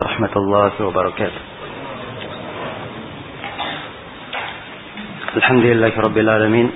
[0.00, 1.42] ورحمة الله وبركاته.
[5.36, 6.68] الحمد لله رب العالمين.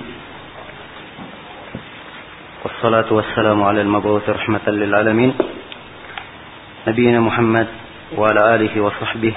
[2.63, 5.31] والصلاة والسلام على المبعوث رحمة للعالمين.
[6.87, 7.67] نبينا محمد
[8.13, 9.33] وعلى آله وصحبه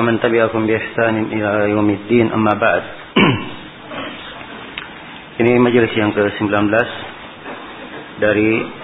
[0.00, 2.32] ومن تبعكم بإحسان إلى يوم الدين.
[2.32, 2.82] أما بعد.
[5.44, 6.48] Ini majelis yang ke-19
[8.24, 8.75] dari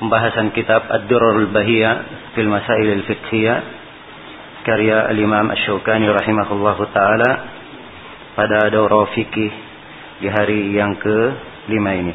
[0.00, 3.58] pembahasan kitab Ad-Durrul Bahiyah fil Masail al-Fiqhiyah
[4.64, 7.30] karya Al-Imam Asy-Syaukani rahimahullahu taala
[8.32, 9.52] pada daurah fikih
[10.24, 12.14] di hari yang ke-5 ini.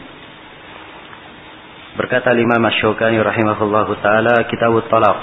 [1.93, 5.21] Berkata Imam Asy-Syaukani rahimahullahu taala kitab talaq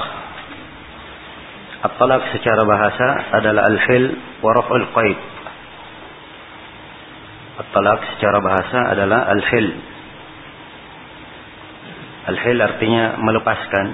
[1.82, 3.06] At-talaq secara bahasa
[3.42, 5.18] adalah al-hil wa raf'ul qaid.
[7.58, 9.91] At-talaq secara bahasa adalah al-hil
[12.22, 13.86] Al-hil artinya melepaskan.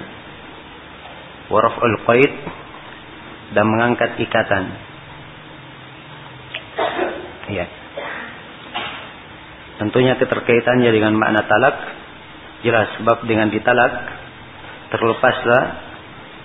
[1.49, 2.33] Waraf'ul qaid
[3.57, 4.65] dan mengangkat ikatan.
[7.49, 7.67] Iya.
[9.81, 11.77] Tentunya keterkaitannya dengan makna talak
[12.61, 13.95] jelas sebab dengan ditalak
[14.91, 15.63] terlepaslah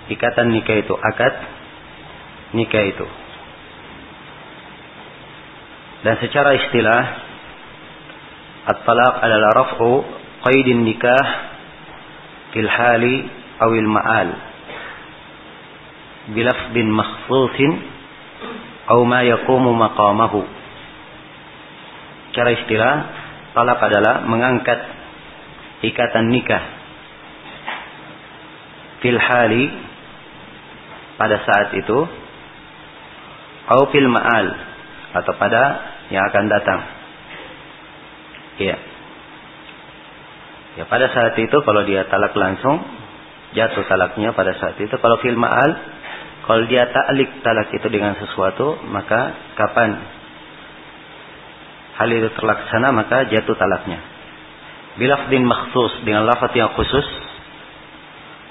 [0.08, 1.34] ikatan nikah itu akad
[2.56, 3.06] nikah itu.
[6.04, 7.02] Dan secara istilah
[8.72, 10.04] at-talaq adalah raf'u
[10.44, 11.53] qaidin nikah
[12.54, 13.26] fil hali
[13.58, 14.30] awil ma'al.
[16.32, 17.72] Bilafdin makhsusin
[18.88, 20.40] aw ma yaqumu maqamahu.
[22.32, 22.94] Cara istilah
[23.52, 24.80] talak adalah mengangkat
[25.84, 26.64] ikatan nikah
[29.02, 29.68] fil hali
[31.20, 31.98] pada saat itu
[33.68, 34.46] aw fil ma'al
[35.12, 35.62] atau pada
[36.08, 36.80] yang akan datang.
[38.54, 38.93] Iya
[40.74, 42.82] Ya pada saat itu kalau dia talak langsung
[43.54, 44.90] jatuh talaknya pada saat itu.
[44.90, 45.70] Kalau fil ma'al
[46.44, 49.96] kalau dia ta'lik talak itu dengan sesuatu maka kapan
[51.94, 54.02] hal itu terlaksana maka jatuh talaknya.
[54.98, 57.06] Bilafdin makhsus dengan lafaz yang khusus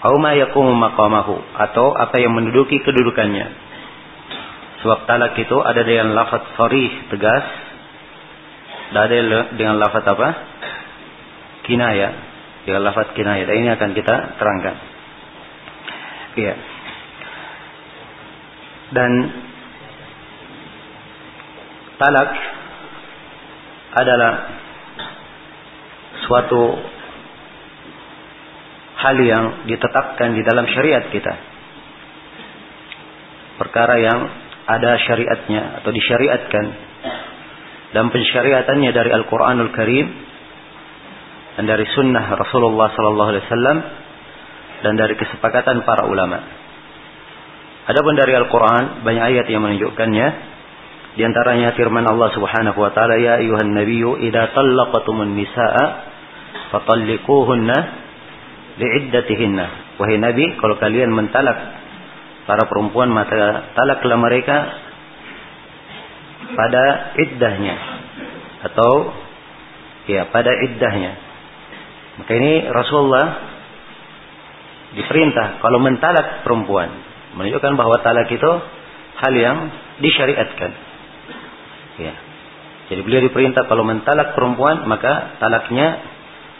[0.03, 3.47] au ma maqamahu atau apa yang menduduki kedudukannya.
[4.83, 7.45] Sebab talak itu ada dengan lafaz sharih tegas
[8.91, 9.15] dan ada
[9.55, 10.29] dengan lafaz apa?
[11.63, 12.09] Kinaya
[12.63, 14.75] dengan lafaz kinaya dan ini akan kita terangkan.
[16.33, 16.55] Iya.
[18.93, 19.11] Dan
[21.99, 22.29] talak
[23.93, 24.33] adalah
[26.25, 26.61] suatu
[29.03, 31.33] hal yang ditetapkan di dalam syariat kita.
[33.59, 34.19] Perkara yang
[34.63, 36.65] ada syariatnya atau disyariatkan
[37.93, 40.07] dan pensyariatannya dari Al-Quranul Karim
[41.53, 43.77] dan dari sunnah Rasulullah sallallahu alaihi wasallam
[44.83, 46.41] dan dari kesepakatan para ulama.
[47.83, 50.27] Adapun dari Al-Qur'an banyak ayat yang menunjukkannya.
[51.13, 55.85] Di antaranya firman Allah Subhanahu wa taala, "Ya ayuhan nabiyyu idza talaqtumun nisaa
[56.73, 57.77] fatalliquhunna
[58.81, 59.65] li'iddatihinna."
[60.01, 61.53] Wahai Nabi, kalau kalian mentalak
[62.49, 64.57] para perempuan maka talaklah mereka
[66.53, 66.83] pada
[67.15, 67.75] iddahnya
[68.67, 69.15] atau
[70.11, 71.22] ya pada iddahnya
[72.21, 73.27] maka ini Rasulullah
[74.93, 76.89] diperintah kalau mentalak perempuan
[77.33, 78.51] menunjukkan bahwa talak itu
[79.17, 79.57] hal yang
[80.01, 80.71] disyariatkan.
[81.97, 82.13] Ya.
[82.93, 85.97] Jadi beliau diperintah kalau mentalak perempuan maka talaknya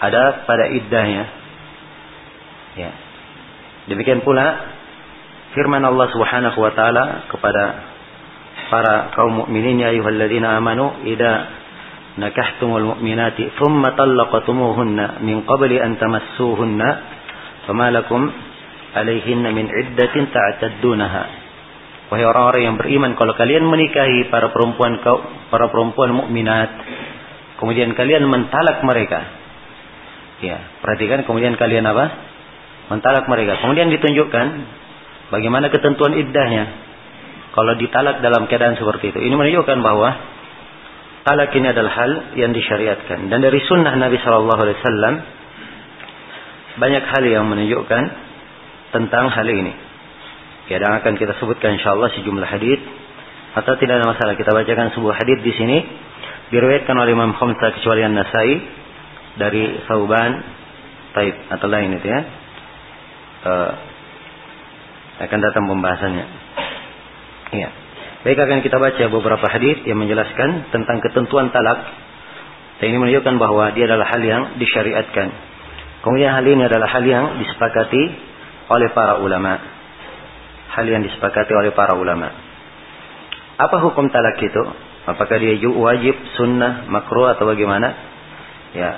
[0.02, 1.24] ada pada iddahnya.
[2.74, 2.92] Ya.
[3.94, 4.74] Demikian pula
[5.54, 7.64] firman Allah Subhanahu wa taala kepada
[8.74, 11.63] para kaum mukminin ya ayyuhalladzina amanu idza
[12.18, 16.88] nakahtumul mu'minati thumma talaqatumuhunna min qabli an tamassuhunna
[17.66, 18.30] fama lakum
[18.94, 21.24] alaihinna min iddatin ta'taddunaha
[22.14, 25.02] wahai orang-orang yang beriman kalau kalian menikahi para perempuan
[25.50, 26.70] para perempuan mukminat
[27.64, 29.24] kemudian kalian mentalak mereka.
[30.44, 32.12] Ya perhatikan kemudian kalian apa?
[32.92, 33.64] Mentalak mereka.
[33.64, 34.46] Kemudian ditunjukkan
[35.32, 36.84] bagaimana ketentuan iddahnya.
[37.56, 39.20] Kalau ditalak dalam keadaan seperti itu.
[39.24, 40.10] Ini menunjukkan bahwa
[41.24, 45.16] Talak ini adalah hal yang disyariatkan dan dari sunnah Nabi Shallallahu Alaihi Wasallam
[46.84, 48.04] banyak hal yang menunjukkan
[48.92, 49.72] tentang hal ini.
[50.68, 52.80] Ya dan akan kita sebutkan insyaallah sejumlah hadis
[53.56, 55.78] atau tidak ada masalah kita bacakan sebuah hadis di sini
[56.52, 58.52] diriwayatkan oleh Imam Khamsah kecuali An-Nasai
[59.40, 60.32] dari Sauban
[61.16, 62.22] Taib atau lain itu ya.
[63.44, 63.72] Uh,
[65.24, 66.26] akan datang pembahasannya.
[67.54, 67.83] Iya.
[68.24, 71.84] Baik akan kita baca beberapa hadis yang menjelaskan tentang ketentuan talak.
[72.80, 75.28] Dan ini menunjukkan bahwa dia adalah hal yang disyariatkan.
[76.08, 78.04] Kemudian hal ini adalah hal yang disepakati
[78.72, 79.60] oleh para ulama.
[80.72, 82.32] Hal yang disepakati oleh para ulama.
[83.60, 84.64] Apa hukum talak itu?
[85.04, 87.92] Apakah dia wajib, sunnah, makruh atau bagaimana?
[88.72, 88.92] Ya.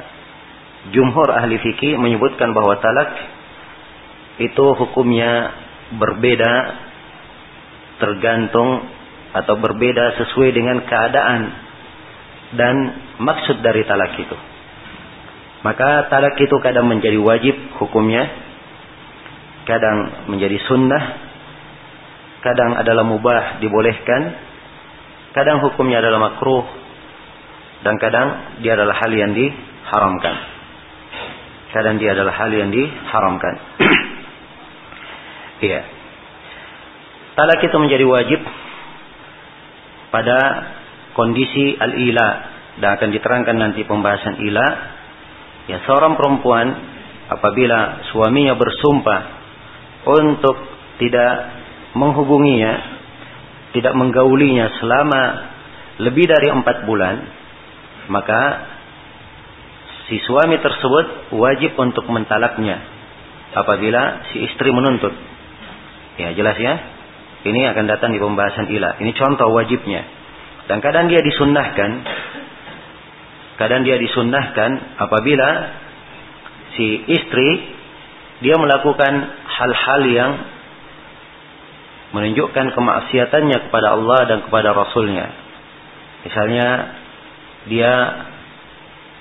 [0.94, 3.10] Jumhur ahli fikih menyebutkan bahwa talak
[4.38, 5.50] itu hukumnya
[5.98, 6.54] berbeda
[7.98, 8.95] tergantung
[9.36, 11.42] atau berbeda sesuai dengan keadaan
[12.56, 12.76] dan
[13.20, 14.38] maksud dari talak itu.
[15.68, 18.24] Maka talak itu kadang menjadi wajib hukumnya,
[19.68, 21.04] kadang menjadi sunnah,
[22.46, 24.22] kadang adalah mubah dibolehkan,
[25.36, 26.64] kadang hukumnya adalah makruh,
[27.84, 30.36] dan kadang dia adalah hal yang diharamkan.
[31.76, 33.56] Kadang dia adalah hal yang diharamkan.
[35.56, 35.82] Iya.
[37.40, 38.44] Talak itu menjadi wajib
[40.16, 40.40] pada
[41.12, 42.56] kondisi al-ila.
[42.80, 44.68] Dan akan diterangkan nanti pembahasan ila.
[45.68, 46.72] Ya seorang perempuan
[47.28, 49.22] apabila suaminya bersumpah
[50.08, 50.56] untuk
[51.02, 51.34] tidak
[51.98, 52.96] menghubunginya
[53.74, 55.24] tidak menggaulinya selama
[56.06, 57.16] lebih dari empat bulan
[58.08, 58.42] maka
[60.06, 62.78] si suami tersebut wajib untuk mentalaknya
[63.58, 65.16] apabila si istri menuntut.
[66.22, 66.95] Ya jelas ya
[67.46, 68.98] ini akan datang di pembahasan ilah.
[68.98, 70.02] Ini contoh wajibnya.
[70.66, 71.92] Dan kadang dia disunnahkan.
[73.62, 75.50] Kadang dia disunnahkan apabila
[76.74, 77.50] si istri
[78.44, 79.14] dia melakukan
[79.46, 80.32] hal-hal yang
[82.18, 85.28] menunjukkan kemaksiatannya kepada Allah dan kepada Rasulnya.
[86.26, 86.68] Misalnya
[87.70, 87.94] dia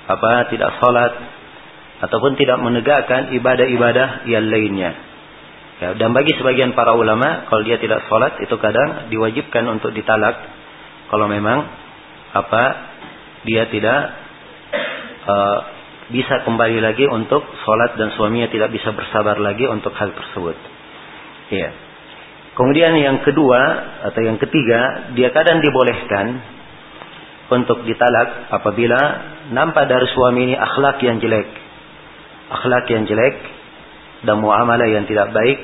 [0.09, 1.13] apa tidak salat
[2.09, 5.14] ataupun tidak menegakkan ibadah-ibadah yang lainnya.
[5.75, 10.39] Ya, dan bagi sebagian para ulama, kalau dia tidak sholat itu kadang diwajibkan untuk ditalak.
[11.11, 11.67] Kalau memang
[12.35, 12.63] apa
[13.43, 14.01] dia tidak
[15.27, 15.59] uh,
[16.15, 20.57] bisa kembali lagi untuk sholat dan suaminya tidak bisa bersabar lagi untuk hal tersebut.
[21.51, 21.75] Ya.
[22.55, 23.61] Kemudian yang kedua
[24.11, 26.39] atau yang ketiga, dia kadang dibolehkan
[27.51, 29.01] untuk ditalak apabila
[29.51, 31.51] nampak dari suami ini akhlak yang jelek.
[32.55, 33.54] Akhlak yang jelek
[34.25, 35.61] dan muamalah yang tidak baik,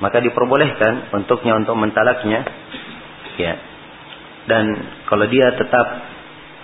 [0.00, 2.46] maka diperbolehkan untuknya untuk mentalaknya.
[3.36, 3.54] Ya.
[4.48, 4.64] Dan
[5.06, 5.86] kalau dia tetap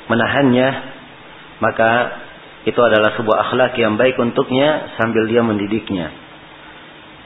[0.08, 0.68] menahannya,
[1.60, 1.90] maka
[2.66, 6.10] itu adalah sebuah akhlak yang baik untuknya sambil dia mendidiknya.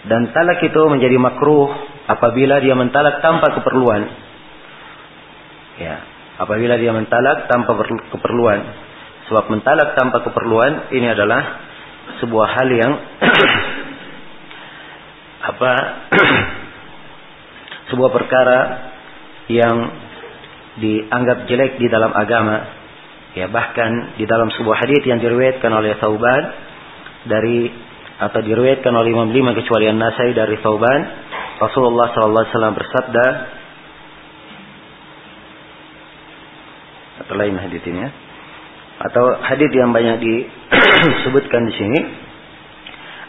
[0.04, 1.68] Dan talak itu menjadi makruh
[2.08, 4.02] apabila dia mentalak tanpa keperluan.
[5.80, 6.04] Ya,
[6.40, 7.76] apabila dia mentalak tanpa
[8.12, 8.60] keperluan.
[9.28, 11.62] Sebab mentalak tanpa keperluan ini adalah
[12.20, 12.92] sebuah hal yang
[15.50, 15.72] apa
[17.90, 18.60] sebuah perkara
[19.50, 19.76] yang
[20.78, 22.78] dianggap jelek di dalam agama.
[23.34, 26.42] Ya bahkan di dalam sebuah hadis yang diriwayatkan oleh Thauban
[27.30, 27.70] dari
[28.20, 31.00] atau diriwayatkan oleh Imam Lima kecuali An-Nasai dari Thauban
[31.62, 33.26] Rasulullah sallallahu alaihi wasallam bersabda
[37.24, 38.10] atau lain hadis ini ya
[39.00, 41.98] atau hadis yang banyak disebutkan di sini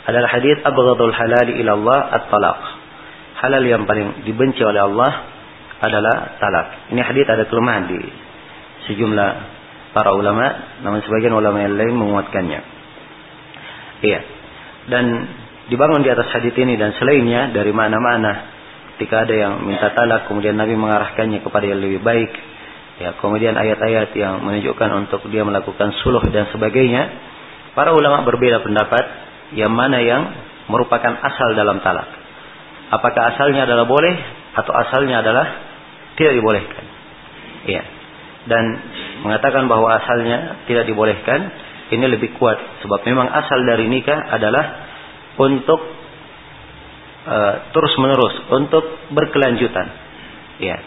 [0.06, 2.59] adalah hadis abghadul halal ila Allah at-talaq.
[3.42, 5.12] Halal yang paling dibenci oleh Allah
[5.81, 6.94] adalah talak.
[6.94, 8.00] Ini hadis ada kelemahan di
[8.89, 9.31] sejumlah
[9.98, 12.62] para ulama, namun sebagian ulama yang lain menguatkannya.
[14.01, 14.19] Iya.
[14.89, 15.06] Dan
[15.69, 18.51] dibangun di atas hadis ini dan selainnya dari mana-mana
[19.01, 22.29] ketika ada yang minta talak kemudian Nabi mengarahkannya kepada yang lebih baik
[23.01, 27.10] ya kemudian ayat-ayat yang menunjukkan untuk dia melakukan suluh dan sebagainya
[27.74, 30.24] para ulama berbeda pendapat yang mana yang
[30.72, 32.08] merupakan asal dalam talak.
[32.91, 34.15] Apakah asalnya adalah boleh
[34.55, 35.48] atau asalnya adalah
[36.20, 36.86] tidak dibolehkan?
[37.67, 37.84] Iya.
[38.41, 38.63] Dan
[39.22, 41.39] mengatakan bahwa asalnya tidak dibolehkan
[41.91, 44.65] ini lebih kuat sebab memang asal dari nikah adalah
[45.39, 45.79] untuk
[47.27, 49.88] uh, terus menerus untuk berkelanjutan.
[50.60, 50.77] Iya.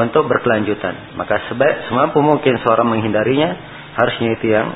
[0.00, 1.18] Untuk berkelanjutan.
[1.18, 3.50] Maka sebaik semampu mungkin seorang menghindarinya
[3.98, 4.68] harusnya itu yang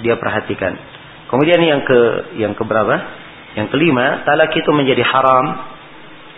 [0.00, 0.95] dia perhatikan.
[1.26, 2.00] Kemudian yang ke
[2.38, 2.94] yang keberapa?
[3.58, 5.44] Yang kelima, talak itu menjadi haram.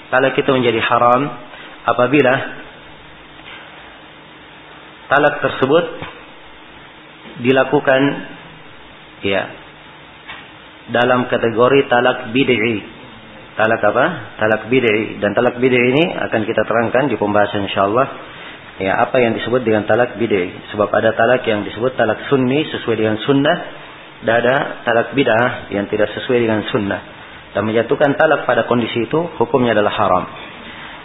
[0.09, 1.29] Talak itu menjadi haram
[1.85, 2.35] apabila
[5.13, 5.85] talak tersebut
[7.45, 8.01] dilakukan
[9.25, 9.43] ya
[10.89, 12.97] dalam kategori talak bid'i.
[13.59, 14.05] Talak apa?
[14.41, 18.09] Talak bid'i dan talak bid'i ini akan kita terangkan di pembahasan insyaallah.
[18.79, 20.55] Ya, apa yang disebut dengan talak bid'i?
[20.73, 23.88] Sebab ada talak yang disebut talak sunni sesuai dengan sunnah
[24.19, 27.01] tidak ada talak bid'ah yang tidak sesuai dengan sunnah.
[27.55, 30.25] Dan menjatuhkan talak pada kondisi itu hukumnya adalah haram.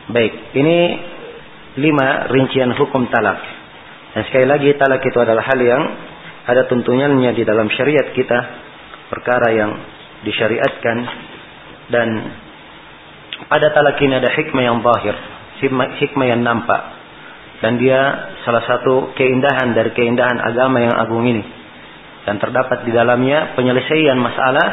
[0.10, 0.78] Baik, ini
[1.78, 3.40] lima rincian hukum talak.
[4.14, 5.84] Dan sekali lagi talak itu adalah hal yang
[6.44, 8.40] ada tuntunannya di dalam syariat kita.
[9.14, 9.72] Perkara yang
[10.26, 10.98] disyariatkan
[11.94, 12.08] dan
[13.46, 15.16] pada talak ini ada hikmah yang zahir,
[16.02, 16.82] hikmah yang nampak.
[17.62, 18.02] Dan dia
[18.44, 21.63] salah satu keindahan dari keindahan agama yang agung ini.
[22.24, 24.68] Dan terdapat di dalamnya penyelesaian masalah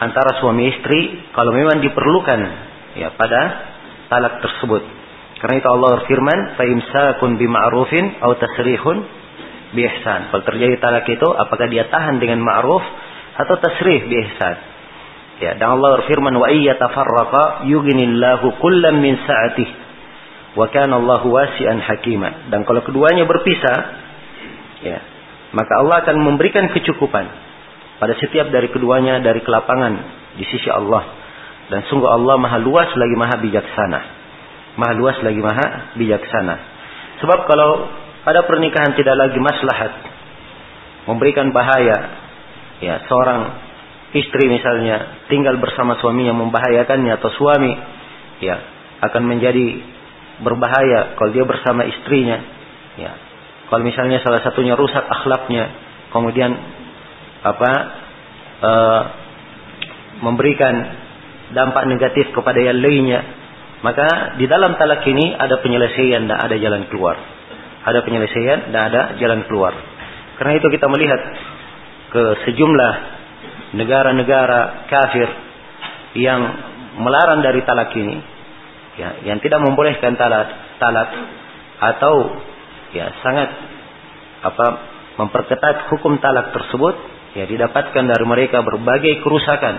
[0.00, 2.40] antara suami istri kalau memang diperlukan
[2.96, 3.40] ya pada
[4.08, 4.82] talak tersebut.
[5.40, 8.96] Karena itu Allah berfirman, "Fa imsakun bima'rufin aw tasrihun
[9.72, 12.84] bi ihsan." Kalau terjadi talak itu apakah dia tahan dengan ma'ruf
[13.40, 14.56] atau tasrih bi ihsan?
[15.40, 19.68] Ya, dan Allah berfirman, "Wa iya tafarraqa yughnillahu kullam min sa'atih."
[20.60, 22.52] Wa kana Allahu wasi'an hakima.
[22.52, 23.78] Dan kalau keduanya berpisah,
[24.84, 24.98] ya,
[25.50, 27.26] maka Allah akan memberikan kecukupan
[27.98, 29.92] pada setiap dari keduanya dari kelapangan
[30.38, 31.18] di sisi Allah.
[31.70, 34.00] Dan sungguh Allah Maha luas lagi Maha bijaksana.
[34.78, 36.54] Maha luas lagi Maha bijaksana.
[37.22, 37.70] Sebab kalau
[38.26, 39.92] pada pernikahan tidak lagi maslahat
[41.08, 41.98] memberikan bahaya
[42.80, 43.40] ya seorang
[44.12, 47.72] istri misalnya tinggal bersama suaminya membahayakannya atau suami
[48.42, 48.56] ya
[49.00, 49.80] akan menjadi
[50.40, 52.38] berbahaya kalau dia bersama istrinya
[53.00, 53.29] ya
[53.70, 55.70] kalau misalnya salah satunya rusak akhlaknya
[56.10, 56.50] kemudian
[57.40, 57.70] apa
[58.60, 58.72] e,
[60.20, 60.74] memberikan
[61.54, 63.40] dampak negatif kepada yang lainnya
[63.80, 67.16] maka di dalam talak ini ada penyelesaian dan ada jalan keluar.
[67.80, 69.72] Ada penyelesaian dan ada jalan keluar.
[70.36, 71.20] Karena itu kita melihat
[72.12, 72.94] ke sejumlah
[73.80, 75.28] negara-negara kafir
[76.20, 76.40] yang
[77.00, 78.20] melarang dari talak ini,
[79.00, 81.08] ya, yang tidak membolehkan talak, talak
[81.80, 82.36] atau
[82.94, 83.48] ya sangat
[84.40, 84.66] apa
[85.20, 86.94] memperketat hukum talak tersebut,
[87.36, 89.74] ya didapatkan dari mereka berbagai kerusakan,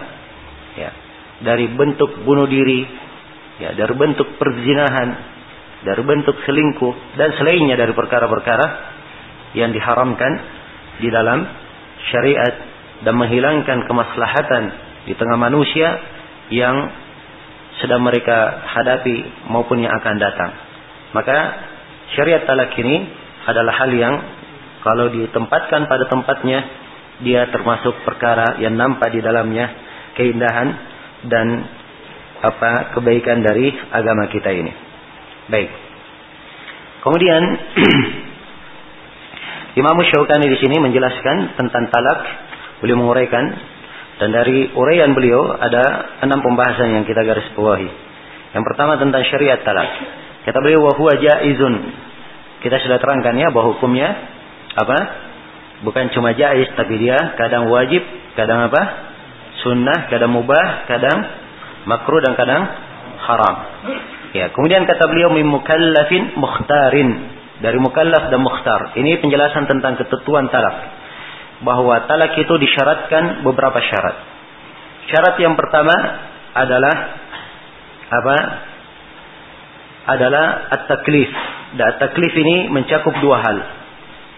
[0.77, 0.91] ya
[1.41, 2.85] dari bentuk bunuh diri,
[3.57, 5.09] ya dari bentuk perzinahan,
[5.81, 8.67] dari bentuk selingkuh dan selainnya dari perkara-perkara
[9.57, 10.31] yang diharamkan
[11.01, 11.43] di dalam
[12.13, 12.53] syariat
[13.01, 14.63] dan menghilangkan kemaslahatan
[15.09, 15.97] di tengah manusia
[16.53, 16.93] yang
[17.81, 20.51] sedang mereka hadapi maupun yang akan datang.
[21.17, 21.37] Maka
[22.17, 23.07] syariat talak ini
[23.47, 24.15] adalah hal yang
[24.81, 26.59] kalau ditempatkan pada tempatnya
[27.21, 29.69] dia termasuk perkara yang nampak di dalamnya
[30.17, 30.67] keindahan
[31.29, 31.47] dan
[32.41, 34.73] apa kebaikan dari agama kita ini.
[35.49, 35.69] Baik.
[37.05, 37.41] Kemudian
[39.81, 42.19] Imam Syaukani di sini menjelaskan tentang talak
[42.81, 43.45] Beliau menguraikan
[44.17, 47.89] dan dari uraian beliau ada enam pembahasan yang kita garis bawahi.
[48.57, 49.89] Yang pertama tentang syariat talak.
[50.41, 51.75] Kata beliau wa jaizun.
[52.61, 54.09] Kita sudah terangkan ya bahwa hukumnya
[54.77, 54.97] apa?
[55.81, 58.05] Bukan cuma jaiz tapi dia kadang wajib,
[58.37, 58.81] kadang apa?
[59.65, 61.17] Sunnah, kadang mubah, kadang
[61.85, 62.61] makruh dan kadang
[63.21, 63.55] haram.
[64.31, 67.09] Ya, kemudian kata beliau min mukallafin mukhtarin
[67.61, 68.97] dari mukallaf dan mukhtar.
[68.97, 70.75] Ini penjelasan tentang ketentuan talak
[71.61, 74.17] bahwa talak itu disyaratkan beberapa syarat.
[75.13, 75.93] Syarat yang pertama
[76.57, 76.95] adalah
[78.09, 78.37] apa?
[80.09, 81.29] Adalah at-taklif.
[81.77, 83.57] Dan at-taklif ini mencakup dua hal.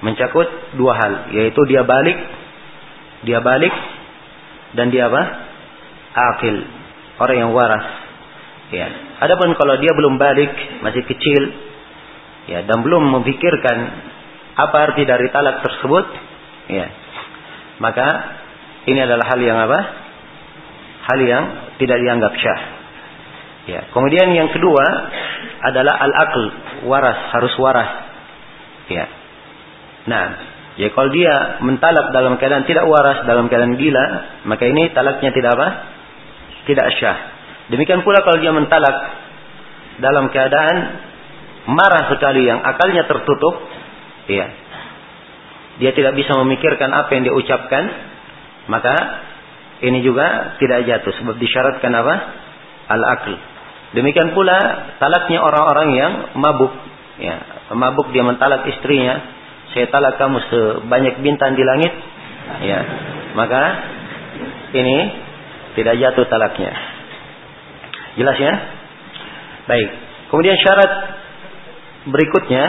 [0.03, 2.17] Mencakup dua hal, yaitu dia balik,
[3.23, 3.71] dia balik
[4.75, 5.23] dan dia apa?
[6.13, 6.59] Akil,
[7.23, 7.87] orang yang waras.
[8.73, 8.91] Ya.
[9.23, 10.51] Adapun kalau dia belum balik,
[10.83, 11.41] masih kecil,
[12.51, 13.77] ya dan belum memikirkan
[14.59, 16.05] apa arti dari talak tersebut,
[16.67, 16.85] ya
[17.79, 18.07] maka
[18.85, 19.79] ini adalah hal yang apa?
[21.03, 21.43] Hal yang
[21.79, 22.61] tidak dianggap syah.
[23.63, 23.87] Ya.
[23.95, 24.83] Kemudian yang kedua
[25.63, 26.43] adalah al-aql,
[26.83, 27.91] waras, harus waras.
[28.91, 29.07] Ya.
[30.03, 30.23] Nah,
[30.75, 34.05] ya kalau dia mentalak dalam keadaan tidak waras, dalam keadaan gila,
[34.43, 35.67] maka ini talaknya tidak apa?
[36.67, 37.17] Tidak syah.
[37.71, 38.95] Demikian pula kalau dia mentalak
[40.03, 40.75] dalam keadaan
[41.71, 43.55] marah sekali yang akalnya tertutup,
[44.27, 44.51] ya,
[45.79, 47.83] dia tidak bisa memikirkan apa yang dia ucapkan,
[48.67, 48.95] maka
[49.79, 52.15] ini juga tidak jatuh sebab disyaratkan apa?
[52.91, 53.52] Al-aql.
[53.93, 54.57] Demikian pula
[54.97, 56.73] talaknya orang-orang yang mabuk.
[57.21, 57.35] Ya,
[57.77, 59.21] mabuk dia mentalak istrinya,
[59.73, 61.93] saya talak kamu sebanyak bintang di langit.
[62.65, 62.79] Ya,
[63.37, 63.61] maka
[64.73, 64.97] ini
[65.77, 66.73] tidak jatuh talaknya.
[68.17, 68.53] Jelas ya?
[69.69, 69.89] Baik.
[70.33, 70.91] Kemudian syarat
[72.09, 72.65] berikutnya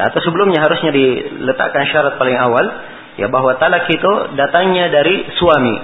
[0.00, 2.64] atau sebelumnya harusnya diletakkan syarat paling awal
[3.20, 5.74] ya bahwa talak itu datangnya dari suami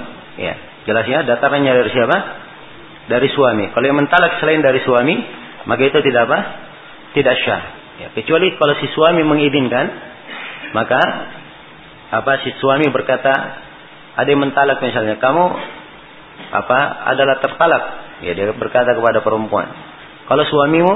[0.41, 0.55] ya
[0.89, 2.17] jelas ya datangnya dari siapa
[3.09, 5.15] dari suami kalau yang mentalak selain dari suami
[5.65, 6.39] maka itu tidak apa
[7.17, 7.63] tidak syah
[7.99, 9.87] ya kecuali kalau si suami mengizinkan
[10.77, 11.01] maka
[12.13, 13.33] apa si suami berkata
[14.17, 15.45] ada yang mentalak misalnya kamu
[16.53, 16.79] apa
[17.11, 17.85] adalah tertalak
[18.23, 19.69] ya dia berkata kepada perempuan
[20.29, 20.95] kalau suamimu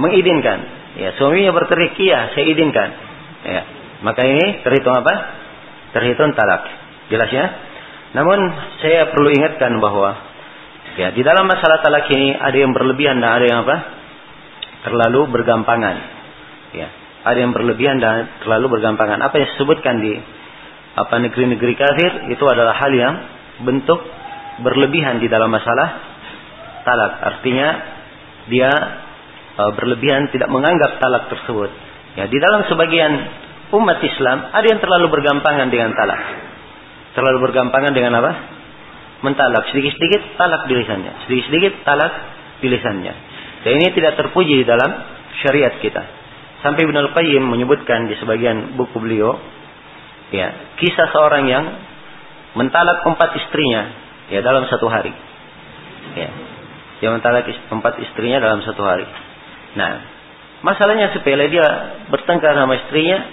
[0.00, 2.88] mengizinkan Ya, suaminya berteriak, "Iya, saya izinkan."
[3.48, 3.62] Ya.
[4.04, 5.14] Maka ini terhitung apa?
[5.96, 6.68] Terhitung talak.
[7.08, 7.46] Jelas ya?
[8.12, 8.38] Namun
[8.84, 10.20] saya perlu ingatkan bahwa
[10.92, 13.76] Ya, di dalam masalah talak ini ada yang berlebihan dan ada yang apa?
[14.84, 15.96] Terlalu bergampangan.
[16.76, 16.88] Ya,
[17.24, 19.24] ada yang berlebihan dan terlalu bergampangan.
[19.24, 20.12] Apa yang disebutkan di
[20.92, 23.14] apa negeri-negeri kafir itu adalah hal yang
[23.64, 24.04] bentuk
[24.60, 25.88] berlebihan di dalam masalah
[26.84, 27.12] talak.
[27.24, 27.68] Artinya
[28.52, 28.70] dia
[29.56, 31.70] uh, berlebihan tidak menganggap talak tersebut.
[32.20, 33.12] Ya, di dalam sebagian
[33.72, 36.20] umat Islam ada yang terlalu bergampangan dengan talak.
[37.16, 38.32] Terlalu bergampangan dengan apa?
[39.22, 42.12] Mentalak sedikit-sedikit talak di lisannya, sedikit-sedikit talak
[42.58, 43.14] di lisannya.
[43.62, 44.90] Dan ini tidak terpuji di dalam
[45.46, 46.02] syariat kita.
[46.62, 49.38] Sampai Ibnu Al-Qayyim menyebutkan di sebagian buku beliau,
[50.34, 51.64] ya, kisah seorang yang
[52.54, 53.82] mentalak empat istrinya
[54.30, 55.14] ya dalam satu hari.
[56.18, 56.30] Ya.
[57.02, 59.06] Dia mentalak empat istrinya dalam satu hari.
[59.74, 59.92] Nah,
[60.62, 61.66] masalahnya sepele dia
[62.10, 63.26] bertengkar sama istrinya.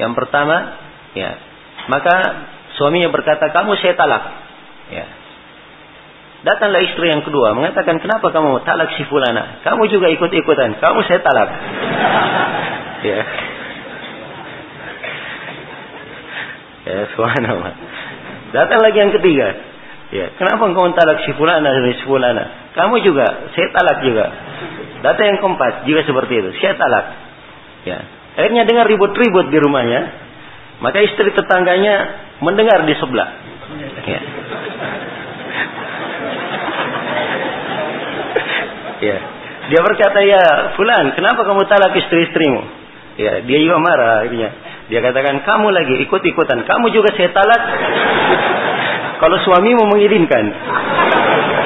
[0.00, 0.56] Yang pertama,
[1.12, 1.36] ya,
[1.92, 2.16] maka
[2.80, 4.24] suaminya berkata, "Kamu saya talak."
[4.88, 5.19] Ya.
[6.40, 9.60] Datanglah istri yang kedua mengatakan, kenapa kamu talak si fulana?
[9.60, 10.80] Kamu juga ikut-ikutan.
[10.80, 11.48] Kamu saya talak.
[13.08, 13.20] ya.
[16.80, 17.72] Ya, subhanallah.
[18.56, 19.48] Datang lagi yang ketiga.
[20.10, 22.72] Ya, kenapa kamu talak si fulana dan si fulana?
[22.72, 24.26] Kamu juga, saya talak juga.
[25.04, 26.50] Datang yang keempat juga seperti itu.
[26.56, 27.04] Saya talak.
[27.84, 27.98] Ya.
[28.40, 30.00] Akhirnya dengar ribut-ribut di rumahnya.
[30.80, 33.28] Maka istri tetangganya mendengar di sebelah.
[34.08, 34.20] Ya.
[39.00, 39.18] Ya.
[39.70, 40.44] Dia berkata, ya
[40.76, 42.62] Fulan, kenapa kamu talak istri-istrimu?
[43.20, 44.50] Ya, dia juga marah akhirnya.
[44.88, 46.64] Dia katakan, kamu lagi ikut-ikutan.
[46.64, 47.62] Kamu juga saya talak.
[49.20, 50.44] Kalau suamimu mengizinkan.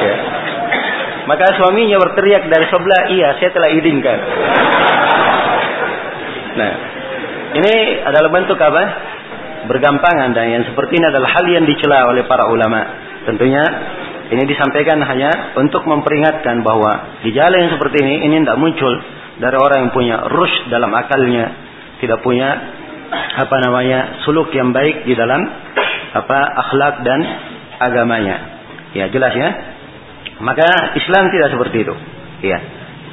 [0.02, 0.16] Ya.
[1.24, 4.18] Maka suaminya berteriak dari sebelah, iya saya telah izinkan.
[6.54, 6.70] Nah,
[7.58, 8.82] ini adalah bentuk apa?
[9.66, 12.78] Bergampangan dan yang seperti ini adalah hal yang dicela oleh para ulama.
[13.26, 13.64] Tentunya
[14.34, 18.92] ini disampaikan hanya untuk memperingatkan bahwa gejala yang seperti ini ini tidak muncul
[19.38, 21.44] dari orang yang punya rush dalam akalnya,
[21.98, 22.48] tidak punya
[23.14, 25.40] apa namanya suluk yang baik di dalam
[26.14, 27.20] apa akhlak dan
[27.82, 28.36] agamanya.
[28.94, 29.50] Ya jelas ya.
[30.42, 31.94] Maka Islam tidak seperti itu.
[32.46, 32.58] Ya.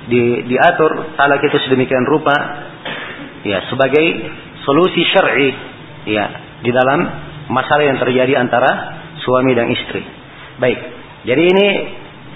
[0.01, 2.34] Di, diatur talak itu sedemikian rupa
[3.45, 4.05] ya sebagai
[4.65, 5.49] solusi syar'i
[6.10, 6.25] ya
[6.65, 6.99] di dalam
[7.49, 10.01] masalah yang terjadi antara suami dan istri.
[10.57, 11.00] Baik.
[11.21, 11.67] Jadi ini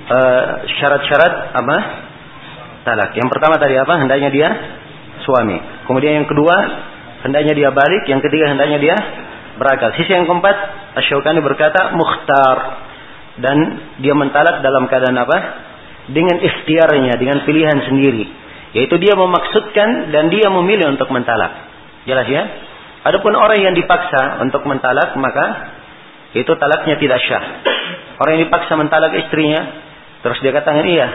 [0.05, 1.77] eh, syarat-syarat uh, apa?
[2.85, 3.17] Talak.
[3.17, 3.97] Yang pertama tadi apa?
[3.97, 4.49] Hendaknya dia
[5.25, 5.57] suami.
[5.89, 6.53] Kemudian yang kedua,
[7.25, 8.05] hendaknya dia balik.
[8.05, 8.95] Yang ketiga, hendaknya dia
[9.57, 9.97] berakal.
[9.97, 10.55] Sisi yang keempat,
[11.01, 12.57] Asyokani berkata mukhtar
[13.41, 13.57] dan
[13.99, 15.37] dia mentalak dalam keadaan apa?
[16.13, 18.25] Dengan ikhtiarnya, dengan pilihan sendiri.
[18.77, 21.73] Yaitu dia memaksudkan dan dia memilih untuk mentalak.
[22.05, 22.43] Jelas ya?
[23.05, 25.73] Adapun orang yang dipaksa untuk mentalak, maka
[26.37, 27.43] itu talaknya tidak syah.
[28.15, 29.61] Orang yang dipaksa mentalak istrinya,
[30.23, 31.07] terus dia katakan, iya,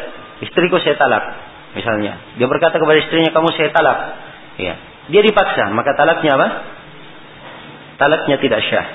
[0.45, 1.25] istriku saya talak.
[1.73, 3.99] Misalnya, dia berkata kepada istrinya, kamu saya talak.
[4.59, 4.75] Iya.
[5.11, 6.49] Dia dipaksa, maka talaknya apa?
[7.97, 8.87] Talaknya tidak syah.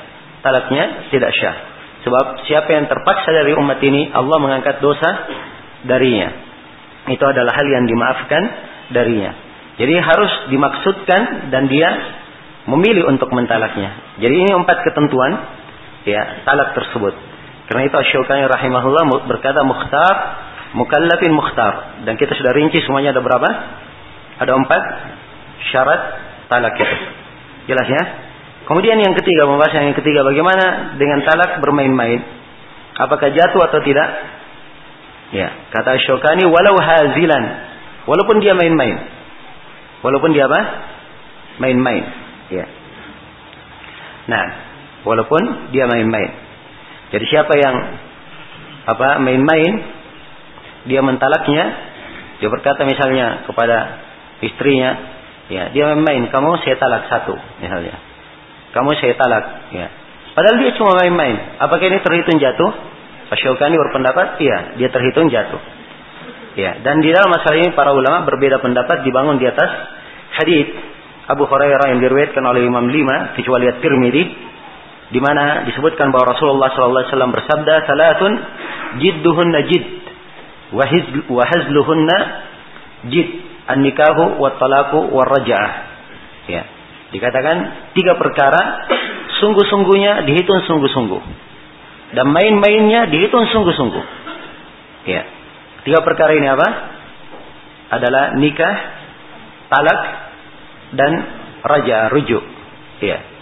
[0.46, 1.58] Talaknya tidak syah.
[2.06, 5.10] Sebab siapa yang terpaksa dari umat ini, Allah mengangkat dosa
[5.90, 6.30] darinya.
[7.10, 8.44] Itu adalah hal yang dimaafkan
[8.94, 9.32] darinya.
[9.76, 11.90] Jadi harus dimaksudkan dan dia
[12.70, 14.18] memilih untuk mentalaknya.
[14.22, 15.36] Jadi ini empat ketentuan
[16.08, 17.14] ya talak tersebut.
[17.66, 20.16] Karena itu Asyukani rahimahullah berkata mukhtar,
[20.78, 22.06] mukallafin mukhtar.
[22.06, 23.50] Dan kita sudah rinci semuanya ada berapa?
[24.38, 24.82] Ada empat
[25.74, 26.02] syarat
[26.52, 26.98] talak itu.
[27.66, 28.04] Jelas ya?
[28.70, 32.22] Kemudian yang ketiga, pembahasan yang ketiga bagaimana dengan talak bermain-main?
[32.98, 34.10] Apakah jatuh atau tidak?
[35.34, 37.44] Ya, kata Syukani walau hazilan,
[38.06, 38.96] walaupun dia main-main.
[40.06, 40.62] Walaupun dia apa?
[41.58, 42.04] Main-main.
[42.54, 42.66] Ya.
[44.30, 44.46] Nah,
[45.02, 46.45] walaupun dia main-main.
[47.16, 47.76] Jadi siapa yang
[48.92, 49.72] apa main-main
[50.84, 51.64] dia mentalaknya,
[52.44, 54.04] dia berkata misalnya kepada
[54.44, 54.92] istrinya,
[55.48, 57.96] ya dia main-main, kamu saya talak satu misalnya,
[58.76, 59.88] kamu saya talak, ya.
[60.36, 61.56] Padahal dia cuma main-main.
[61.64, 62.72] Apakah ini terhitung jatuh?
[63.32, 65.58] Asyukani berpendapat, iya, dia terhitung jatuh.
[66.60, 69.72] Ya, dan di dalam masalah ini para ulama berbeda pendapat dibangun di atas
[70.36, 70.68] hadis
[71.32, 74.24] Abu Hurairah yang diriwayatkan oleh Imam Lima kecuali At-Tirmidzi
[75.16, 78.32] di mana disebutkan bahwa Rasulullah SAW bersabda salatun
[79.00, 79.86] jidduhunna jid
[81.32, 82.18] wa hazluhunna
[83.08, 85.74] jid an-nikahu wa talaku wa raja'ah
[86.52, 86.64] ya.
[87.16, 87.58] Dikatakan
[87.96, 88.92] tiga perkara
[89.40, 91.24] sungguh-sungguhnya dihitung sungguh-sungguh.
[92.12, 94.06] Dan main-mainnya dihitung sungguh-sungguh.
[95.08, 95.24] Ya.
[95.88, 96.68] Tiga perkara ini apa?
[97.96, 98.76] Adalah nikah
[99.72, 100.02] talak
[100.92, 101.12] dan
[101.64, 102.44] raja rujuk.
[103.00, 103.35] Ya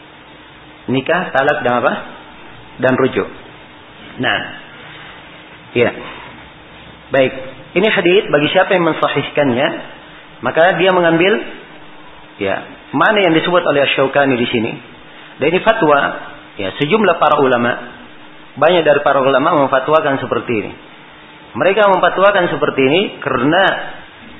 [0.89, 1.93] nikah, talak dan apa?
[2.81, 3.27] Dan rujuk.
[4.19, 4.39] Nah,
[5.77, 5.89] ya.
[7.13, 7.33] Baik,
[7.77, 9.67] ini hadis bagi siapa yang mensahihkannya,
[10.41, 11.33] maka dia mengambil
[12.41, 12.55] ya
[12.93, 14.71] mana yang disebut oleh Syaukani di sini.
[15.41, 15.99] Dan ini fatwa
[16.57, 17.71] ya sejumlah para ulama
[18.53, 20.71] banyak dari para ulama memfatwakan seperti ini.
[21.53, 23.63] Mereka memfatwakan seperti ini karena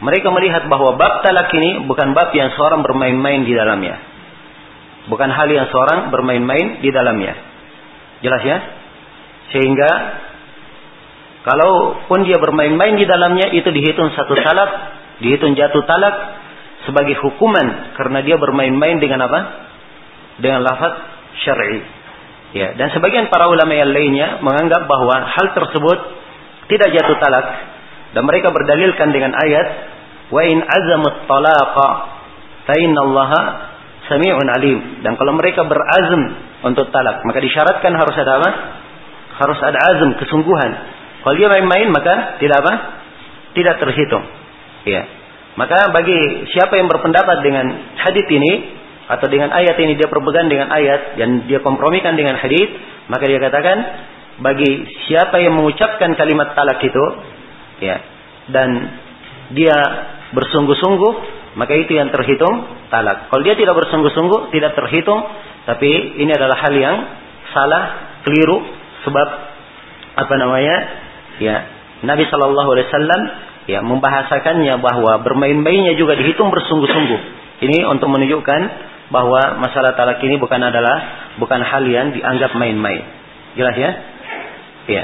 [0.02, 4.13] mereka melihat bahwa bab talak ini bukan bab yang seorang bermain-main di dalamnya.
[5.12, 7.36] Bukan hal yang seorang bermain-main di dalamnya.
[8.24, 8.58] Jelas ya?
[9.52, 9.92] Sehingga
[11.44, 14.72] Kalaupun dia bermain-main di dalamnya itu dihitung satu talak,
[15.20, 16.40] dihitung jatuh talak
[16.88, 19.40] sebagai hukuman karena dia bermain-main dengan apa?
[20.40, 21.04] Dengan lafaz
[21.44, 21.84] syar'i.
[22.56, 26.00] Ya, dan sebagian para ulama yang lainnya menganggap bahwa hal tersebut
[26.72, 27.46] tidak jatuh talak
[28.16, 29.68] dan mereka berdalilkan dengan ayat
[30.32, 31.88] wa in azamut talaqa
[32.64, 32.76] fa
[34.12, 36.22] sami'un alim dan kalau mereka berazam
[36.64, 38.50] untuk talak maka disyaratkan harus ada apa?
[39.34, 40.72] Harus ada azam, kesungguhan
[41.24, 42.74] kalau dia main-main maka tidak apa?
[43.56, 44.28] Tidak terhitung.
[44.84, 45.08] Ya.
[45.56, 46.20] Maka bagi
[46.52, 51.48] siapa yang berpendapat dengan hadis ini atau dengan ayat ini dia berpegang dengan ayat dan
[51.48, 52.68] dia kompromikan dengan hadis,
[53.08, 53.78] maka dia katakan
[54.44, 57.06] bagi siapa yang mengucapkan kalimat talak itu
[57.80, 58.02] ya
[58.50, 58.70] dan
[59.54, 59.78] dia
[60.34, 61.14] bersungguh-sungguh
[61.54, 63.30] maka itu yang terhitung talak.
[63.30, 65.22] Kalau dia tidak bersungguh-sungguh tidak terhitung
[65.64, 65.90] tapi
[66.20, 66.98] ini adalah hal yang
[67.54, 67.84] salah,
[68.28, 68.60] keliru
[69.06, 69.28] sebab
[70.14, 70.78] apa namanya?
[71.42, 71.56] ya
[72.06, 73.22] Nabi Shallallahu Alaihi Wasallam
[73.66, 77.22] ya membahasakannya bahwa bermain-mainnya juga dihitung bersungguh-sungguh.
[77.64, 78.62] Ini untuk menunjukkan
[79.08, 83.08] bahwa masalah talak ini bukan adalah bukan hal yang dianggap main-main.
[83.56, 83.92] Jelas ya?
[84.90, 85.04] Ya.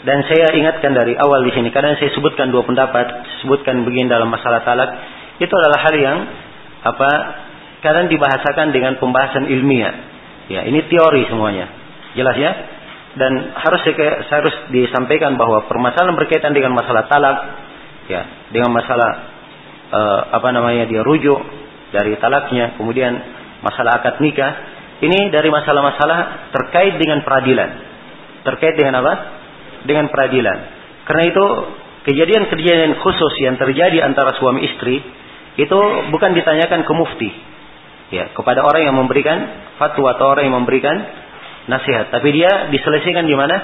[0.00, 4.32] Dan saya ingatkan dari awal di sini, karena saya sebutkan dua pendapat, sebutkan begini dalam
[4.32, 4.96] masalah talak,
[5.40, 6.18] itu adalah hal yang
[6.84, 7.10] apa?
[7.80, 9.94] Kadang dibahasakan dengan pembahasan ilmiah.
[10.52, 11.72] Ya, ini teori semuanya.
[12.12, 12.52] Jelas ya?
[13.18, 13.82] dan harus
[14.30, 17.38] harus disampaikan bahwa permasalahan berkaitan dengan masalah talak
[18.06, 18.22] ya
[18.54, 19.10] dengan masalah
[19.90, 21.38] uh, apa namanya dia rujuk
[21.90, 23.10] dari talaknya kemudian
[23.66, 24.52] masalah akad nikah
[25.02, 27.70] ini dari masalah-masalah terkait dengan peradilan
[28.46, 29.14] terkait dengan apa
[29.90, 30.58] dengan peradilan
[31.10, 31.44] karena itu
[32.06, 35.02] kejadian-kejadian khusus yang terjadi antara suami istri
[35.58, 35.78] itu
[36.14, 37.30] bukan ditanyakan ke mufti
[38.10, 39.38] ya kepada orang yang memberikan
[39.78, 40.96] fatwa atau orang yang memberikan
[41.70, 43.56] nasihat, tapi dia diselesaikan di mana?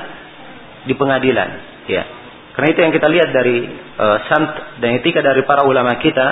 [0.86, 1.50] Di pengadilan,
[1.90, 2.02] ya.
[2.54, 3.58] Karena itu yang kita lihat dari
[3.98, 6.26] uh, samt dan etika dari para ulama kita,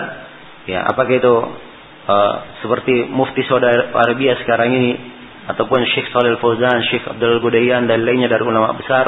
[0.71, 1.35] ya, apakah itu
[2.07, 4.93] uh, seperti Mufti Saudi Arabia sekarang ini
[5.53, 9.05] ataupun Syekh Shalal Fauzan, Syekh Abdul Gudayan dan lainnya dari ulama besar,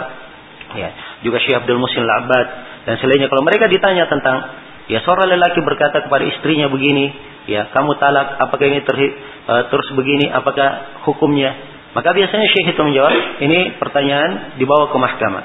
[0.76, 0.90] ya,
[1.24, 2.46] juga Syekh Abdul Musin Al-Abbad
[2.85, 7.11] dan selainnya kalau mereka ditanya tentang ya seorang lelaki berkata kepada istrinya begini,
[7.51, 9.09] ya, kamu talak, apakah ini terhi,
[9.46, 11.55] uh, terus begini, apakah hukumnya?
[11.94, 15.44] Maka biasanya syekh itu menjawab, ini pertanyaan dibawa ke mahkamah.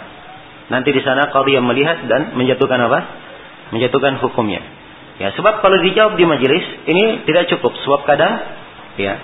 [0.68, 3.00] Nanti di sana qadhi yang melihat dan menjatuhkan apa?
[3.76, 4.60] Menjatuhkan hukumnya.
[5.20, 8.42] Ya, sebab kalau dijawab di majelis ini tidak cukup sebab kadang
[8.98, 9.22] ya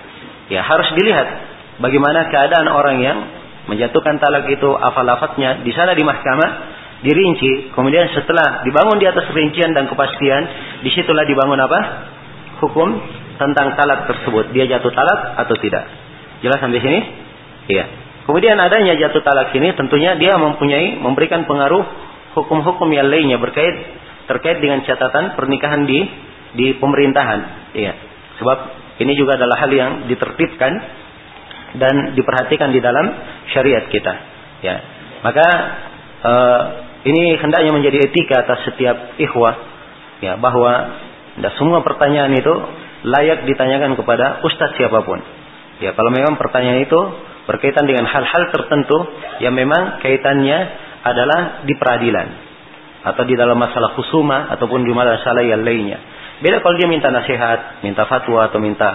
[0.48, 1.28] ya harus dilihat
[1.82, 3.18] bagaimana keadaan orang yang
[3.68, 9.74] menjatuhkan talak itu afal-afatnya di sana di mahkamah dirinci kemudian setelah dibangun di atas rincian
[9.74, 10.44] dan kepastian
[10.82, 11.80] di situlah dibangun apa
[12.66, 12.90] hukum
[13.38, 15.86] tentang talak tersebut dia jatuh talak atau tidak
[16.42, 17.00] Jelas sampai sini?
[17.68, 17.86] Iya.
[18.30, 21.82] Kemudian adanya jatuh talak ini tentunya dia mempunyai memberikan pengaruh
[22.36, 23.74] hukum-hukum yang lainnya berkait
[24.28, 26.00] terkait dengan catatan pernikahan di
[26.54, 27.40] di pemerintahan.
[27.74, 27.94] Iya.
[28.44, 28.58] Sebab
[29.02, 30.74] ini juga adalah hal yang ditertibkan
[31.80, 33.06] dan diperhatikan di dalam
[33.56, 34.14] syariat kita.
[34.62, 34.76] Ya.
[35.24, 35.48] Maka
[36.22, 36.64] uh,
[37.08, 39.56] ini hendaknya menjadi etika atas setiap ikhwah
[40.20, 40.72] ya bahwa
[41.40, 42.54] tidak semua pertanyaan itu
[43.08, 45.22] layak ditanyakan kepada ustadz siapa pun.
[45.78, 46.98] Ya, kalau memang pertanyaan itu
[47.46, 48.98] berkaitan dengan hal-hal tertentu
[49.40, 50.58] yang memang kaitannya
[51.06, 52.28] adalah di peradilan
[53.06, 56.02] atau di dalam masalah khusuma ataupun di masalah yang lainnya.
[56.42, 58.90] Beda kalau dia minta nasihat, minta fatwa atau minta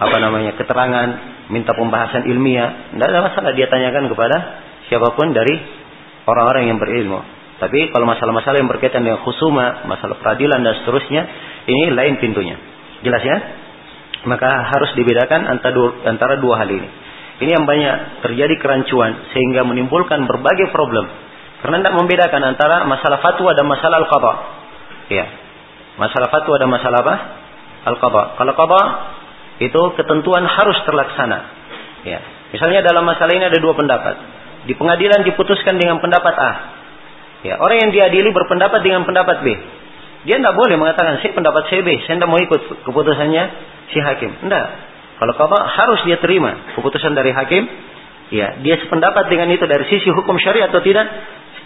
[0.00, 1.08] apa namanya keterangan,
[1.50, 4.36] minta pembahasan ilmiah, tidak ada masalah dia tanyakan kepada
[4.88, 5.58] siapa pun dari
[6.24, 7.39] orang-orang yang berilmu.
[7.60, 11.22] Tapi kalau masalah-masalah yang berkaitan dengan khusuma, masalah peradilan dan seterusnya,
[11.68, 12.56] ini lain pintunya.
[13.04, 13.36] Jelas ya?
[14.24, 15.44] Maka harus dibedakan
[16.08, 16.88] antara dua hal ini.
[17.40, 21.08] Ini yang banyak terjadi kerancuan sehingga menimbulkan berbagai problem.
[21.60, 24.32] Karena tidak membedakan antara masalah fatwa dan masalah al-qadha.
[25.12, 25.24] Ya.
[26.00, 27.14] Masalah fatwa dan masalah apa?
[27.92, 28.40] Al-qadha.
[28.40, 28.82] Kalau qadha
[29.60, 31.38] itu ketentuan harus terlaksana.
[32.08, 32.20] Ya.
[32.56, 34.16] Misalnya dalam masalah ini ada dua pendapat.
[34.64, 36.79] Di pengadilan diputuskan dengan pendapat A.
[37.40, 39.48] Ya, orang yang diadili berpendapat dengan pendapat B.
[40.28, 43.44] Dia tidak boleh mengatakan saya pendapat saya B, saya tidak mau ikut keputusannya
[43.88, 44.36] si hakim.
[44.44, 44.66] Tidak.
[45.20, 47.64] Kalau qada harus dia terima keputusan dari hakim.
[48.30, 51.02] Ya, dia sependapat dengan itu dari sisi hukum syariat atau tidak,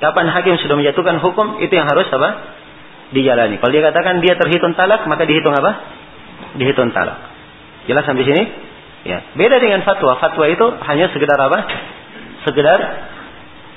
[0.03, 2.29] Kapan hakim sudah menjatuhkan hukum, itu yang harus apa?
[3.15, 3.63] Dijalani.
[3.63, 5.71] Kalau dia katakan dia terhitung talak, maka dihitung apa?
[6.59, 7.31] Dihitung talak.
[7.87, 8.43] Jelas sampai sini?
[9.07, 9.23] Ya.
[9.33, 10.19] Beda dengan fatwa.
[10.19, 11.59] Fatwa itu hanya sekedar apa?
[12.43, 12.79] Sekedar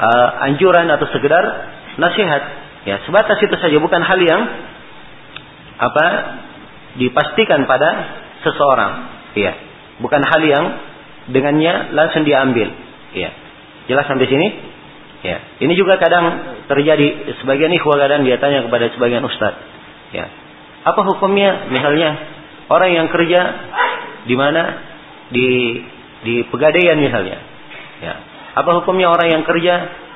[0.03, 1.43] uh, anjuran atau sekedar
[1.97, 2.43] nasihat.
[2.87, 4.41] Ya, sebatas itu saja bukan hal yang
[5.77, 6.05] apa
[6.97, 7.89] dipastikan pada
[8.41, 8.91] seseorang.
[9.37, 9.53] Ya.
[10.01, 10.65] Bukan hal yang
[11.29, 12.71] dengannya langsung diambil.
[13.13, 13.33] Ya.
[13.91, 14.47] Jelas sampai sini?
[15.25, 15.43] Ya.
[15.61, 19.57] Ini juga kadang terjadi sebagian ikhwah kadang dia tanya kepada sebagian ustaz.
[20.15, 20.31] Ya.
[20.87, 22.15] Apa hukumnya misalnya
[22.71, 23.41] orang yang kerja
[24.23, 24.63] di mana
[25.33, 25.49] di
[26.23, 27.37] di pegadaian misalnya.
[27.99, 28.13] Ya.
[28.57, 29.73] Apa hukumnya orang yang kerja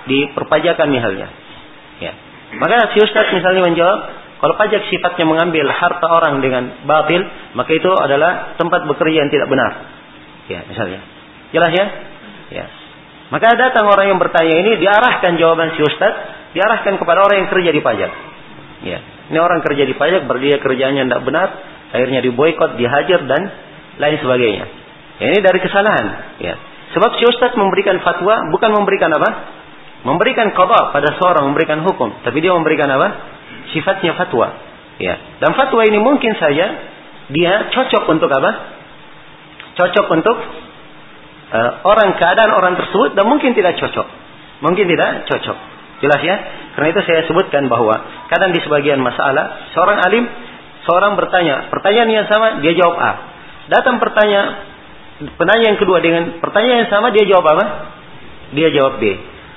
[0.09, 1.27] di perpajakan misalnya?
[2.01, 2.11] Ya.
[2.57, 3.99] Maka si Ustaz misalnya menjawab,
[4.41, 7.21] kalau pajak sifatnya mengambil harta orang dengan batil,
[7.53, 9.71] maka itu adalah tempat bekerja yang tidak benar.
[10.49, 10.99] Ya, misalnya.
[11.53, 11.85] Jelas ya?
[12.51, 12.65] Ya.
[13.31, 16.13] Maka datang orang yang bertanya ini diarahkan jawaban si Ustaz,
[16.51, 18.11] diarahkan kepada orang yang kerja di pajak.
[18.83, 18.99] Ya.
[19.31, 21.47] Ini orang kerja di pajak, berdia kerjanya tidak benar,
[21.95, 23.41] akhirnya diboykot, dihajar dan
[23.95, 24.65] lain sebagainya.
[25.21, 26.05] Ya, ini dari kesalahan.
[26.41, 26.57] Ya.
[26.97, 29.60] Sebab si Ustaz memberikan fatwa bukan memberikan apa?
[30.01, 32.25] Memberikan qada pada seorang, memberikan hukum.
[32.25, 33.07] Tapi dia memberikan apa?
[33.69, 34.49] Sifatnya fatwa.
[34.97, 35.37] Ya.
[35.37, 36.65] Dan fatwa ini mungkin saja
[37.29, 38.51] dia cocok untuk apa?
[39.77, 40.37] Cocok untuk
[41.53, 44.07] uh, orang keadaan orang tersebut dan mungkin tidak cocok.
[44.65, 45.57] Mungkin tidak cocok.
[46.01, 46.35] Jelas ya?
[46.73, 47.93] Karena itu saya sebutkan bahwa
[48.33, 50.25] kadang di sebagian masalah seorang alim
[50.89, 53.11] seorang bertanya, pertanyaan yang sama dia jawab A.
[53.69, 54.49] Datang pertanyaan
[55.37, 57.65] penanya yang kedua dengan pertanyaan yang sama dia jawab apa?
[58.57, 59.03] Dia jawab B.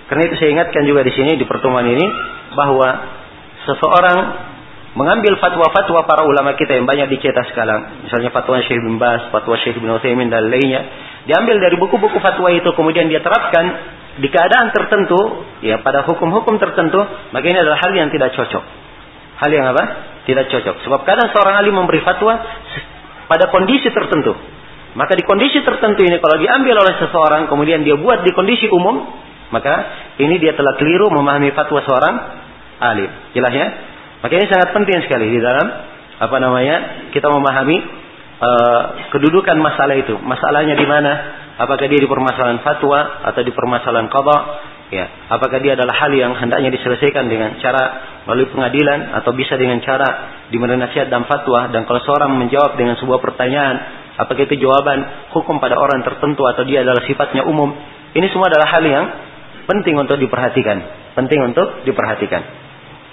[0.05, 2.07] Karena itu saya ingatkan juga di sini di pertemuan ini
[2.53, 2.89] bahwa
[3.65, 4.19] seseorang
[4.95, 9.59] mengambil fatwa-fatwa para ulama kita yang banyak dicetak sekarang, misalnya fatwa Syekh bin Bas, fatwa
[9.59, 10.87] Syekh bin Utsaimin dan lainnya,
[11.27, 13.65] diambil dari buku-buku fatwa itu kemudian dia terapkan
[14.23, 15.19] di keadaan tertentu,
[15.67, 17.03] ya pada hukum-hukum tertentu,
[17.35, 18.63] maka ini adalah hal yang tidak cocok.
[19.43, 19.85] Hal yang apa?
[20.31, 20.77] Tidak cocok.
[20.87, 22.39] Sebab kadang seorang alim memberi fatwa
[23.27, 24.31] pada kondisi tertentu.
[24.95, 29.03] Maka di kondisi tertentu ini kalau diambil oleh seseorang kemudian dia buat di kondisi umum,
[29.55, 29.75] maka
[30.19, 32.15] ini dia telah keliru memahami fatwa seorang
[32.83, 33.11] alim.
[33.39, 33.67] Jelas ya?
[34.27, 35.67] Maka ini sangat penting sekali di dalam
[36.15, 37.77] apa namanya kita memahami
[38.43, 38.83] uh,
[39.15, 40.19] kedudukan masalah itu.
[40.19, 41.13] Masalahnya di mana?
[41.55, 44.39] Apakah dia di permasalahan fatwa atau di permasalahan qada?
[44.91, 47.83] Ya, apakah dia adalah hal yang hendaknya diselesaikan dengan cara
[48.27, 52.77] melalui pengadilan atau bisa dengan cara di mana nasihat dan fatwa dan kalau seorang menjawab
[52.79, 57.75] dengan sebuah pertanyaan Apakah itu jawaban hukum pada orang tertentu atau dia adalah sifatnya umum?
[58.15, 59.05] Ini semua adalah hal yang
[59.69, 60.79] penting untuk diperhatikan.
[61.15, 62.43] Penting untuk diperhatikan.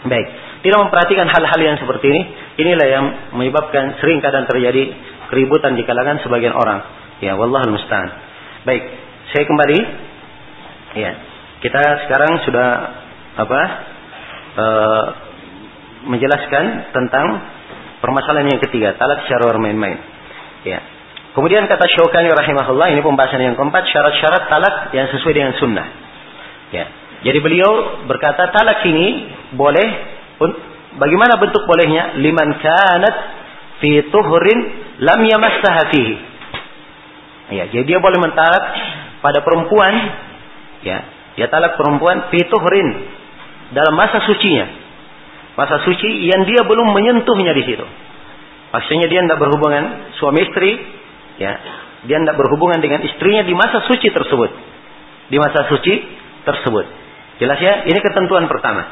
[0.07, 0.27] Baik.
[0.61, 2.21] Tidak memperhatikan hal-hal yang seperti ini,
[2.61, 3.05] inilah yang
[3.37, 4.93] menyebabkan sering kadang terjadi
[5.29, 6.81] keributan di kalangan sebagian orang.
[7.21, 8.09] Ya, wallahul musta'an.
[8.65, 8.83] Baik,
[9.33, 9.79] saya kembali.
[11.01, 11.11] Ya,
[11.65, 12.67] kita sekarang sudah
[13.41, 13.61] apa?
[14.51, 14.65] E,
[16.01, 17.25] menjelaskan tentang
[18.01, 19.97] permasalahan yang ketiga, talak secara bermain-main.
[20.65, 20.81] Ya.
[21.31, 26.10] Kemudian kata Syaukani rahimahullah, ini pembahasan yang keempat, syarat-syarat talak yang sesuai dengan sunnah.
[26.71, 26.85] Ya.
[27.21, 29.87] Jadi beliau berkata talak ini boleh,
[30.97, 32.17] bagaimana bentuk bolehnya?
[32.17, 33.15] Liman kanat
[33.83, 34.59] fi tuhurin
[35.03, 36.15] lam yamassaha fihi.
[37.51, 38.63] Ya, jadi dia boleh mentalak
[39.19, 39.93] pada perempuan,
[40.87, 40.97] ya,
[41.35, 42.87] dia talak perempuan fi tuhurin
[43.75, 44.79] dalam masa sucinya.
[45.59, 47.83] Masa suci yang dia belum menyentuhnya di situ.
[48.71, 50.79] Maksudnya dia tidak berhubungan suami istri,
[51.37, 51.53] ya.
[52.07, 54.49] Dia tidak berhubungan dengan istrinya di masa suci tersebut.
[55.27, 56.85] Di masa suci tersebut.
[57.41, 57.89] Jelas ya?
[57.89, 58.85] Ini ketentuan pertama.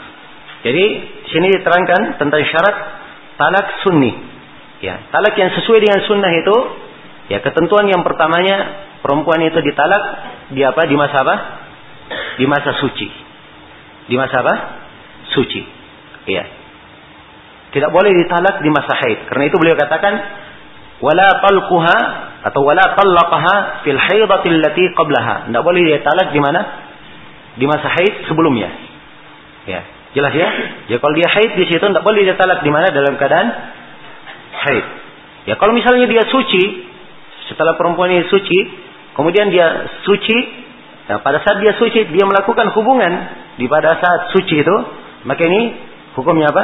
[0.65, 0.85] Jadi
[1.31, 2.75] sini diterangkan tentang syarat
[3.39, 4.11] talak sunni.
[4.79, 6.55] Ya, talak yang sesuai dengan sunnah itu,
[7.31, 10.03] ya ketentuan yang pertamanya perempuan itu ditalak
[10.51, 10.81] di apa?
[10.87, 11.35] Di masa apa?
[12.39, 13.07] Di masa suci.
[14.07, 14.53] Di masa apa?
[15.35, 15.61] Suci.
[16.27, 16.43] Iya.
[17.69, 19.29] Tidak boleh ditalak di masa haid.
[19.29, 20.13] Karena itu beliau katakan
[20.99, 21.97] wala talquha
[22.49, 25.51] atau wala talaqaha fil haidatil lati qablaha.
[25.51, 26.61] Tidak boleh dia talak di mana?
[27.59, 28.71] Di masa haid sebelumnya.
[29.67, 29.83] Ya,
[30.15, 30.47] jelas ya?
[30.87, 33.47] Ya kalau dia haid di situ tidak boleh dia talak di mana dalam keadaan
[34.63, 34.85] haid.
[35.45, 36.87] Ya kalau misalnya dia suci
[37.51, 38.59] setelah perempuan ini suci,
[39.17, 40.37] kemudian dia suci,
[41.09, 43.11] nah pada saat dia suci dia melakukan hubungan
[43.57, 44.75] di pada saat suci itu,
[45.25, 45.75] maka ini
[46.13, 46.63] hukumnya apa?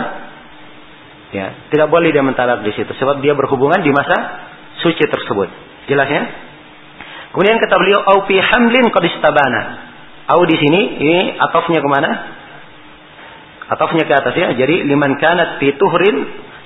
[1.34, 4.16] Ya, tidak boleh dia mentalak di situ sebab dia berhubungan di masa
[4.80, 5.50] suci tersebut.
[5.90, 6.24] Jelas ya?
[7.36, 9.85] Kemudian kata beliau au fi hamlin qad istabana.
[10.26, 12.10] Au di sini ini atofnya ke mana?
[13.70, 14.58] Atofnya ke atas ya.
[14.58, 16.18] Jadi liman kanat fi tuhrin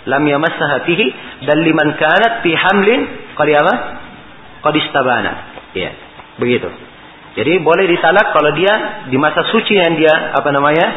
[0.08, 1.08] lam yamassaha fihi
[1.44, 3.02] dan liman kanat fi hamlin
[3.36, 3.74] qad apa?
[4.64, 5.34] Qad istabana.
[5.76, 5.92] Ya,
[6.40, 6.72] begitu.
[7.36, 10.88] Jadi boleh ditalak kalau dia di masa suci yang dia apa namanya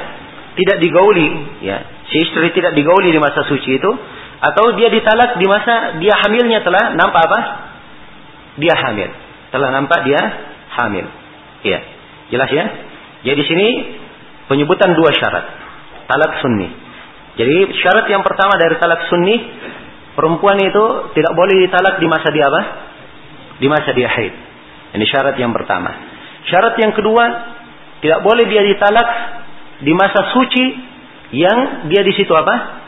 [0.58, 1.28] tidak digauli,
[1.64, 1.82] ya.
[2.08, 3.90] Si istri tidak digauli di masa suci itu,
[4.42, 7.40] atau dia ditalak di masa dia hamilnya telah nampak apa?
[8.60, 9.10] Dia hamil,
[9.54, 10.20] telah nampak dia
[10.82, 11.06] hamil.
[11.62, 11.78] Ya,
[12.32, 12.64] jelas ya.
[13.22, 13.66] Jadi di sini
[14.48, 15.44] penyebutan dua syarat
[16.08, 16.68] talak sunni.
[17.36, 19.36] Jadi syarat yang pertama dari talak sunni
[20.16, 20.84] perempuan itu
[21.16, 22.62] tidak boleh ditalak di masa dia apa?
[23.60, 24.34] Di masa dia haid.
[24.92, 25.92] Ini syarat yang pertama.
[26.48, 27.24] Syarat yang kedua
[28.02, 29.08] tidak boleh dia ditalak
[29.80, 30.64] di masa suci
[31.32, 32.82] yang dia di situ apa?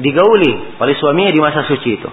[0.00, 2.10] Digauli oleh suaminya di masa suci itu.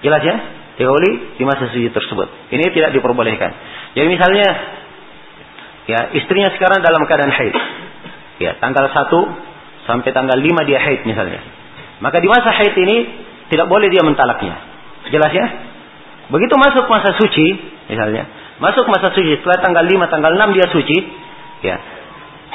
[0.00, 0.36] Jelas ya?
[0.80, 2.52] Digauli di masa suci tersebut.
[2.52, 3.50] Ini tidak diperbolehkan.
[3.92, 4.46] Jadi misalnya
[5.88, 7.54] ya istrinya sekarang dalam keadaan haid.
[8.42, 11.40] Ya, tanggal 1 sampai tanggal 5 dia haid misalnya.
[12.02, 12.96] Maka di masa haid ini
[13.52, 14.58] tidak boleh dia mentalaknya.
[15.12, 15.46] Jelas ya?
[16.32, 17.46] Begitu masuk masa suci,
[17.92, 18.24] misalnya,
[18.56, 20.98] masuk masa suci setelah tanggal 5, tanggal 6 dia suci,
[21.60, 21.76] ya.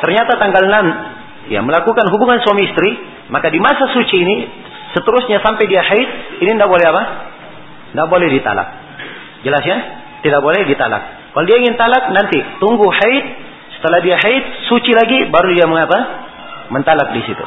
[0.02, 2.90] Ternyata tanggal 6 ya melakukan hubungan suami istri,
[3.30, 4.36] maka di masa suci ini
[4.98, 6.10] seterusnya sampai dia haid,
[6.42, 7.04] ini tidak boleh apa?
[7.94, 8.68] Tidak boleh ditalak.
[9.46, 9.78] Jelas ya?
[10.26, 11.19] Tidak boleh ditalak.
[11.40, 13.26] Kalau dia ingin talak nanti tunggu haid,
[13.80, 16.28] setelah dia haid suci lagi baru dia mengapa?
[16.68, 17.46] mentalak di situ.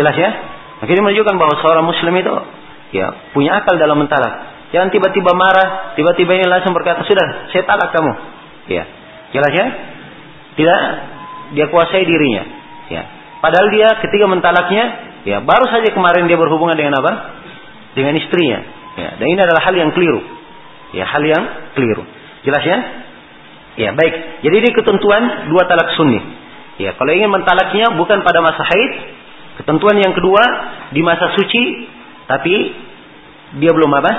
[0.00, 0.32] Jelas ya?
[0.80, 2.32] Akhirnya menunjukkan bahwa seorang muslim itu
[2.96, 4.56] ya punya akal dalam mentalak.
[4.72, 8.12] Jangan tiba-tiba marah, tiba-tiba ini langsung berkata, "Sudah, saya talak kamu."
[8.72, 8.88] Ya.
[9.36, 9.66] Jelas ya?
[10.56, 10.80] Tidak
[11.60, 12.42] dia kuasai dirinya.
[12.88, 13.04] Ya.
[13.44, 14.84] Padahal dia ketika mentalaknya,
[15.28, 17.36] ya baru saja kemarin dia berhubungan dengan apa?
[17.92, 18.64] Dengan istrinya.
[18.96, 20.24] Ya, dan ini adalah hal yang keliru.
[20.96, 21.44] Ya, hal yang
[21.76, 22.00] keliru.
[22.48, 23.04] Jelas ya?
[23.76, 24.40] Ya, baik.
[24.40, 26.20] Jadi ini ketentuan dua talak sunni.
[26.80, 28.92] Ya, kalau ingin mentalaknya bukan pada masa haid,
[29.60, 30.42] ketentuan yang kedua
[30.92, 31.88] di masa suci,
[32.28, 32.54] tapi
[33.60, 34.12] dia belum apa?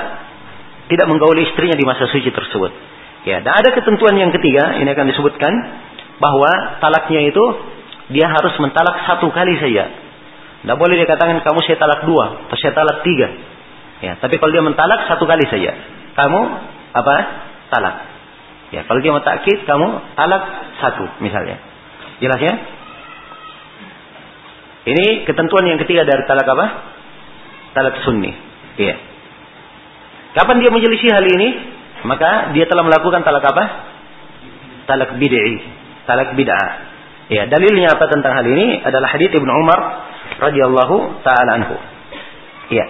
[0.88, 2.70] Tidak menggauli istrinya di masa suci tersebut.
[3.26, 5.52] Ya, dan ada ketentuan yang ketiga, ini akan disebutkan
[6.22, 7.44] bahwa talaknya itu
[8.14, 9.90] dia harus mentalak satu kali saja.
[10.62, 13.28] Tidak boleh dikatakan kamu saya talak dua atau saya talak tiga.
[13.98, 15.74] Ya, tapi kalau dia mentalak satu kali saja,
[16.14, 16.40] kamu
[16.94, 17.16] apa?
[17.70, 18.17] Talak.
[18.68, 20.44] Ya, kalau dia mentakid, kamu talak
[20.84, 21.56] satu misalnya.
[22.20, 22.54] Jelas ya?
[24.88, 26.66] Ini ketentuan yang ketiga dari talak apa?
[27.72, 28.32] Talak sunni.
[28.76, 28.96] Iya.
[30.36, 31.48] Kapan dia menyelisih hal ini?
[32.04, 33.64] Maka dia telah melakukan talak apa?
[34.84, 35.60] Talak bid'i,
[36.04, 36.70] talak bid'ah.
[37.28, 39.80] Ya, dalilnya apa tentang hal ini adalah hadis Ibnu Umar
[40.40, 41.76] radhiyallahu taala anhu.
[42.72, 42.86] Iya.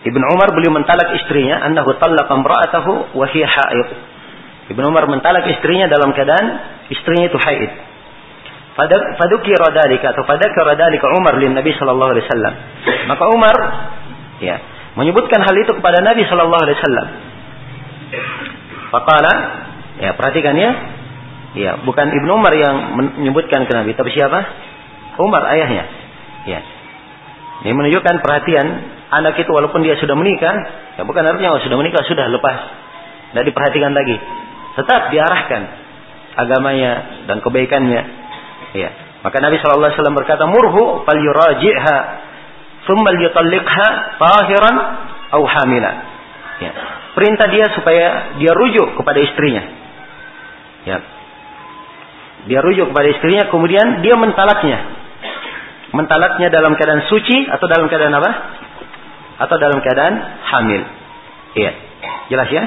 [0.00, 3.88] Ibnu Umar beliau mentalak istrinya annahu talaqa imra'atahu wa hiya haid.
[4.72, 6.46] Ibnu Umar mentalak istrinya dalam keadaan
[6.88, 7.70] istrinya itu haid.
[9.20, 12.54] Fadukira dalika atau fadakara dalika Umar lin Nabi sallallahu alaihi wasallam.
[13.12, 13.56] Maka Umar
[14.40, 14.56] ya
[14.96, 17.06] menyebutkan hal itu kepada Nabi sallallahu alaihi wasallam.
[18.88, 19.32] Faqala
[20.00, 20.72] ya perhatikan ya.
[21.50, 24.38] Ya, bukan Ibnu Umar yang menyebutkan ke Nabi, tapi siapa?
[25.18, 25.82] Umar ayahnya.
[26.46, 26.62] Ya.
[27.66, 28.66] Ini menunjukkan perhatian
[29.10, 30.54] anak itu walaupun dia sudah menikah,
[30.98, 32.58] ya bukan artinya oh, sudah menikah sudah lepas.
[33.30, 34.18] Tidak diperhatikan lagi
[34.78, 35.62] tetap diarahkan
[36.38, 36.92] agamanya
[37.26, 38.02] dan kebaikannya.
[38.76, 38.90] Ya.
[39.20, 41.96] Maka Nabi Shallallahu Alaihi Wasallam berkata, murhu fal yuraji'ha,
[42.88, 43.10] thumma
[44.16, 44.76] tahiran
[45.36, 45.92] au hamila.
[46.62, 46.72] Ya.
[47.12, 49.62] Perintah dia supaya dia rujuk kepada istrinya.
[50.86, 50.98] Ya.
[52.48, 54.78] Dia rujuk kepada istrinya, kemudian dia mentalaknya.
[55.90, 58.30] Mentalaknya dalam keadaan suci atau dalam keadaan apa?
[59.40, 60.82] Atau dalam keadaan hamil.
[61.56, 61.72] Iya.
[62.28, 62.64] Jelas ya?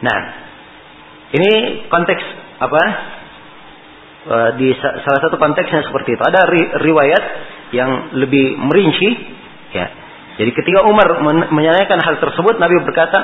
[0.00, 0.18] Nah,
[1.34, 1.52] ini
[1.90, 2.22] konteks
[2.62, 2.82] apa?
[4.24, 6.22] E, di salah satu konteksnya seperti itu.
[6.22, 7.24] Ada ri, riwayat
[7.74, 9.08] yang lebih merinci,
[9.74, 9.86] ya.
[10.34, 13.18] Jadi ketika Umar men menyanyikan hal tersebut, Nabi berkata,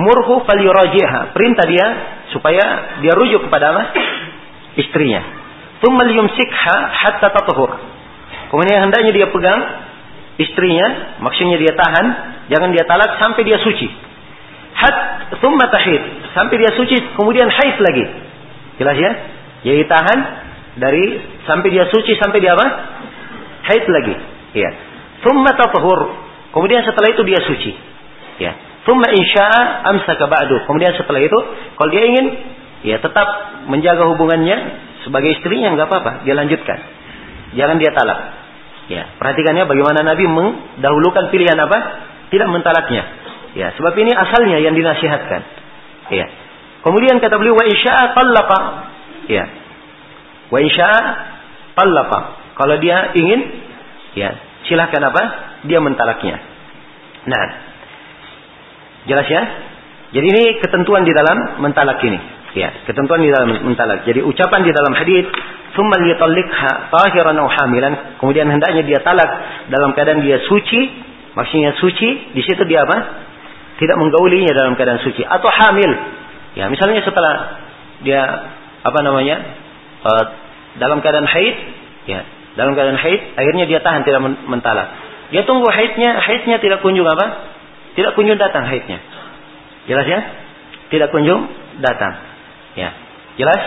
[0.00, 1.86] "Murhu falyurajiha." Perintah dia
[2.32, 3.82] supaya dia rujuk kepada apa?
[4.80, 5.20] Istrinya.
[5.84, 7.70] Tsumma hatta tatuhur.
[8.48, 9.60] Kemudian hendaknya dia pegang
[10.40, 12.06] istrinya, maksudnya dia tahan,
[12.50, 13.88] jangan dia talak sampai dia suci.
[14.74, 14.96] Hat
[15.38, 16.02] thumma tahid.
[16.34, 18.04] Sampai dia suci, kemudian haid lagi.
[18.82, 19.12] Jelas ya?
[19.64, 20.18] Jadi tahan
[20.82, 21.04] dari
[21.46, 22.66] sampai dia suci sampai dia apa?
[23.70, 24.14] Haid lagi.
[24.58, 24.70] Ya.
[25.22, 26.10] Thumma tatahur.
[26.50, 27.72] Kemudian setelah itu dia suci.
[28.42, 28.52] Ya.
[28.84, 30.66] Thumma insya'a amsaka ba'du.
[30.68, 31.38] Kemudian setelah itu
[31.78, 32.26] kalau dia ingin
[32.84, 33.26] ya tetap
[33.70, 34.56] menjaga hubungannya
[35.06, 36.78] sebagai istrinya nggak apa-apa, dia lanjutkan.
[37.56, 38.43] Jangan dia talak.
[38.84, 41.78] Ya, perhatikannya bagaimana Nabi mendahulukan pilihan apa?
[42.28, 43.02] Tidak mentalaknya.
[43.56, 45.40] Ya, sebab ini asalnya yang dinasihatkan.
[46.12, 46.26] Ya.
[46.84, 48.60] Kemudian kata beliau wa insya'a talaqa.
[49.30, 49.44] Ya.
[50.52, 51.00] Wa insya'a
[51.72, 52.20] talaqa.
[52.60, 53.40] Kalau dia ingin
[54.18, 54.36] ya,
[54.68, 55.22] silahkan apa?
[55.64, 56.36] Dia mentalaknya.
[57.24, 57.46] Nah.
[59.08, 59.42] Jelas ya?
[60.12, 62.20] Jadi ini ketentuan di dalam mentalak ini.
[62.54, 64.06] Ya, ketentuan di dalam mentalak.
[64.06, 65.26] Jadi ucapan di dalam hadis,
[65.74, 69.26] "Tsumma liyatalliqha tahiran aw hamilan." Kemudian hendaknya dia talak
[69.74, 70.80] dalam keadaan dia suci,
[71.34, 73.26] maksudnya suci, di situ dia apa?
[73.82, 75.90] Tidak menggaulinya dalam keadaan suci atau hamil.
[76.54, 77.58] Ya, misalnya setelah
[78.06, 78.22] dia
[78.86, 79.36] apa namanya?
[80.06, 80.24] Uh,
[80.78, 81.56] dalam keadaan haid,
[82.06, 82.22] ya,
[82.54, 84.94] dalam keadaan haid, akhirnya dia tahan tidak mentalak.
[85.34, 87.50] Dia tunggu haidnya, haidnya tidak kunjung apa?
[87.98, 89.02] Tidak kunjung datang haidnya.
[89.90, 90.20] Jelas ya?
[90.94, 91.50] Tidak kunjung
[91.82, 92.33] datang.
[92.74, 92.90] Ya,
[93.38, 93.62] jelas?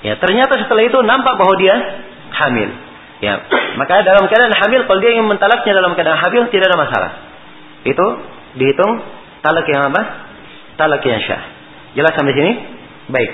[0.00, 1.74] Ya, ternyata setelah itu nampak bahwa dia
[2.34, 2.70] hamil.
[3.20, 3.44] Ya,
[3.80, 7.10] maka dalam keadaan hamil kalau dia ingin mentalaknya dalam keadaan hamil tidak ada masalah.
[7.84, 8.06] Itu
[8.56, 8.92] dihitung
[9.44, 10.02] talak yang apa?
[10.76, 11.42] Talak yang syah.
[11.94, 12.52] Jelas sampai sini?
[13.12, 13.30] Baik.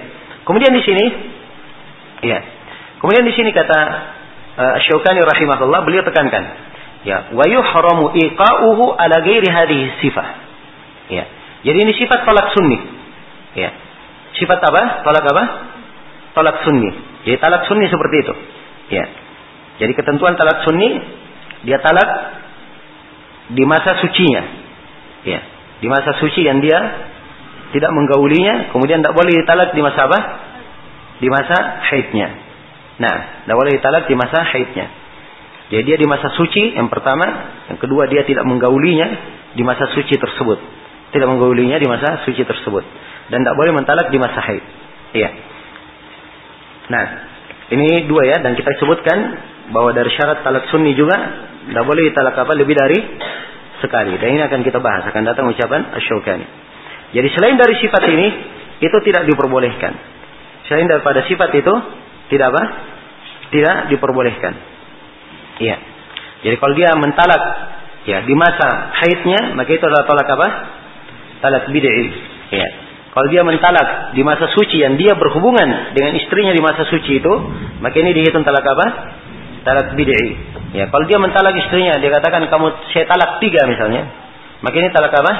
[0.46, 1.04] Kemudian di sini
[2.24, 2.38] ya.
[3.02, 3.78] Kemudian di sini kata
[4.56, 6.44] uh, Syaukani rahimahullah beliau tekankan
[7.06, 10.28] ya wa yuhramu iqa'uhu ala ghairi hadhihi sifah.
[11.12, 11.24] Ya.
[11.66, 12.78] Jadi ini sifat talak sunni.
[13.54, 13.70] Ya.
[14.36, 14.82] Sifat apa?
[15.04, 15.44] Tolak apa?
[16.36, 16.90] Tolak sunni.
[17.24, 18.34] Jadi talak sunni seperti itu.
[18.92, 19.04] Ya.
[19.80, 21.00] Jadi ketentuan talak sunni
[21.64, 22.08] dia talak
[23.56, 24.42] di masa sucinya.
[25.24, 25.40] Ya.
[25.80, 26.78] Di masa suci yang dia
[27.72, 30.20] tidak menggaulinya, kemudian tidak boleh ditalak di masa apa?
[31.20, 31.56] Di masa
[31.92, 32.28] haidnya.
[32.96, 34.86] Nah, tidak boleh ditalak di masa haidnya.
[35.66, 37.26] Jadi dia di masa suci yang pertama,
[37.72, 39.08] yang kedua dia tidak menggaulinya
[39.56, 40.58] di masa suci tersebut.
[41.10, 42.84] Tidak menggaulinya di masa suci tersebut
[43.30, 44.64] dan tidak boleh mentalak di masa haid.
[45.16, 45.30] Iya.
[46.86, 47.04] Nah,
[47.74, 49.18] ini dua ya dan kita sebutkan
[49.74, 51.16] bahwa dari syarat talak sunni juga
[51.66, 52.98] tidak boleh talak apa lebih dari
[53.82, 54.14] sekali.
[54.22, 56.46] Dan ini akan kita bahas akan datang ucapan Asy-Syaukani.
[57.14, 58.26] Jadi selain dari sifat ini
[58.82, 59.92] itu tidak diperbolehkan.
[60.70, 61.74] Selain daripada sifat itu
[62.30, 62.62] tidak apa?
[63.50, 64.54] Tidak diperbolehkan.
[65.62, 65.76] Iya.
[66.46, 67.42] Jadi kalau dia mentalak
[68.06, 70.48] ya di masa haidnya maka itu adalah talak apa?
[71.42, 72.06] Talak bid'i.
[72.54, 72.85] Iya.
[73.16, 77.32] Kalau dia mentalak di masa suci yang dia berhubungan dengan istrinya di masa suci itu,
[77.80, 78.86] maka ini dihitung talak apa?
[79.64, 80.36] Talak bid'i.
[80.76, 84.04] Ya, kalau dia mentalak istrinya, dia katakan kamu saya talak tiga misalnya,
[84.60, 85.32] maka ini talak apa?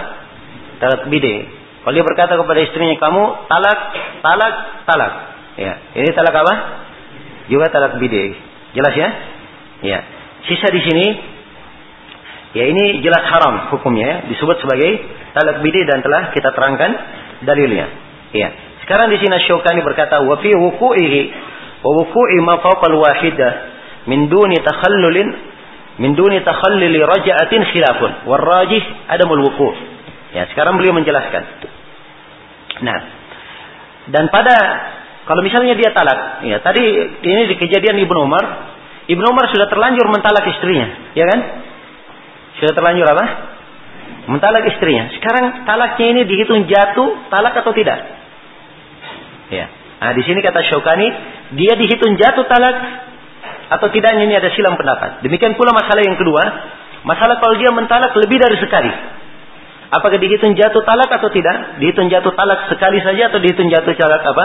[0.81, 1.53] Talak bid'i.
[1.85, 3.79] Kalau dia berkata kepada istrinya kamu talak,
[4.25, 4.55] talak,
[4.89, 5.13] talak.
[5.61, 6.55] Ya, ini talak apa?
[7.53, 8.41] Juga talak bid'i.
[8.73, 9.09] Jelas ya?
[9.85, 9.99] Ya.
[10.49, 11.07] Sisa di sini
[12.57, 14.17] ya ini jelas haram hukumnya ya.
[14.33, 14.97] disebut sebagai
[15.37, 16.91] talak bid'i dan telah kita terangkan
[17.47, 17.87] dalilnya.
[18.35, 18.49] Ya.
[18.83, 21.21] Sekarang di sini Syaukani berkata wa fi wuqu'ihi
[21.83, 23.51] wa wuqu'i ma fawqa al-wahidah
[24.11, 25.29] min duni takhallulin
[26.03, 29.75] min duni takhalluli raja'atin khilafun war rajih adamul wuqu'.
[30.35, 31.43] Ya, sekarang beliau menjelaskan.
[32.85, 32.99] Nah,
[34.13, 34.55] dan pada
[35.27, 36.83] kalau misalnya dia talak, ya tadi
[37.25, 38.45] ini di kejadian Ibnu Umar,
[39.11, 41.41] Ibnu Umar sudah terlanjur mentalak istrinya, ya kan?
[42.63, 43.25] Sudah terlanjur apa?
[44.27, 45.11] Mentalak istrinya.
[45.15, 47.99] Sekarang talaknya ini dihitung jatuh talak atau tidak?
[49.51, 49.67] Ya.
[49.97, 51.09] Nah, di sini kata Syukani,
[51.57, 52.77] dia dihitung jatuh talak
[53.67, 55.23] atau tidaknya ini ada silam pendapat.
[55.23, 56.43] Demikian pula masalah yang kedua,
[57.07, 58.93] masalah kalau dia mentalak lebih dari sekali.
[59.87, 61.79] Apakah dihitung jatuh talak atau tidak?
[61.79, 64.45] Dihitung jatuh talak sekali saja atau dihitung jatuh talak apa?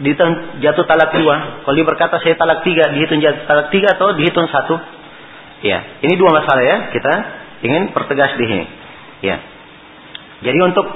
[0.00, 1.64] Dihitung jatuh talak dua.
[1.64, 4.80] Kalau dia berkata saya talak tiga, dihitung jatuh talak tiga atau dihitung satu?
[5.60, 7.14] Ya, ini dua masalah ya kita
[7.64, 8.66] ingin pertegas di sini.
[9.24, 9.36] Ya.
[10.44, 10.86] Jadi untuk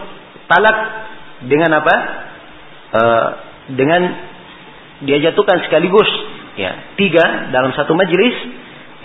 [0.49, 0.77] talak
[1.47, 1.95] dengan apa?
[2.91, 3.03] E,
[3.77, 4.03] dengan
[5.07, 6.11] dia jatuhkan sekaligus
[6.59, 8.37] ya tiga dalam satu majelis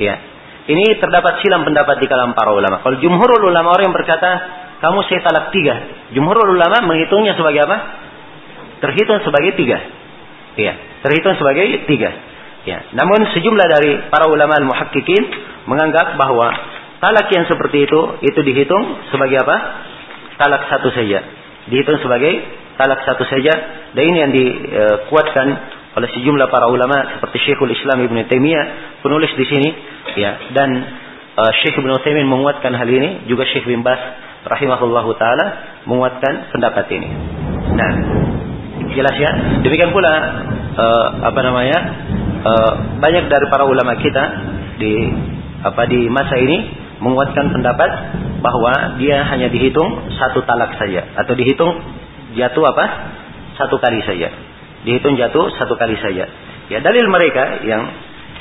[0.01, 0.15] ya.
[0.65, 2.81] Ini terdapat silam pendapat di kalangan para ulama.
[2.81, 4.29] Kalau jumhurul ulama orang yang berkata
[4.81, 5.75] kamu saya talak tiga.
[6.17, 7.77] Jumhurul ulama menghitungnya sebagai apa?
[8.81, 9.77] Terhitung sebagai tiga.
[10.57, 10.73] Ya
[11.05, 12.09] terhitung sebagai tiga.
[12.65, 12.81] Ya.
[12.97, 15.23] Namun sejumlah dari para ulama al-muhakkikin
[15.69, 16.49] menganggap bahwa
[16.99, 19.57] Talak yang seperti itu, itu dihitung sebagai apa?
[20.39, 21.19] Talak satu saja.
[21.67, 22.33] Dihitung sebagai
[22.79, 23.53] talak satu saja.
[23.95, 25.47] Dan ini yang dikuatkan
[25.95, 28.65] oleh sejumlah para ulama seperti Syekhul Islam Ibn Taimiyah
[28.99, 29.69] penulis di sini
[30.19, 30.69] ya dan
[31.39, 33.99] uh, Syekh Ibn Taimiyah menguatkan hal ini juga Syekh bin Bas
[34.43, 35.45] rahimahullahu taala
[35.87, 37.09] menguatkan pendapat ini.
[37.79, 37.91] Nah,
[38.91, 39.31] jelas ya.
[39.63, 40.13] Demikian pula
[40.75, 41.79] uh, apa namanya?
[42.45, 44.23] Uh, banyak dari para ulama kita
[44.77, 44.93] di
[45.65, 47.89] apa di masa ini menguatkan pendapat
[48.39, 51.15] bahwa dia hanya dihitung satu talak saja.
[51.19, 51.71] Atau dihitung
[52.35, 52.85] jatuh apa?
[53.59, 54.31] Satu kali saja.
[54.85, 56.29] Dihitung jatuh satu kali saja.
[56.69, 57.89] Ya dalil mereka yang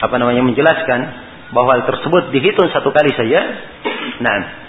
[0.00, 1.00] apa namanya menjelaskan
[1.54, 3.40] bahwa hal tersebut dihitung satu kali saja
[4.18, 4.64] nah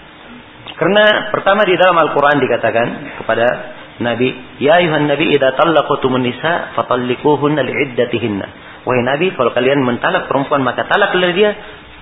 [0.76, 2.88] karena pertama di dalam Al-Quran dikatakan
[3.24, 3.48] kepada
[3.96, 8.48] Nabi, Ya ayuhan Nabi, idha tallaqtumun nisa, fatallikuhunna li'iddatihinna.
[8.84, 11.56] Wahai Nabi, kalau kalian mentalak perempuan, maka talaklah dia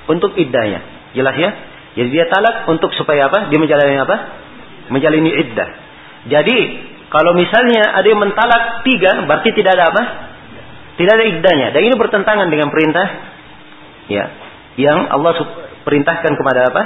[0.10, 0.82] untuk iddahnya.
[1.14, 1.50] Jelas ya?
[1.94, 3.54] Jadi dia talak untuk supaya apa?
[3.54, 4.16] Dia menjalani apa?
[4.90, 5.70] Menjalani iddah.
[6.30, 6.58] Jadi
[7.14, 10.04] Kalau misalnya ada yang mentalak tiga, berarti tidak ada apa?
[10.98, 11.68] Tidak ada iddahnya.
[11.70, 13.06] Dan ini bertentangan dengan perintah
[14.10, 14.26] ya
[14.82, 15.38] yang Allah
[15.86, 16.82] perintahkan kepada apa?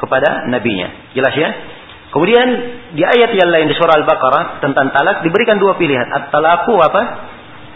[0.00, 1.12] Kepada nabinya.
[1.12, 1.50] Jelas ya?
[2.08, 2.48] Kemudian
[2.96, 6.08] di ayat yang lain di surah Al-Baqarah tentang talak diberikan dua pilihan.
[6.08, 7.02] At-talaku apa?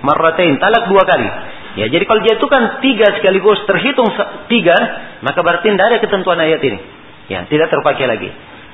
[0.00, 1.28] Marratain, talak dua kali.
[1.78, 4.10] Ya, jadi kalau dia itu kan tiga sekaligus terhitung
[4.50, 4.74] tiga,
[5.22, 6.78] maka berarti tidak ada ketentuan ayat ini.
[7.30, 8.30] Ya, tidak terpakai lagi.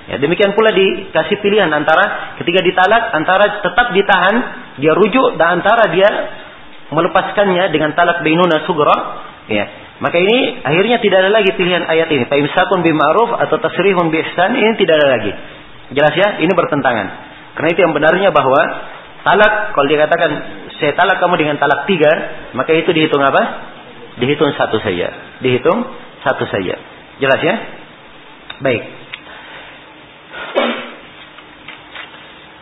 [0.06, 4.36] Ya, demikian pula dikasih pilihan antara ketika ditalak antara tetap ditahan,
[4.80, 6.08] dia rujuk dan antara dia
[6.94, 8.96] melepaskannya dengan talak bainuna sugra,
[9.50, 9.64] ya.
[9.96, 12.28] Maka ini akhirnya tidak ada lagi pilihan ayat ini.
[12.28, 15.32] Fa imsakun bima'ruf atau tasrihun bi ihsan ini tidak ada lagi.
[15.96, 16.28] Jelas ya?
[16.44, 17.06] Ini bertentangan.
[17.56, 18.60] Karena itu yang benarnya bahwa
[19.24, 20.30] talak kalau dikatakan
[20.76, 22.12] saya talak kamu dengan talak tiga,
[22.52, 23.42] maka itu dihitung apa?
[24.20, 25.38] Dihitung satu saja.
[25.40, 25.84] Dihitung
[26.24, 26.74] satu saja.
[27.20, 27.54] Jelas ya?
[28.60, 28.82] Baik.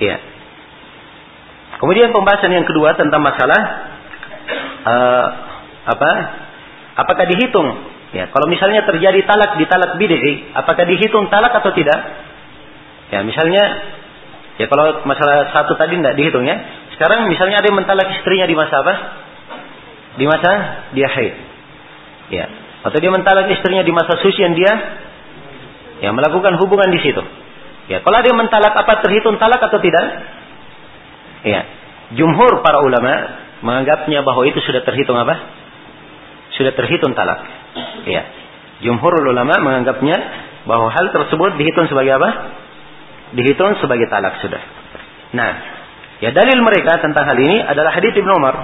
[0.02, 0.16] Ya.
[1.78, 3.60] Kemudian pembahasan yang kedua tentang masalah
[4.86, 5.26] uh,
[5.90, 6.10] apa?
[6.94, 7.94] Apakah dihitung?
[8.14, 11.98] Ya, kalau misalnya terjadi talak di talak bid'i, apakah dihitung talak atau tidak?
[13.10, 13.62] Ya, misalnya
[14.54, 16.84] ya kalau masalah satu tadi tidak dihitung ya.
[16.95, 18.95] Sekarang misalnya ada yang mentalak istrinya di masa apa?
[20.14, 20.51] Di masa
[20.95, 21.34] dia haid.
[22.30, 22.47] Ya.
[22.86, 24.72] Atau dia mentalak istrinya di masa suci yang dia
[26.05, 27.22] ya melakukan hubungan di situ.
[27.84, 30.05] Ya, kalau ada yang mentalak apa terhitung talak atau tidak?
[31.45, 31.62] Ya.
[32.14, 33.12] Jumhur para ulama
[33.61, 35.34] menganggapnya bahwa itu sudah terhitung apa?
[36.55, 37.42] Sudah terhitung talak.
[38.07, 38.22] Ya.
[38.86, 40.16] Jumhur ulama menganggapnya
[40.64, 42.30] bahwa hal tersebut dihitung sebagai apa?
[43.34, 44.62] Dihitung sebagai talak sudah.
[45.34, 45.73] Nah,
[46.24, 48.56] Ya dalil mereka tentang hal ini adalah hadits Ibnu Umar.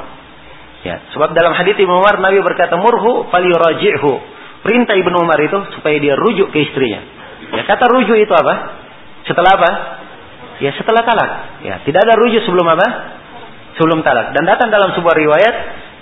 [0.80, 4.12] Ya, sebab dalam hadits Ibnu Umar Nabi berkata murhu falyuraji'hu.
[4.64, 7.04] Perintah Ibnu Umar itu supaya dia rujuk ke istrinya.
[7.52, 8.80] Ya, kata rujuk itu apa?
[9.28, 9.70] Setelah apa?
[10.64, 11.30] Ya, setelah talak.
[11.61, 12.88] Ya, tidak ada rujuk sebelum apa?
[13.76, 14.32] Sebelum talak.
[14.32, 15.54] Dan datang dalam sebuah riwayat,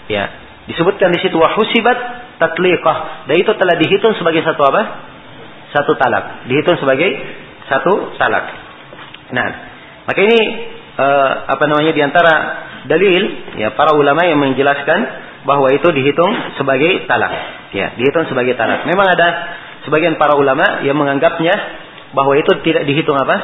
[0.07, 0.31] ya,
[0.71, 1.99] disebutkan di situ wahusibat
[2.39, 3.27] tatliqah.
[3.27, 4.83] Dan itu telah dihitung sebagai satu apa?
[5.75, 6.47] Satu talak.
[6.47, 7.11] Dihitung sebagai
[7.67, 8.47] satu talak.
[9.35, 9.49] Nah,
[10.07, 10.39] maka ini
[10.99, 12.35] uh, apa namanya di antara
[12.91, 13.23] dalil
[13.57, 17.33] ya para ulama yang menjelaskan bahwa itu dihitung sebagai talak.
[17.73, 18.85] Ya, dihitung sebagai talak.
[18.85, 19.29] Memang ada
[19.87, 21.55] sebagian para ulama yang menganggapnya
[22.13, 23.37] bahwa itu tidak dihitung apa?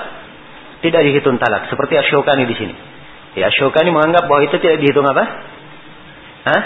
[0.83, 1.73] Tidak dihitung talak.
[1.73, 2.75] Seperti Asyokani di sini.
[3.39, 5.25] Ya, Asyokani menganggap bahwa itu tidak dihitung apa?
[6.45, 6.63] Hah?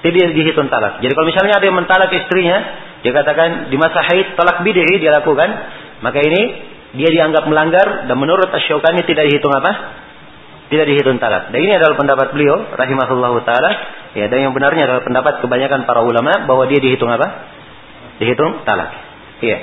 [0.00, 1.04] Tidak dihitung talak.
[1.04, 2.58] Jadi kalau misalnya ada yang mentalak istrinya,
[3.04, 5.48] dia katakan di masa haid talak bid'i dia lakukan,
[6.00, 9.72] maka ini dia dianggap melanggar dan menurut Asyokani tidak dihitung apa?
[10.70, 11.50] Tidak dihitung talak.
[11.54, 13.70] Dan ini adalah pendapat beliau rahimahullah taala.
[14.14, 17.46] Ya, dan yang benarnya adalah pendapat kebanyakan para ulama bahwa dia dihitung apa?
[18.18, 18.90] Dihitung talak.
[19.38, 19.58] Iya.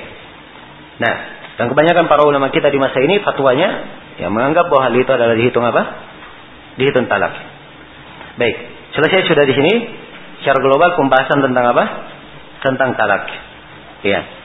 [1.00, 1.14] Nah,
[1.60, 3.68] dan kebanyakan para ulama kita di masa ini fatwanya
[4.16, 5.82] ya menganggap bahwa hal itu adalah dihitung apa?
[6.80, 7.34] Dihitung talak.
[8.40, 8.56] Baik,
[8.96, 9.72] selesai sudah di sini
[10.40, 11.84] secara global pembahasan tentang apa?
[12.64, 13.24] Tentang talak.
[14.00, 14.37] Iya.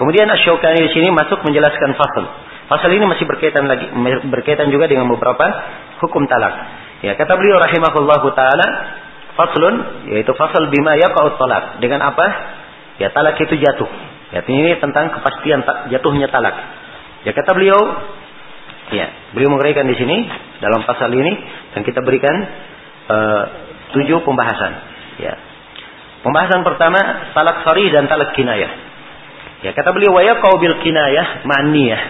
[0.00, 2.24] Kemudian Asyokani di sini masuk menjelaskan fasal.
[2.72, 3.84] Fasal ini masih berkaitan lagi
[4.32, 5.44] berkaitan juga dengan beberapa
[6.00, 6.56] hukum talak.
[7.04, 8.66] Ya, kata beliau rahimahullahu taala,
[9.36, 11.84] faslun yaitu fasal bima yaqa'ut talak.
[11.84, 12.26] Dengan apa?
[12.96, 13.92] Ya, talak itu jatuh.
[14.32, 15.60] Ya, ini tentang kepastian
[15.92, 16.56] jatuhnya talak.
[17.28, 17.76] Ya, kata beliau
[18.96, 20.16] ya, beliau menguraikan di sini
[20.64, 21.32] dalam pasal ini
[21.76, 22.36] dan kita berikan
[23.04, 23.42] uh,
[23.92, 24.72] tujuh pembahasan.
[25.20, 25.36] Ya.
[26.24, 28.89] Pembahasan pertama talak sari dan talak kinayah.
[29.60, 32.02] Ya kata beliau wa yaqau bil kinayah ma'niyah.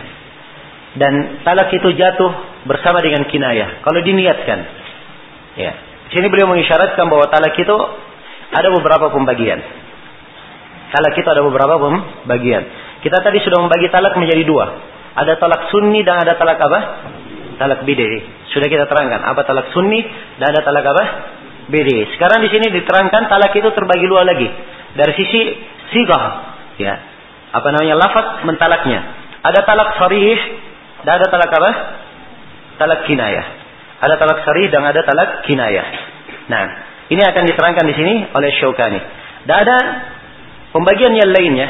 [0.91, 2.33] Dan talak itu jatuh
[2.67, 4.59] bersama dengan kinayah kalau diniatkan.
[5.59, 5.73] Ya.
[6.11, 7.77] Di sini beliau mengisyaratkan bahwa talak itu
[8.51, 9.59] ada beberapa pembagian.
[10.91, 12.63] Talak itu ada beberapa pembagian.
[13.03, 14.67] Kita tadi sudah membagi talak menjadi dua.
[15.15, 16.81] Ada talak sunni dan ada talak apa?
[17.59, 18.23] Talak bid'i.
[18.51, 20.03] Sudah kita terangkan apa talak sunni
[20.39, 21.05] dan ada talak apa?
[21.71, 22.15] Bid'i.
[22.15, 24.51] Sekarang di sini diterangkan talak itu terbagi dua lagi.
[24.91, 25.41] Dari sisi
[25.95, 26.25] sigah,
[26.83, 27.10] ya
[27.51, 29.01] apa namanya lafaz mentalaknya.
[29.41, 30.39] Ada talak sarih
[31.03, 31.71] dan ada talak apa?
[32.79, 33.47] Talak kinayah.
[34.01, 35.87] Ada talak sarih dan ada talak kinayah.
[36.49, 36.65] Nah,
[37.11, 39.01] ini akan diterangkan di sini oleh Syaukani.
[39.45, 39.77] Dan ada
[40.71, 41.69] pembagian yang lainnya.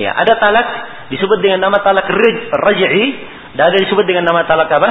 [0.00, 0.66] Ya, ada talak
[1.12, 2.08] disebut dengan nama talak
[2.50, 3.04] raj'i
[3.54, 4.90] dan ada disebut dengan nama talak apa?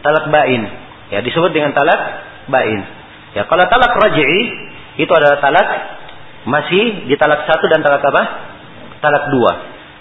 [0.00, 0.62] Talak bain.
[1.10, 2.00] Ya, disebut dengan talak
[2.48, 2.80] bain.
[3.34, 4.40] Ya, kalau talak raj'i
[5.02, 5.68] itu adalah talak
[6.46, 8.49] masih di talak satu dan talak apa?
[9.00, 9.52] Talak dua.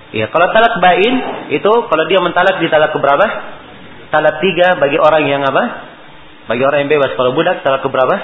[0.10, 1.14] Ya, kalau talak bain
[1.54, 3.26] itu kalau dia mentalak di talak keberapa?
[4.10, 5.64] Talak tiga bagi orang yang apa?
[6.50, 7.14] Bagi orang yang bebas.
[7.14, 8.16] Kalau budak talak keberapa?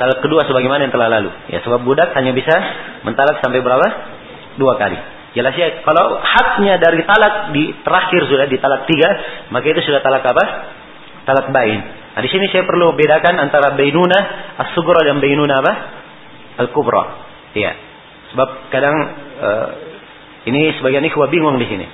[0.00, 1.30] Talak kedua sebagaimana yang telah lalu.
[1.52, 2.54] Ya, sebab budak hanya bisa
[3.04, 3.86] mentalak sampai berapa?
[4.56, 4.96] Dua kali.
[5.36, 9.08] Jelas ya, kalau haknya dari talak di terakhir sudah di talak tiga,
[9.52, 10.44] maka itu sudah talak apa?
[11.30, 11.80] talak bain.
[12.16, 14.18] Nah, di sini saya perlu bedakan antara bainuna
[14.58, 15.72] as-sughra dan bainuna apa?
[16.66, 17.02] Al-kubra.
[17.54, 17.72] Iya.
[18.34, 18.96] Sebab kadang
[19.40, 19.68] uh,
[20.48, 21.86] ini sebagian ikhwah bingung di sini.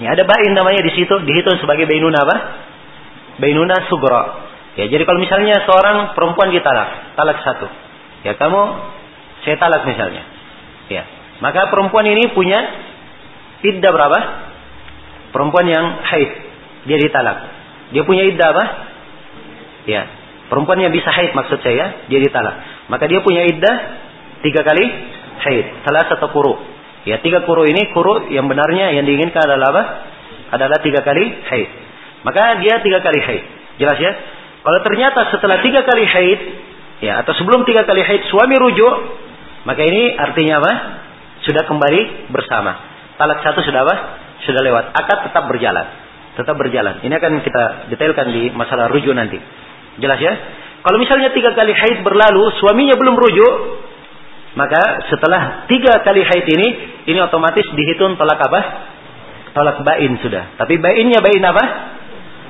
[0.00, 2.36] Ya, ada bain namanya di situ dihitung sebagai bainuna apa?
[3.36, 4.22] Bainuna sughra.
[4.80, 7.68] Ya, jadi kalau misalnya seorang perempuan ditalak, talak satu.
[8.24, 8.60] Ya, kamu
[9.44, 10.24] saya talak misalnya.
[10.88, 11.04] Ya.
[11.40, 12.58] Maka perempuan ini punya
[13.64, 14.18] iddah berapa?
[15.30, 16.30] Perempuan yang haid,
[16.90, 17.38] dia ditalak.
[17.92, 18.64] Dia punya iddah apa?
[19.86, 20.02] Ya.
[20.50, 22.86] Perempuan yang bisa haid maksud saya, dia ditalak.
[22.90, 23.76] Maka dia punya iddah
[24.42, 24.84] tiga kali
[25.40, 25.66] haid.
[25.84, 26.54] Salah satu kuru.
[27.08, 29.82] Ya, tiga kuru ini kuru yang benarnya yang diinginkan adalah apa?
[30.52, 31.68] Adalah tiga kali haid.
[32.22, 33.44] Maka dia tiga kali haid.
[33.80, 34.12] Jelas ya?
[34.60, 36.40] Kalau ternyata setelah tiga kali haid,
[37.00, 38.94] ya atau sebelum tiga kali haid suami rujuk,
[39.64, 40.72] maka ini artinya apa?
[41.48, 42.76] Sudah kembali bersama.
[43.16, 43.96] Talak satu sudah apa?
[44.44, 44.92] Sudah lewat.
[44.92, 45.86] Akad tetap berjalan.
[46.36, 47.00] Tetap berjalan.
[47.00, 49.40] Ini akan kita detailkan di masalah rujuk nanti.
[50.00, 50.32] Jelas ya?
[50.80, 53.52] Kalau misalnya tiga kali haid berlalu, suaminya belum rujuk,
[54.50, 56.68] maka setelah tiga kali haid ini,
[57.06, 58.60] ini otomatis dihitung tolak apa?
[59.54, 60.58] Tolak bain sudah.
[60.58, 61.64] Tapi bainnya bain apa?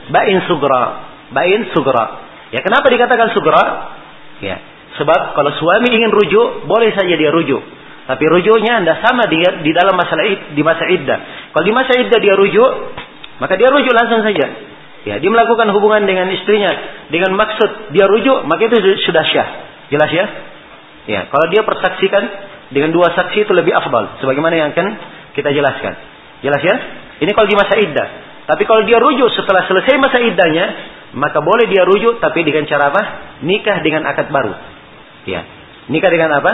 [0.08, 0.84] Bain sugra.
[1.32, 2.04] Bain sugra.
[2.50, 3.64] Ya kenapa dikatakan sugra?
[4.40, 4.56] Ya,
[4.96, 7.60] sebab kalau suami ingin rujuk, boleh saja dia rujuk.
[8.08, 11.18] Tapi rujuknya tidak sama dia di dalam masalah di masa iddah.
[11.52, 12.70] Kalau di masa iddah dia rujuk,
[13.38, 14.46] maka dia rujuk langsung saja.
[15.00, 16.68] Ya, dia melakukan hubungan dengan istrinya
[17.12, 19.48] dengan maksud dia rujuk, maka itu sudah syah.
[19.94, 20.26] Jelas ya?
[21.10, 22.22] Ya, kalau dia persaksikan
[22.70, 24.86] dengan dua saksi itu lebih afdal sebagaimana yang akan
[25.34, 25.98] kita jelaskan.
[26.46, 26.76] Jelas ya?
[27.26, 28.08] Ini kalau di masa iddah.
[28.46, 30.66] Tapi kalau dia rujuk setelah selesai masa iddahnya,
[31.18, 33.02] maka boleh dia rujuk tapi dengan cara apa?
[33.42, 34.54] Nikah dengan akad baru.
[35.26, 35.42] Ya.
[35.90, 36.52] Nikah dengan apa?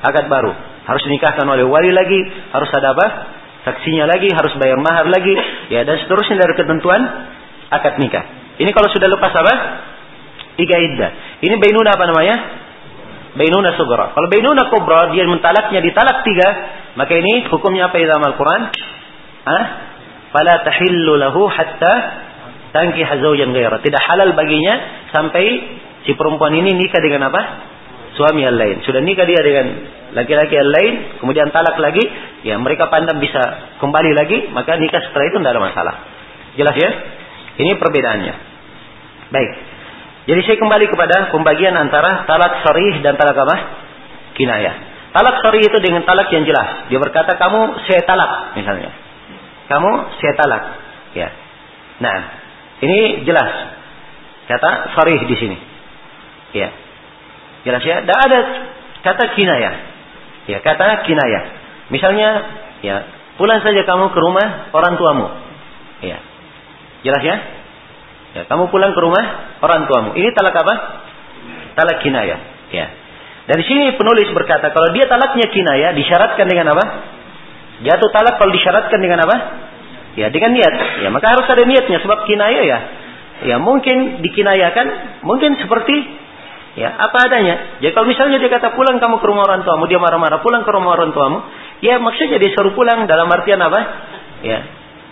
[0.00, 0.52] Akad baru.
[0.88, 2.20] Harus dinikahkan oleh wali lagi,
[2.56, 3.06] harus ada apa?
[3.68, 5.36] Saksinya lagi, harus bayar mahar lagi,
[5.68, 7.00] ya dan seterusnya dari ketentuan
[7.68, 8.24] akad nikah.
[8.56, 9.54] Ini kalau sudah lepas apa?
[10.56, 11.10] Tiga iddah.
[11.44, 12.59] Ini bainuna apa namanya?
[13.30, 14.10] Bainuna sugra.
[14.10, 16.48] Kalau bainuna kubra, dia mentalaknya ditalak tiga,
[16.98, 18.62] maka ini hukumnya apa dalam Al-Quran?
[19.46, 19.64] Ah?
[20.34, 21.94] Fala tahillu lahu hatta
[22.74, 23.78] tangki hazaujan gairah.
[23.82, 25.44] Tidak halal baginya sampai
[26.06, 27.40] si perempuan ini nikah dengan apa?
[28.18, 28.82] Suami yang lain.
[28.82, 29.66] Sudah nikah dia dengan
[30.18, 32.02] laki-laki yang lain, kemudian talak lagi,
[32.42, 35.94] ya mereka pandang bisa kembali lagi, maka nikah setelah itu tidak ada masalah.
[36.58, 36.90] Jelas ya?
[37.62, 38.34] Ini perbedaannya.
[39.30, 39.50] Baik.
[40.30, 43.56] Jadi saya kembali kepada pembagian antara talak sarih dan talak apa?
[44.38, 44.74] Kinayah.
[45.10, 46.86] Talak sarih itu dengan talak yang jelas.
[46.86, 48.94] Dia berkata, kamu saya talak, misalnya.
[49.66, 49.90] Kamu
[50.22, 50.62] saya talak.
[51.18, 51.34] Ya.
[51.98, 52.18] Nah,
[52.78, 53.74] ini jelas.
[54.46, 55.58] Kata sarih di sini.
[56.54, 56.78] Ya.
[57.66, 58.06] Jelas ya?
[58.06, 58.38] Tidak ada
[59.02, 59.74] kata kinayah.
[60.46, 61.42] Ya, kata kinayah.
[61.90, 62.28] Misalnya,
[62.86, 62.96] ya,
[63.34, 65.26] pulang saja kamu ke rumah orang tuamu.
[66.06, 66.22] Ya.
[67.02, 67.36] Jelas ya?
[68.30, 70.10] Ya, kamu pulang ke rumah orang tuamu.
[70.14, 70.74] Ini talak apa?
[71.74, 72.40] Talak kinayah.
[72.70, 72.86] Ya.
[73.50, 76.84] Dari sini penulis berkata, kalau dia talaknya kinayah, disyaratkan dengan apa?
[77.82, 79.36] Jatuh talak kalau disyaratkan dengan apa?
[80.14, 80.74] Ya, dengan niat.
[81.02, 81.98] Ya, maka harus ada niatnya.
[82.06, 82.78] Sebab kinayah ya,
[83.50, 84.86] ya mungkin dikinayakan,
[85.26, 85.96] mungkin seperti
[86.78, 87.82] ya apa adanya.
[87.82, 90.70] Jadi kalau misalnya dia kata pulang kamu ke rumah orang tuamu, dia marah-marah pulang ke
[90.70, 91.42] rumah orang tuamu,
[91.82, 93.80] ya maksudnya dia suruh pulang dalam artian apa?
[94.46, 94.58] Ya,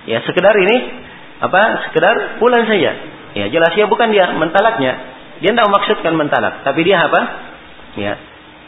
[0.07, 1.08] ya sekedar ini
[1.39, 2.93] apa sekedar pulang saja.
[3.37, 5.19] Ya jelas ya bukan dia mentalaknya.
[5.39, 7.21] Dia tidak maksudkan mentalak, tapi dia apa?
[7.95, 8.13] Ya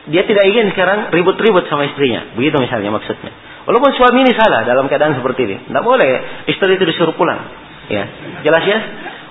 [0.06, 2.30] dia tidak ingin sekarang ribut-ribut sama istrinya.
[2.38, 3.32] Begitu misalnya maksudnya.
[3.66, 6.10] Walaupun suami ini salah dalam keadaan seperti ini, tidak boleh
[6.46, 7.42] istri itu disuruh pulang.
[7.90, 8.06] Ya
[8.46, 8.78] jelas ya.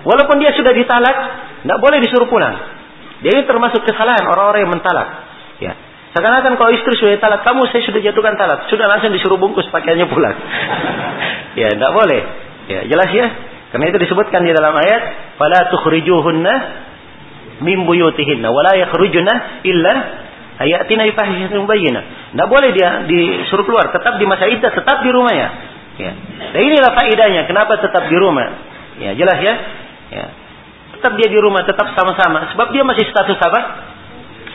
[0.04, 1.16] Walaupun dia sudah ditalak,
[1.64, 2.56] tidak boleh disuruh pulang.
[3.20, 5.08] Dia ini termasuk kesalahan orang-orang yang mentalak.
[5.60, 5.76] Ya,
[6.16, 10.08] Seakan-akan kalau istri sudah talak, kamu saya sudah jatuhkan talak, sudah langsung disuruh bungkus pakaiannya
[10.10, 10.34] pulang.
[11.60, 12.49] ya, tidak boleh.
[12.70, 13.28] Ya, jelas ya?
[13.74, 16.54] Karena itu disebutkan di dalam ayat, "Fala tukhrijuhunna
[17.66, 19.94] min buyutihinna wa la yakhrujuna illa
[20.62, 25.50] ayatina bifahishatin mubayyinah." Tidak boleh dia disuruh keluar, tetap di masa iddah, tetap di rumahnya.
[25.98, 26.12] Ya.
[26.56, 28.48] Dan inilah faedahnya kenapa tetap di rumah.
[29.02, 29.54] Ya, jelas ya?
[30.14, 30.26] Ya.
[30.98, 33.60] Tetap dia di rumah, tetap sama-sama sebab dia masih status apa?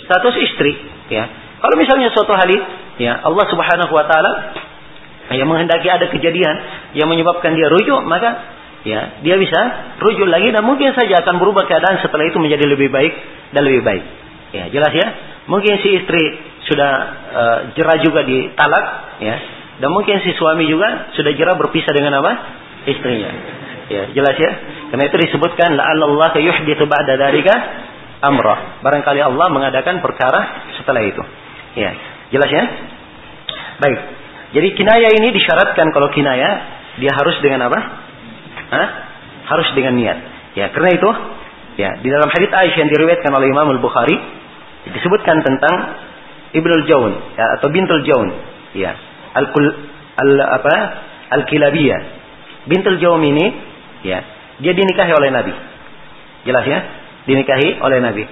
[0.06, 0.72] Status istri,
[1.10, 1.24] ya.
[1.58, 2.60] Kalau misalnya suatu hari,
[3.00, 4.32] ya Allah Subhanahu wa taala
[5.32, 6.54] yang menghendaki ada kejadian
[6.92, 8.52] yang menyebabkan dia rujuk, maka
[8.84, 9.60] ya dia bisa
[10.04, 13.12] rujuk lagi dan mungkin saja akan berubah keadaan setelah itu menjadi lebih baik
[13.56, 14.04] dan lebih baik.
[14.52, 15.06] Ya, jelas ya.
[15.48, 16.22] Mungkin si istri
[16.68, 16.92] sudah
[17.32, 18.84] uh, jerah juga di talak,
[19.20, 19.36] ya.
[19.80, 22.32] Dan mungkin si suami juga sudah jerah berpisah dengan apa?
[22.86, 23.30] Istrinya.
[23.88, 24.52] Ya, jelas ya.
[24.92, 27.54] Karena itu disebutkan Allah yuhditsu ba'da dzalika
[28.22, 28.80] amra.
[28.80, 31.20] Barangkali Allah mengadakan perkara setelah itu.
[31.74, 31.90] Ya,
[32.30, 32.64] jelas ya?
[33.82, 33.98] Baik.
[34.54, 36.50] Jadi kinaya ini disyaratkan kalau kinaya
[37.02, 37.78] dia harus dengan apa?
[38.70, 38.88] Hah?
[39.50, 40.18] Harus dengan niat.
[40.54, 41.10] Ya, karena itu
[41.74, 44.14] ya di dalam hadits Aisyah yang diriwayatkan oleh Imam Al-Bukhari
[44.94, 45.76] disebutkan tentang
[46.54, 48.30] Ibnul Jaun ya, atau Bintul Jaun
[48.78, 48.94] ya
[49.34, 49.50] al,
[50.14, 50.74] al apa
[51.34, 52.00] al-Kilabiyah
[52.70, 53.46] Bintul Jaun ini
[54.06, 54.22] ya
[54.62, 55.54] dia dinikahi oleh Nabi
[56.46, 56.78] jelas ya
[57.26, 58.24] dinikahi oleh Nabi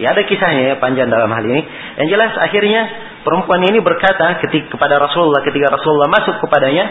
[0.00, 1.60] ya ada kisahnya ya panjang dalam hal ini
[2.00, 2.88] yang jelas akhirnya
[3.20, 6.84] perempuan ini berkata ketika kepada Rasulullah ketika Rasulullah masuk kepadanya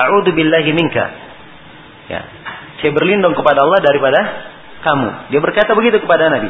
[0.00, 1.04] a'udzu billahi minka
[2.08, 2.20] ya
[2.80, 4.20] saya berlindung kepada Allah daripada
[4.80, 6.48] kamu dia berkata begitu kepada Nabi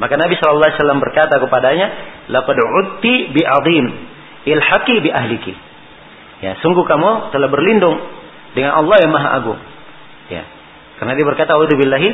[0.00, 1.86] maka Nabi Shallallahu Alaihi Wasallam berkata kepadanya,
[2.32, 3.86] "Laqad udti bi azim,
[4.48, 5.52] ilhaqi bi ahliki."
[6.40, 8.00] Ya, sungguh kamu telah berlindung
[8.56, 9.60] dengan Allah yang Maha Agung.
[10.32, 10.48] Ya.
[10.96, 12.10] Karena dia berkata, billahi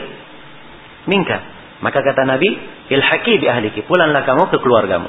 [1.07, 1.39] minka."
[1.87, 2.51] Maka kata Nabi,
[2.91, 5.07] "Ilhaqi bi ahliki." Pulanglah kamu ke keluargamu.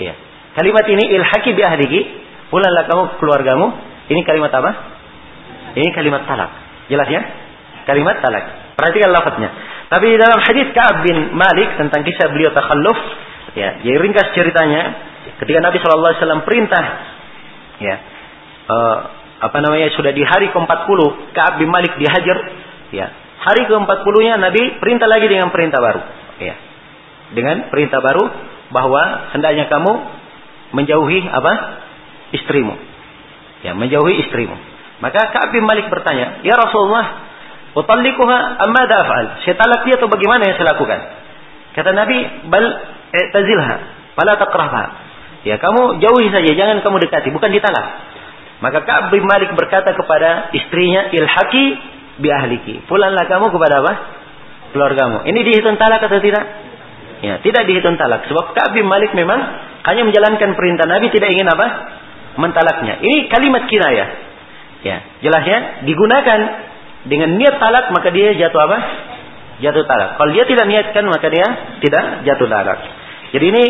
[0.00, 0.16] Ya.
[0.56, 2.00] Kalimat ini ilhaqi bi ahliki,
[2.48, 3.66] pulanglah kamu ke keluargamu.
[4.08, 4.70] Ini kalimat apa?
[5.76, 6.50] Ini kalimat talak.
[6.88, 7.20] Jelas ya?
[7.84, 8.72] Kalimat talak.
[8.76, 9.52] Perhatikan lafadznya.
[9.92, 12.96] Tapi di dalam hadis Ka'ab bin Malik tentang kisah beliau takhalluf,
[13.52, 14.96] ya, jadi ringkas ceritanya,
[15.44, 16.84] ketika Nabi Shallallahu Alaihi Wasallam perintah,
[17.76, 17.96] ya,
[18.72, 18.96] uh,
[19.44, 20.98] apa namanya sudah di hari ke-40
[21.36, 22.38] Ka'ab bin Malik dihajar,
[22.88, 23.06] ya,
[23.42, 26.02] hari ke-40-nya Nabi perintah lagi dengan perintah baru,
[26.38, 26.54] ya,
[27.34, 28.24] dengan perintah baru
[28.70, 29.92] bahwa hendaknya kamu
[30.72, 31.52] menjauhi apa
[32.38, 32.74] istrimu,
[33.66, 34.54] ya, menjauhi istrimu.
[35.02, 37.32] Maka Ka'ab bin Malik bertanya, ya Rasulullah,
[37.72, 39.26] Utallikuha amma daf'al.
[39.48, 41.00] Saya talak dia atau bagaimana yang saya lakukan?
[41.72, 42.18] Kata Nabi,
[42.52, 42.64] bal
[43.16, 43.74] i'tazilha,
[44.12, 44.84] fala taqrahha.
[45.48, 47.86] Ya, kamu jauhi saja, jangan kamu dekati, bukan ditalak.
[48.60, 51.64] Maka Ka'ab bin Malik berkata kepada istrinya, "Ilhaqi
[52.18, 53.92] bi ahliki." Pulanglah kamu kepada apa?
[54.72, 55.28] Keluargamu.
[55.28, 56.44] Ini dihitung talak atau tidak?
[57.22, 58.26] Ya, tidak dihitung talak.
[58.26, 59.38] Sebab Ka'ab Malik memang
[59.86, 61.66] hanya menjalankan perintah Nabi, tidak ingin apa?
[62.40, 62.98] Mentalaknya.
[62.98, 64.08] Ini kalimat kinayah.
[64.82, 66.38] Ya, jelasnya digunakan
[67.06, 68.78] dengan niat talak maka dia jatuh apa?
[69.62, 70.18] Jatuh talak.
[70.18, 71.46] Kalau dia tidak niatkan maka dia
[71.78, 72.78] tidak jatuh talak.
[73.32, 73.64] Jadi ini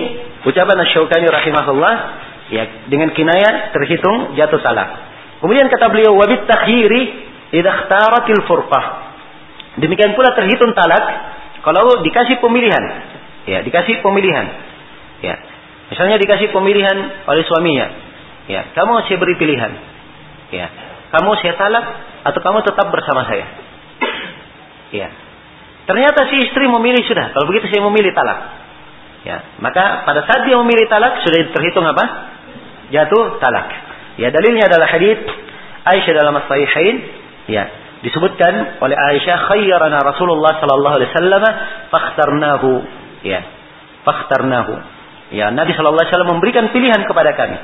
[0.49, 1.95] ucapan Asy-Syaukani rahimahullah
[2.49, 4.89] ya dengan kinaya terhitung jatuh talak.
[5.45, 8.85] Kemudian kata beliau wabit takhiri idza ikhtaratil furqah.
[9.81, 11.05] Demikian pula terhitung talak
[11.65, 12.85] kalau dikasih pemilihan.
[13.49, 14.47] Ya, dikasih pemilihan.
[15.25, 15.37] Ya.
[15.89, 16.97] Misalnya dikasih pemilihan
[17.29, 17.87] oleh suaminya.
[18.51, 19.73] Ya, kamu saya beri pilihan.
[20.51, 20.67] Ya.
[21.13, 21.85] Kamu saya talak
[22.25, 23.47] atau kamu tetap bersama saya?
[24.93, 25.09] Ya.
[25.89, 27.33] Ternyata si istri memilih sudah.
[27.33, 28.39] Kalau begitu saya memilih talak.
[29.23, 32.05] Ya, maka pada saat dia memilih talak sudah terhitung apa?
[32.91, 33.71] Jatuh talak.
[34.19, 35.17] Ya, dalilnya adalah hadis
[35.87, 37.22] Aisyah dalam As-Sahihain.
[37.51, 37.65] Ya,
[38.07, 41.45] disebutkan oleh Aisyah khayyarana Rasulullah sallallahu alaihi wasallam
[41.91, 42.71] fakhtarnahu.
[43.27, 43.41] Ya.
[44.07, 44.75] Fakhtarnahu.
[45.33, 47.59] Ya, Nabi sallallahu alaihi wasallam memberikan pilihan kepada kami.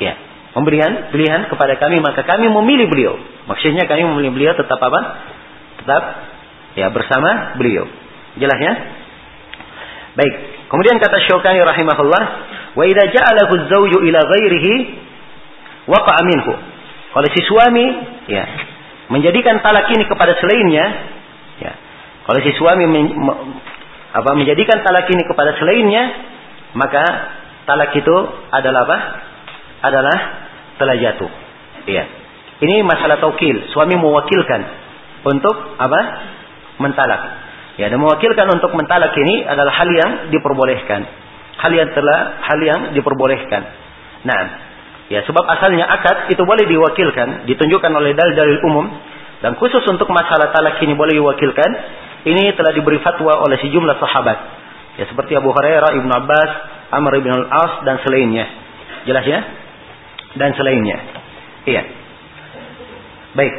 [0.00, 0.14] Ya
[0.54, 3.14] memberikan pilihan kepada kami maka kami memilih beliau.
[3.50, 5.00] Maksudnya kami memilih beliau tetap apa?
[5.82, 6.02] Tetap
[6.78, 7.90] ya bersama beliau.
[8.38, 8.72] Jelas ya?
[10.14, 10.34] Baik.
[10.70, 12.22] Kemudian kata Syaukani rahimahullah,
[12.74, 14.72] wa idza ja'alahu az-zawju ila ghairihi
[15.90, 16.54] waqa'a minhu.
[17.14, 17.86] Kalau si suami
[18.30, 18.44] ya
[19.12, 20.86] menjadikan talak ini kepada selainnya,
[21.60, 21.72] ya.
[22.24, 23.06] Kalau si suami men,
[24.14, 26.02] apa menjadikan talak ini kepada selainnya,
[26.72, 27.04] maka
[27.68, 28.16] talak itu
[28.48, 28.98] adalah apa?
[29.84, 30.18] Adalah
[30.80, 31.30] telah jatuh.
[31.84, 32.04] Iya.
[32.64, 33.68] Ini masalah taukil.
[33.74, 34.60] Suami mewakilkan
[35.26, 36.00] untuk apa?
[36.80, 37.22] Mentalak.
[37.74, 41.02] Ya, dan mewakilkan untuk mentalak ini adalah hal yang diperbolehkan.
[41.58, 43.62] Hal yang telah hal yang diperbolehkan.
[44.24, 44.40] Nah,
[45.12, 48.86] ya sebab asalnya akad itu boleh diwakilkan, ditunjukkan oleh dalil-dalil umum
[49.44, 51.70] dan khusus untuk masalah talak ini boleh diwakilkan.
[52.24, 54.38] Ini telah diberi fatwa oleh sejumlah sahabat.
[54.96, 56.50] Ya seperti Abu Hurairah, Ibnu Abbas,
[56.88, 58.48] Amr bin Al-As dan selainnya.
[59.04, 59.44] Jelas ya?
[60.34, 60.98] dan selainnya.
[61.64, 61.82] Iya.
[63.34, 63.54] Baik.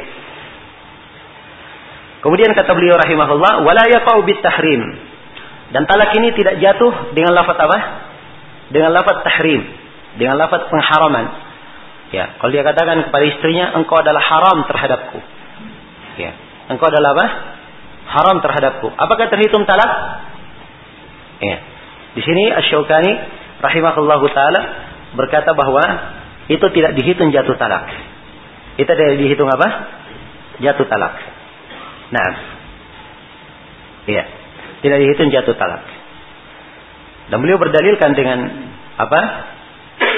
[2.24, 4.82] Kemudian kata beliau rahimahullah, wala yaqau tahrim.
[5.74, 7.78] Dan talak ini tidak jatuh dengan lafaz apa?
[8.70, 9.66] Dengan lafaz tahrim,
[10.16, 11.26] dengan lafaz pengharaman.
[12.14, 15.18] Ya, kalau dia katakan kepada istrinya, engkau adalah haram terhadapku.
[16.16, 16.32] Ya,
[16.70, 17.26] engkau adalah apa?
[18.06, 18.88] Haram terhadapku.
[18.94, 19.92] Apakah terhitung talak?
[21.42, 21.56] Ya.
[22.16, 23.12] Di sini Asy-Syaukani
[23.60, 24.62] rahimahullahu taala
[25.18, 25.84] berkata bahwa
[26.46, 27.90] itu tidak dihitung jatuh talak.
[28.78, 29.68] Itu tidak dihitung apa?
[30.62, 31.14] Jatuh talak.
[32.14, 32.30] Nah,
[34.06, 34.24] iya,
[34.80, 35.82] tidak dihitung jatuh talak.
[37.26, 38.38] Dan beliau berdalilkan dengan
[38.96, 39.20] apa?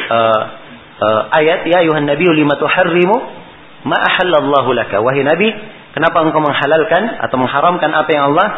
[0.08, 3.16] Uh, ayat ya Yuhan Nabi lima tuharrimu
[3.86, 4.98] ma ahallallahu laka.
[4.98, 5.52] Wahai Nabi,
[5.94, 8.48] kenapa engkau menghalalkan atau mengharamkan apa yang Allah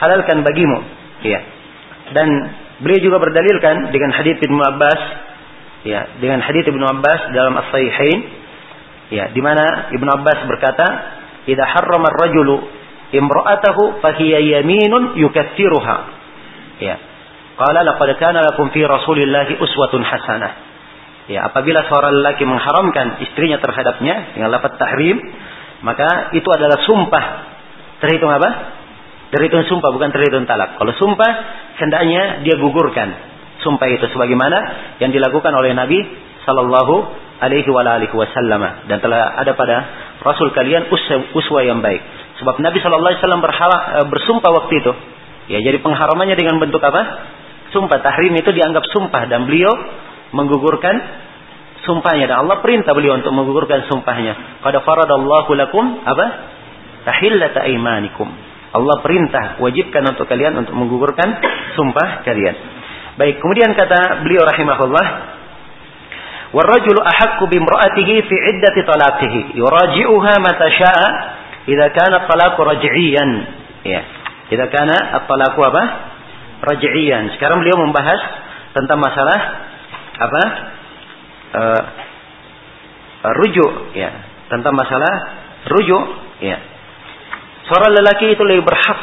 [0.00, 0.78] halalkan bagimu?
[1.22, 1.40] Iya.
[2.12, 2.28] Dan
[2.82, 5.00] beliau juga berdalilkan dengan hadis Ibnu Abbas
[5.86, 8.18] ya dengan hadis Ibnu Abbas dalam As-Sahihain
[9.14, 10.86] ya di mana Ibnu Abbas berkata
[11.46, 12.56] idza harrama ar-rajulu
[13.14, 15.96] imra'atahu fahiya yaminun yukaththiruha.
[16.82, 16.96] Ya.
[17.54, 20.73] Qala laqad kana lakum fi Rasulillahi uswatun hasanah.
[21.24, 25.16] Ya, apabila seorang lelaki mengharamkan istrinya terhadapnya dengan lafaz tahrim,
[25.80, 27.24] maka itu adalah sumpah.
[28.04, 28.50] Terhitung apa?
[29.32, 30.76] Terhitung sumpah bukan terhitung talak.
[30.76, 31.32] Kalau sumpah
[31.80, 34.58] hendaknya dia gugurkan sumpah itu sebagaimana
[35.00, 35.96] yang dilakukan oleh Nabi
[36.44, 36.94] sallallahu
[37.40, 39.76] alaihi wa alihi wasallam dan telah ada pada
[40.20, 40.92] rasul kalian
[41.32, 42.04] uswa, yang baik.
[42.44, 44.92] Sebab Nabi sallallahu alaihi wasallam eh, bersumpah waktu itu.
[45.44, 47.02] Ya, jadi pengharamannya dengan bentuk apa?
[47.72, 49.72] Sumpah tahrim itu dianggap sumpah dan beliau
[50.34, 50.94] menggugurkan
[51.86, 54.60] sumpahnya dan Allah perintah beliau untuk menggugurkan sumpahnya.
[54.64, 56.26] Qad faradallahu lakum apa?
[57.04, 58.26] Tahillata aimanikum.
[58.74, 61.38] Allah perintah wajibkan untuk kalian untuk menggugurkan
[61.78, 62.56] sumpah kalian.
[63.14, 65.06] Baik, kemudian kata beliau rahimahullah,
[66.50, 71.08] "Warrajulu ahaqqu bimra'atihi fi iddati talaqihi, yuraji'uha mata sya'a
[71.70, 73.30] idza kana talaqu raj'iyan."
[73.86, 74.02] Ya.
[74.50, 75.82] Idza kana at-talaqu apa?
[76.66, 77.38] Raj'iyan.
[77.38, 78.18] Sekarang beliau membahas
[78.74, 79.63] tentang masalah
[80.18, 80.42] apa?
[81.54, 81.82] Uh,
[83.40, 84.10] rujuk ya,
[84.50, 85.12] tentang masalah
[85.70, 86.04] rujuk
[86.42, 86.58] ya.
[87.70, 89.00] Seorang lelaki itu lebih berhak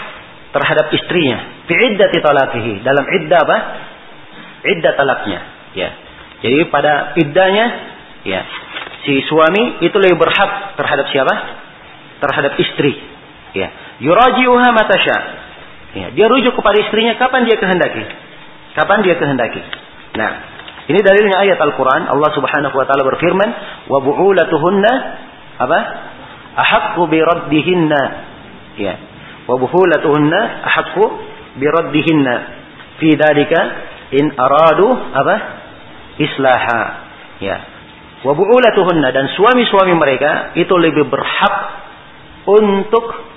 [0.51, 3.57] terhadap istrinya fi iddati talaqihi dalam iddah apa?
[4.61, 5.39] iddah talaknya.
[5.73, 5.89] Ya.
[6.41, 7.65] Jadi pada iddahnya,
[8.25, 8.41] ya,
[9.05, 11.33] si suami itu lebih berhak terhadap siapa?
[12.21, 12.97] Terhadap istri.
[13.57, 13.69] Ya.
[14.01, 15.17] Yuraji'uha matasya.
[15.91, 18.03] Ya, dia rujuk kepada istrinya kapan dia kehendaki.
[18.77, 19.61] Kapan dia kehendaki.
[20.15, 20.31] Nah,
[20.89, 22.09] ini dalilnya ayat Al-Quran.
[22.09, 23.49] Allah subhanahu wa ta'ala berfirman.
[23.85, 24.93] Wa bu'ulatuhunna.
[25.61, 25.79] Apa?
[26.57, 28.01] Ahaqqu biraddihinna.
[28.81, 28.93] Ya.
[29.45, 30.39] Wa bu'ulatuhunna.
[30.65, 31.03] Ahaqqu
[31.61, 32.33] biraddihinna.
[32.97, 33.59] Fi dalika
[34.17, 35.35] in aradu apa?
[36.17, 36.81] Islaha.
[37.41, 37.57] Ya.
[38.25, 41.55] Wa bu'ulatuhunna dan suami-suami mereka itu lebih berhak
[42.45, 43.29] untuk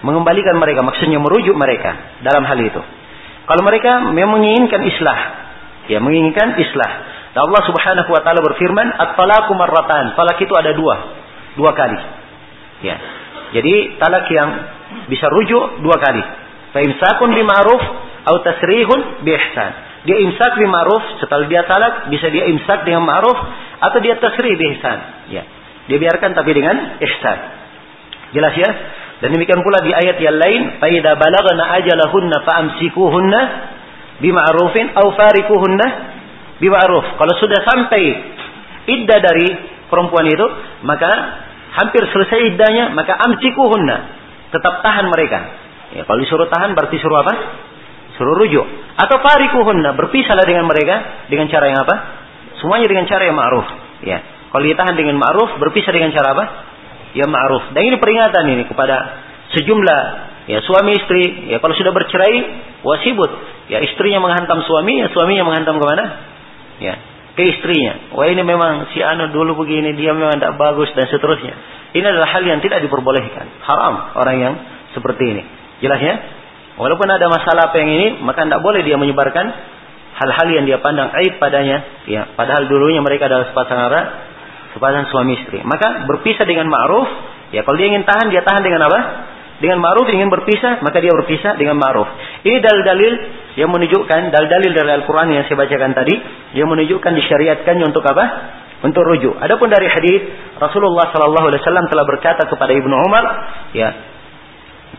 [0.00, 2.80] mengembalikan mereka, maksudnya merujuk mereka dalam hal itu.
[3.48, 5.47] Kalau mereka memang menginginkan islah,
[5.88, 6.92] ya menginginkan islah.
[7.32, 10.96] Dan Allah Subhanahu wa taala berfirman, "At-talaqu marratan." Talak itu ada dua,
[11.56, 11.98] dua kali.
[12.84, 12.96] Ya.
[13.58, 14.48] Jadi talak yang
[15.08, 16.22] bisa rujuk dua kali.
[16.76, 17.82] Fa imsakun bima'ruf
[18.28, 19.88] atau tasrihun bi ihsan.
[20.06, 23.38] Dia imsak bi ma'ruf, setelah dia talak bisa dia imsak dengan ma'ruf
[23.82, 24.98] atau dia tasri bi ihsan.
[25.32, 25.42] Ya.
[25.88, 27.38] Dia biarkan tapi dengan ihsan.
[28.36, 28.70] Jelas ya?
[29.18, 33.40] Dan demikian pula di ayat yang lain, "Faida balagna ajalahunna fa'amsikuhunna
[34.18, 35.86] bima'rufin aw farikuhunna
[36.58, 38.02] bima'ruf." Kalau sudah sampai
[38.88, 39.48] iddah dari
[39.88, 40.46] perempuan itu,
[40.84, 41.10] maka
[41.78, 43.96] hampir selesai iddahnya, maka amsikuhunna,
[44.52, 45.38] tetap tahan mereka.
[45.96, 47.34] Ya, kalau disuruh tahan berarti suruh apa?
[48.20, 48.66] Suruh rujuk.
[48.98, 51.96] Atau farikuhunna, berpisahlah dengan mereka dengan cara yang apa?
[52.60, 53.68] Semuanya dengan cara yang ma'ruf.
[54.04, 54.18] Ya.
[54.48, 56.44] Kalau ditahan dengan ma'ruf, berpisah dengan cara apa?
[57.16, 57.72] Ya ma'ruf.
[57.72, 58.96] Dan ini peringatan ini kepada
[59.56, 60.00] sejumlah
[60.50, 61.52] ya suami istri.
[61.52, 62.36] Ya kalau sudah bercerai,
[62.84, 63.30] wasibut.
[63.68, 66.04] Ya istrinya menghantam suami, ya suaminya menghantam ke mana?
[66.80, 66.94] Ya
[67.38, 68.10] ke istrinya.
[68.18, 71.54] Wah ini memang si Anu dulu begini, dia memang tidak bagus dan seterusnya.
[71.94, 73.62] Ini adalah hal yang tidak diperbolehkan.
[73.62, 74.54] Haram orang yang
[74.90, 75.42] seperti ini.
[75.78, 76.14] Jelas ya?
[76.82, 79.46] Walaupun ada masalah apa yang ini, maka tidak boleh dia menyebarkan
[80.18, 82.02] hal-hal yang dia pandang aib padanya.
[82.10, 84.04] Ya, padahal dulunya mereka adalah sepasang arah,
[84.74, 85.62] sepasang suami istri.
[85.62, 87.06] Maka berpisah dengan ma'ruf.
[87.54, 89.00] Ya, kalau dia ingin tahan, dia tahan dengan apa?
[89.58, 92.06] Dengan ma'ruf ingin berpisah, maka dia berpisah dengan ma'ruf.
[92.46, 93.12] Ini dalil-dalil
[93.58, 96.14] yang menunjukkan, dalil-dalil dari Al-Quran yang saya bacakan tadi,
[96.54, 98.24] yang menunjukkan disyariatkannya untuk apa?
[98.86, 99.34] Untuk rujuk.
[99.42, 100.30] Adapun dari hadis
[100.62, 103.24] Rasulullah Sallallahu Alaihi Wasallam telah berkata kepada Ibnu Umar,
[103.74, 103.90] ya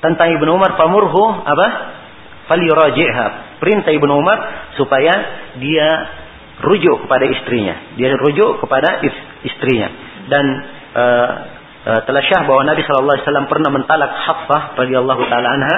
[0.03, 1.67] tentang Ibnu Umar famurhu apa?
[2.51, 3.27] Falyuraji'ha.
[3.63, 4.37] Perintah Ibnu Umar
[4.75, 5.13] supaya
[5.55, 5.89] dia
[6.59, 7.95] rujuk kepada istrinya.
[7.95, 8.99] Dia rujuk kepada
[9.47, 9.87] istrinya.
[10.27, 10.45] Dan
[10.95, 11.31] uh,
[11.85, 15.77] uh, telah syah bahwa Nabi Shallallahu Alaihi Wasallam pernah mentalak Hafsah radhiyallahu taala anha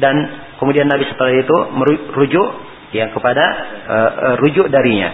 [0.00, 0.14] dan
[0.60, 2.48] kemudian Nabi setelah itu merujuk
[2.94, 3.44] ya kepada
[3.88, 5.10] uh, uh, rujuk darinya.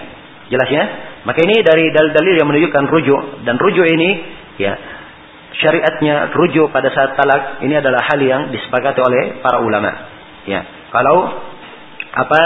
[0.51, 0.85] Jelas ya?
[1.25, 4.11] Maka ini dari dalil-dalil yang menunjukkan rujuk dan rujuk ini
[4.59, 4.75] ya
[5.61, 9.91] syariatnya rujuk pada saat talak ini adalah hal yang disepakati oleh para ulama.
[10.49, 11.29] Ya, kalau
[12.11, 12.43] apa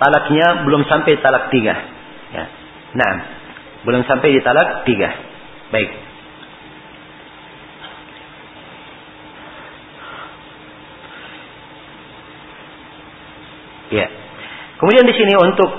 [0.00, 1.74] talaknya belum sampai talak tiga.
[2.34, 2.44] Ya,
[2.96, 3.14] nah,
[3.84, 5.10] belum sampai di talak tiga.
[5.70, 6.03] Baik.
[13.94, 14.06] Ya.
[14.82, 15.70] Kemudian di sini untuk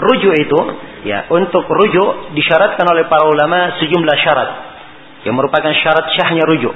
[0.00, 0.60] rujuk itu,
[1.04, 4.50] ya, untuk rujuk disyaratkan oleh para ulama sejumlah syarat
[5.28, 6.72] yang merupakan syarat syahnya rujuk.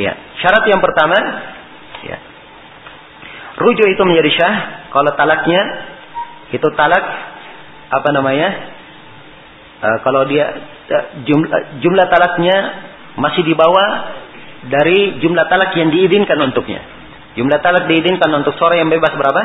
[0.00, 1.16] Ya, syarat yang pertama,
[2.08, 2.16] ya,
[3.60, 4.56] rujuk itu menjadi syah
[4.96, 5.60] kalau talaknya
[6.56, 7.04] itu talak
[7.92, 8.48] apa namanya?
[9.82, 10.46] Uh, kalau dia
[10.88, 12.56] uh, jumlah, jumlah talaknya
[13.20, 13.88] masih di bawah
[14.72, 16.80] dari jumlah talak yang diizinkan untuknya.
[17.36, 19.42] Jumlah talak diizinkan untuk seorang yang bebas berapa?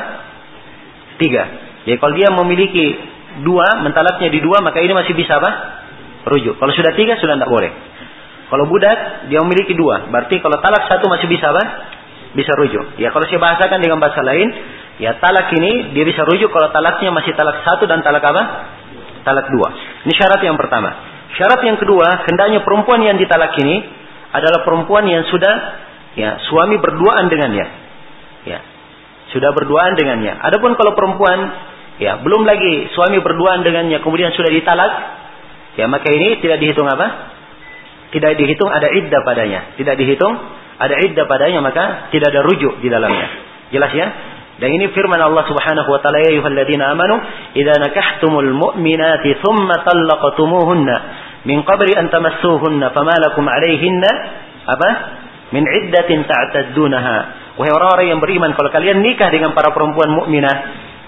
[1.18, 1.44] Tiga.
[1.86, 2.86] Jadi kalau dia memiliki
[3.42, 5.52] dua, mentalaknya di dua, maka ini masih bisa apa?
[6.28, 6.58] Rujuk.
[6.60, 7.72] Kalau sudah tiga, sudah tidak boleh.
[8.48, 10.08] Kalau budak, dia memiliki dua.
[10.08, 11.64] Berarti kalau talak satu masih bisa apa?
[12.36, 13.00] Bisa rujuk.
[13.02, 14.48] Ya kalau saya bahasakan dengan bahasa lain,
[15.04, 18.44] ya talak ini dia bisa rujuk kalau talaknya masih talak satu dan talak apa?
[19.28, 19.68] Talak dua.
[20.08, 20.96] Ini syarat yang pertama.
[21.36, 23.84] Syarat yang kedua, hendaknya perempuan yang ditalak ini
[24.32, 25.56] adalah perempuan yang sudah
[26.16, 27.87] ya suami berduaan dengannya.
[29.36, 30.40] Sudah berduaan dengannya.
[30.40, 31.40] Adapun kalau perempuan
[32.00, 34.92] ya belum lagi suami berduaan dengannya kemudian sudah ditalak,
[35.76, 37.36] ya maka ini tidak dihitung apa?
[38.12, 39.76] Tidak dihitung ada iddah padanya.
[39.76, 40.34] Tidak dihitung
[40.78, 43.28] ada iddah padanya maka tidak ada rujuk di dalamnya.
[43.74, 44.08] Jelas ya?
[44.58, 47.16] Dan ini firman Allah Subhanahu wa taala ya ayyuhalladzina amanu
[47.54, 50.96] idza nakahtumul mu'minati thumma talaqtumuhunna
[51.46, 54.12] min qabli an tamassuhunna fama lakum 'alayhinna
[54.66, 54.90] apa?
[55.54, 57.18] Min iddatin ta'taddunaha.
[57.58, 60.56] Wahai orang-orang yang beriman, kalau kalian nikah dengan para perempuan mukminah,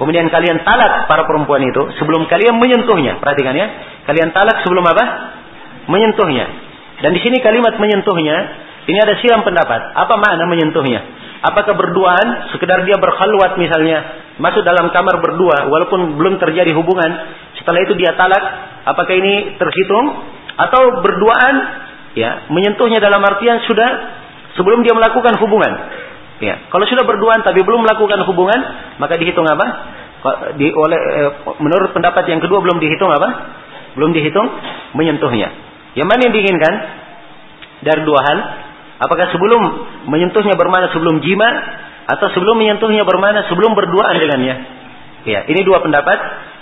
[0.02, 3.22] kemudian kalian talak para perempuan itu sebelum kalian menyentuhnya.
[3.22, 3.68] Perhatikan ya.
[4.10, 5.06] Kalian talak sebelum apa?
[5.86, 6.46] Menyentuhnya.
[7.06, 8.38] Dan di sini kalimat menyentuhnya,
[8.90, 9.94] ini ada silam pendapat.
[9.94, 11.00] Apa makna menyentuhnya?
[11.40, 17.12] Apakah berduaan, sekedar dia berkhalwat misalnya, masuk dalam kamar berdua, walaupun belum terjadi hubungan,
[17.56, 18.44] setelah itu dia talak,
[18.90, 20.06] apakah ini terhitung?
[20.60, 21.56] Atau berduaan,
[22.18, 23.90] ya, menyentuhnya dalam artian sudah
[24.60, 25.74] sebelum dia melakukan hubungan.
[26.40, 28.60] Ya, kalau sudah berduaan tapi belum melakukan hubungan,
[28.96, 29.68] maka dihitung apa?
[30.56, 33.30] Di, oleh eh, menurut pendapat yang kedua belum dihitung apa?
[34.00, 34.48] Belum dihitung
[34.96, 35.52] menyentuhnya.
[36.00, 36.74] Yang mana yang diinginkan?
[37.84, 38.38] Dari dua hal.
[39.04, 39.62] Apakah sebelum
[40.08, 41.48] menyentuhnya bermana sebelum jima
[42.08, 44.56] atau sebelum menyentuhnya bermana sebelum berduaan dengannya?
[45.28, 46.18] Ya, ini dua pendapat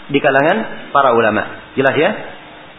[0.09, 1.73] di kalangan para ulama.
[1.77, 2.09] Jelas ya?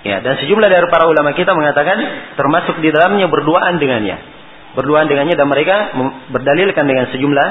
[0.03, 1.99] Ya, dan sejumlah dari para ulama kita mengatakan
[2.35, 4.38] termasuk di dalamnya berduaan dengannya
[4.79, 5.91] berduaan dengannya dan mereka
[6.31, 7.49] berdalilkan dengan sejumlah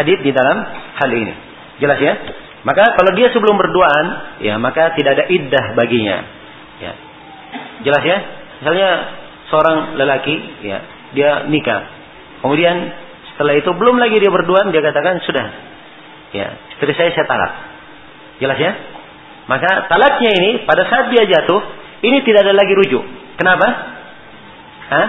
[0.00, 0.64] hadis di dalam
[0.96, 1.34] hal ini.
[1.76, 2.14] Jelas ya?
[2.64, 4.04] Maka kalau dia sebelum berduaan,
[4.40, 6.18] ya maka tidak ada iddah baginya.
[6.80, 6.92] Ya.
[7.84, 8.18] Jelas ya?
[8.64, 8.90] Misalnya
[9.52, 10.78] seorang lelaki, ya,
[11.12, 11.84] dia nikah.
[12.40, 12.76] Kemudian
[13.32, 15.46] setelah itu belum lagi dia berduaan, dia katakan sudah.
[16.32, 17.52] Ya, istri saya saya talak.
[18.40, 18.72] Jelas ya?
[19.48, 21.60] Maka talaknya ini pada saat dia jatuh,
[22.04, 23.04] ini tidak ada lagi rujuk.
[23.36, 23.68] Kenapa?
[24.92, 25.08] Hah?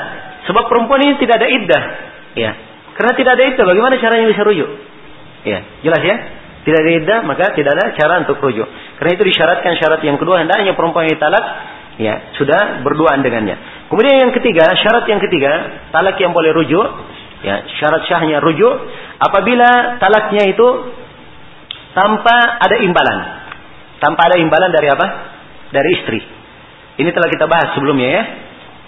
[0.50, 1.84] Sebab perempuan ini tidak ada iddah.
[2.34, 2.52] Ya.
[2.98, 4.70] Karena tidak ada iddah, bagaimana caranya bisa rujuk?
[5.42, 6.16] Ya, jelas ya?
[6.62, 8.70] Tidak ada iddah, maka tidak ada cara untuk rujuk.
[9.02, 11.46] Karena itu disyaratkan syarat yang kedua, hendaknya perempuan yang talak,
[11.98, 13.90] ya, sudah berduaan dengannya.
[13.90, 15.52] Kemudian yang ketiga, syarat yang ketiga,
[15.90, 16.88] talak yang boleh rujuk,
[17.42, 18.76] ya, syarat syahnya rujuk,
[19.18, 20.68] apabila talaknya itu
[21.98, 23.20] tanpa ada imbalan.
[23.98, 25.08] Tanpa ada imbalan dari apa?
[25.74, 26.20] Dari istri.
[27.02, 28.24] Ini telah kita bahas sebelumnya ya.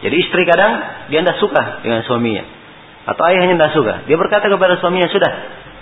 [0.03, 2.43] Jadi istri kadang dia tidak suka dengan suaminya.
[3.07, 3.93] Atau ayahnya tidak suka.
[4.07, 5.31] Dia berkata kepada suaminya, sudah,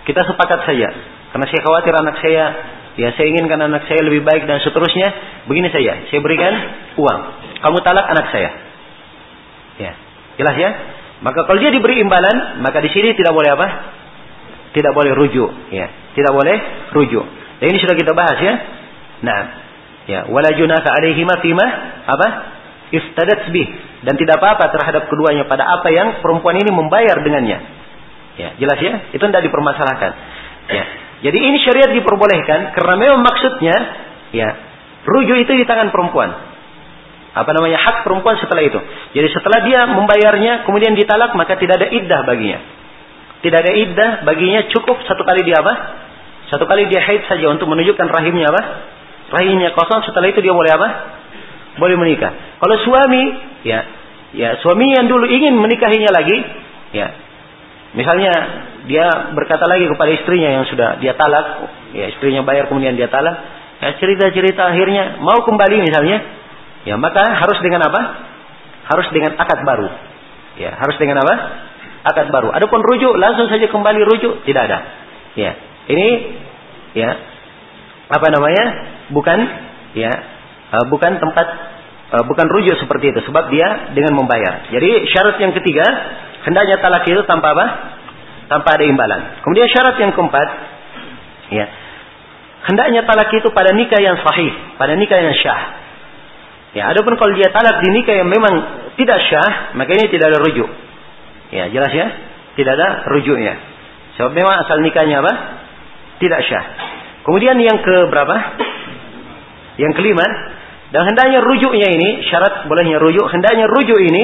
[0.06, 0.90] kita sepakat saja.
[1.34, 2.46] Karena saya khawatir anak saya,
[3.02, 5.10] ya saya inginkan anak saya lebih baik dan seterusnya.
[5.50, 6.54] Begini saja, saya berikan
[7.02, 7.22] uang.
[7.66, 8.52] Kamu talak anak saya.
[9.82, 9.92] Ya,
[10.38, 10.70] jelas ya?
[11.22, 13.68] Maka kalau dia diberi imbalan, maka di sini tidak boleh apa?
[14.74, 15.90] Tidak boleh rujuk, ya.
[16.14, 16.58] Tidak boleh
[16.94, 17.26] rujuk.
[17.62, 18.54] Dan ini sudah kita bahas ya.
[19.22, 19.42] Nah,
[20.10, 21.66] ya, wala junaka alaihima fima
[22.10, 22.28] apa?
[22.92, 23.68] Iftadat bih
[24.04, 27.58] dan tidak apa-apa terhadap keduanya pada apa yang perempuan ini membayar dengannya.
[28.36, 28.94] Ya, jelas ya?
[29.16, 30.12] Itu tidak dipermasalahkan.
[30.68, 30.84] Ya.
[31.22, 33.76] Jadi ini syariat diperbolehkan karena memang maksudnya
[34.36, 34.50] ya,
[35.08, 36.36] rujuk itu di tangan perempuan.
[37.32, 37.80] Apa namanya?
[37.80, 38.80] Hak perempuan setelah itu.
[39.16, 42.60] Jadi setelah dia membayarnya kemudian ditalak maka tidak ada iddah baginya.
[43.40, 45.74] Tidak ada iddah baginya cukup satu kali dia apa?
[46.52, 48.62] Satu kali dia haid saja untuk menunjukkan rahimnya apa?
[49.32, 50.88] Rahimnya kosong setelah itu dia boleh apa?
[51.80, 52.60] Boleh menikah.
[52.60, 53.24] Kalau suami
[53.64, 53.80] ya
[54.32, 56.38] ya suami yang dulu ingin menikahinya lagi
[56.96, 57.08] ya
[57.92, 58.34] misalnya
[58.88, 63.36] dia berkata lagi kepada istrinya yang sudah dia talak ya istrinya bayar kemudian dia talak
[63.84, 66.18] ya cerita-cerita akhirnya mau kembali misalnya
[66.88, 68.02] ya maka harus dengan apa?
[68.92, 69.88] Harus dengan akad baru.
[70.60, 71.36] Ya harus dengan apa?
[72.02, 72.50] Akad baru.
[72.52, 74.80] Adapun rujuk langsung saja kembali rujuk tidak ada.
[75.38, 75.52] Ya
[75.92, 76.08] ini
[76.98, 77.10] ya
[78.12, 78.66] apa namanya?
[79.12, 79.40] Bukan
[79.96, 80.12] ya
[80.72, 81.48] eh, bukan tempat
[82.12, 84.68] Eh, bukan rujuk seperti itu sebab dia dengan membayar.
[84.68, 85.88] Jadi syarat yang ketiga
[86.44, 87.66] hendaknya talak itu tanpa apa?
[88.52, 89.40] Tanpa ada imbalan.
[89.40, 90.48] Kemudian syarat yang keempat
[91.56, 91.66] ya.
[92.68, 95.62] Hendaknya talak itu pada nikah yang sahih, pada nikah yang syah.
[96.76, 98.54] Ya, adapun kalau dia talak di nikah yang memang
[99.00, 100.68] tidak syah, maka ini tidak ada rujuk.
[101.56, 102.08] Ya, jelas ya?
[102.60, 103.56] Tidak ada rujuknya.
[104.20, 105.34] Sebab memang asal nikahnya apa?
[106.20, 106.66] Tidak syah.
[107.24, 108.36] Kemudian yang ke berapa?
[109.80, 110.28] Yang kelima,
[110.92, 114.24] dan hendaknya rujuknya ini, syarat bolehnya rujuk, hendaknya rujuk ini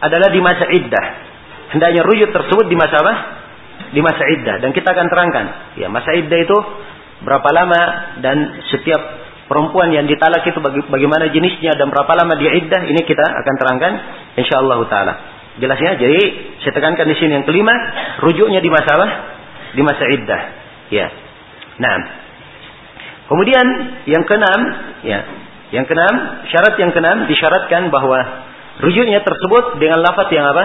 [0.00, 1.06] adalah di masa iddah.
[1.76, 3.14] hendaknya rujuk tersebut di masa apa?
[3.90, 5.44] Di masa iddah dan kita akan terangkan.
[5.76, 6.56] Ya, masa iddah itu
[7.26, 7.82] berapa lama
[8.22, 9.00] dan setiap
[9.50, 10.56] perempuan yang ditalak itu
[10.88, 13.92] bagaimana jenisnya dan berapa lama dia iddah ini kita akan terangkan
[14.40, 15.14] insyaallah taala.
[15.58, 15.92] Jelas ya?
[16.00, 16.20] Jadi
[16.64, 17.74] saya tekankan di sini yang kelima,
[18.24, 19.08] rujuknya di masa apa?
[19.74, 20.42] Di masa iddah.
[20.90, 21.06] Ya.
[21.78, 21.96] Nah.
[23.24, 23.66] Kemudian
[24.04, 24.60] yang keenam,
[25.06, 25.43] ya.
[25.74, 26.14] Yang keenam,
[26.54, 28.18] syarat yang keenam disyaratkan bahwa
[28.78, 30.64] rujuknya tersebut dengan lafaz yang apa?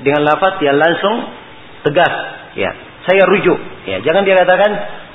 [0.00, 1.28] Dengan lafaz yang langsung
[1.84, 2.14] tegas,
[2.56, 2.72] ya.
[3.04, 4.00] Saya rujuk, ya.
[4.00, 4.70] Jangan dia katakan,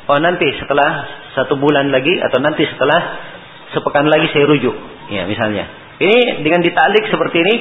[0.05, 3.25] "Oh, nanti setelah satu bulan lagi atau nanti setelah
[3.73, 4.77] sepekan lagi saya rujuk."
[5.09, 5.65] Ya, misalnya.
[5.97, 7.55] Ini dengan ditalik seperti ini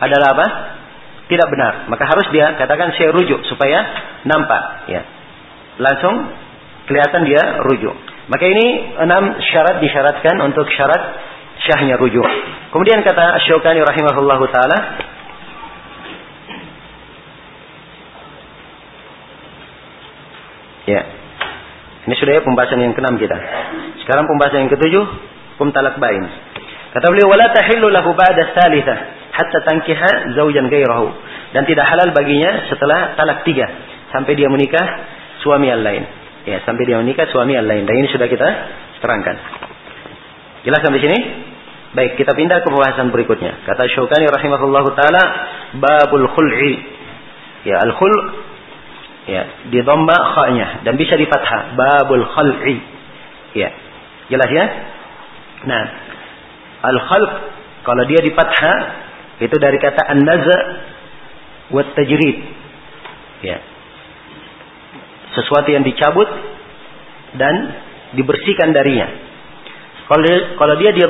[0.00, 0.46] adalah apa?
[1.28, 1.72] Tidak benar.
[1.92, 3.84] Maka harus dia katakan saya rujuk supaya
[4.24, 4.88] nampak.
[4.88, 5.04] Ya.
[5.76, 6.32] Langsung
[6.88, 8.09] kelihatan dia rujuk.
[8.30, 8.66] Maka ini
[9.02, 11.02] enam syarat disyaratkan untuk syarat
[11.66, 12.24] syahnya rujuk.
[12.70, 14.78] Kemudian kata Asy-Syaukani rahimahullahu taala
[20.88, 21.06] Ya.
[22.08, 23.36] Ini sudah ya pembahasan yang keenam kita.
[24.02, 25.04] Sekarang pembahasan yang ketujuh,
[25.54, 26.24] hukum talak bain.
[26.90, 31.08] Kata beliau, "Wala tahillu lahu ba'da tsalitsah." hatta tankiha zaujan gairahu
[31.54, 33.66] dan tidak halal baginya setelah talak tiga
[34.10, 34.86] sampai dia menikah
[35.40, 36.02] suami yang lain
[36.50, 37.86] ya sampai dia menikah suami yang lain.
[37.86, 38.48] Dan ini sudah kita
[38.98, 39.36] terangkan.
[40.66, 41.18] Jelas sampai sini.
[41.90, 43.66] Baik kita pindah ke pembahasan berikutnya.
[43.66, 45.22] Kata Syaukani rahimahullah taala
[45.78, 46.74] babul khul'i.
[47.66, 48.14] Ya al khul
[49.26, 50.86] ya di dhamma kha-nya.
[50.86, 52.78] Dan bisa di fathah babul khul'i
[53.54, 53.70] ya
[54.30, 54.64] jelas ya?
[55.66, 55.84] Nah
[56.86, 57.32] al khalq
[57.82, 58.78] kalau dia di fathah
[59.40, 60.58] itu dari kata an-naza
[61.72, 62.38] wa tajrid.
[63.40, 63.58] Ya.
[65.36, 66.26] Sesuatu yang dicabut
[67.38, 67.54] dan
[68.18, 69.06] dibersihkan darinya.
[70.10, 71.06] Kalau dia, kalau dia dia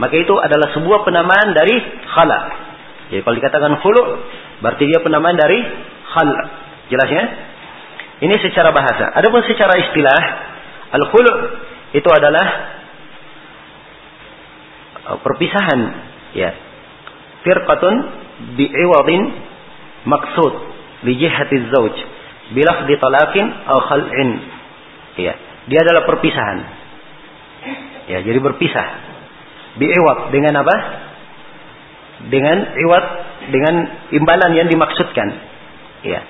[0.00, 1.76] maka itu adalah sebuah penamaan dari
[2.10, 2.40] khala.
[3.12, 4.02] Jadi kalau dikatakan khulu,
[4.64, 5.58] berarti dia penamaan dari
[6.10, 6.28] khal.
[6.90, 7.24] Jelasnya?
[8.20, 9.14] Ini secara bahasa.
[9.14, 10.20] Adapun secara istilah,
[10.98, 11.32] al-khulu
[11.94, 12.46] itu adalah
[15.10, 15.80] uh, perpisahan
[16.38, 16.54] ya
[17.42, 17.94] firqatun
[18.54, 19.22] bi'iwadin
[20.06, 20.52] maksud
[21.06, 21.96] li jihati zauj
[22.54, 24.30] bilafdi talaqin aw khal'in.
[25.18, 25.34] Ya
[25.70, 26.58] dia adalah perpisahan.
[28.10, 28.86] Ya jadi berpisah.
[29.78, 30.76] Bi'iwad dengan apa?
[32.26, 33.06] Dengan iwad
[33.54, 33.74] dengan
[34.12, 35.28] imbalan yang dimaksudkan.
[36.02, 36.26] Ya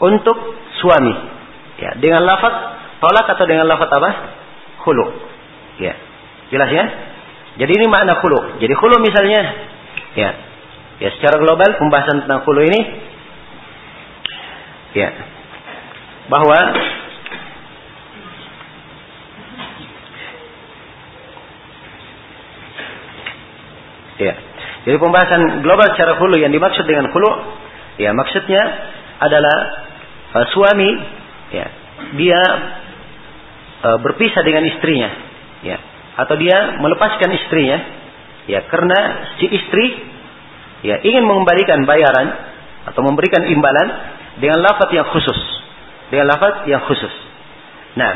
[0.00, 0.36] untuk
[0.80, 1.14] suami.
[1.78, 2.54] Ya dengan lafaz
[3.02, 4.10] tolak atau dengan lafaz apa?
[4.86, 5.06] Khulu.
[5.82, 5.94] Ya
[6.48, 6.84] jelas ya?
[7.54, 8.58] Jadi ini makna khulu.
[8.58, 9.40] Jadi khulu misalnya.
[10.14, 10.30] Ya.
[10.94, 12.80] Ya, secara global pembahasan tentang khulu ini.
[14.94, 15.33] Ya
[16.28, 16.58] bahwa
[24.20, 24.34] ya.
[24.84, 27.30] Jadi pembahasan global secara khulu yang dimaksud dengan khulu
[27.96, 28.62] ya maksudnya
[29.20, 29.56] adalah
[30.36, 30.90] uh, suami
[31.56, 31.66] ya
[32.20, 32.40] dia
[33.80, 35.10] uh, berpisah dengan istrinya
[35.64, 35.78] ya
[36.20, 38.04] atau dia melepaskan istrinya
[38.44, 38.98] Ya, karena
[39.40, 39.86] si istri
[40.84, 42.28] ya ingin mengembalikan bayaran
[42.92, 43.88] atau memberikan imbalan
[44.36, 45.40] dengan lafaz yang khusus.
[46.12, 47.14] Dengan lafaz yang khusus.
[47.94, 48.12] Nah,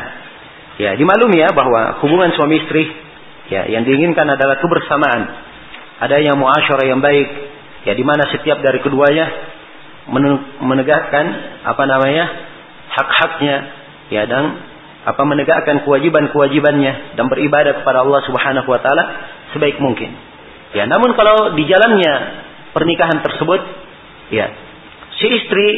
[0.76, 2.84] ya dimaklumi ya bahwa hubungan suami istri
[3.48, 5.22] ya yang diinginkan adalah kebersamaan.
[5.98, 7.28] Adanya muasyarah yang baik
[7.88, 9.26] ya di mana setiap dari keduanya
[10.62, 11.26] menegakkan
[11.66, 12.24] apa namanya
[12.96, 13.56] hak-haknya
[14.08, 14.44] ya dan
[15.08, 19.04] apa menegakkan kewajiban-kewajibannya dan beribadah kepada Allah Subhanahu wa taala
[19.56, 20.12] sebaik mungkin.
[20.76, 22.14] Ya, namun kalau di jalannya
[22.76, 23.60] pernikahan tersebut,
[24.28, 24.52] ya,
[25.16, 25.68] si istri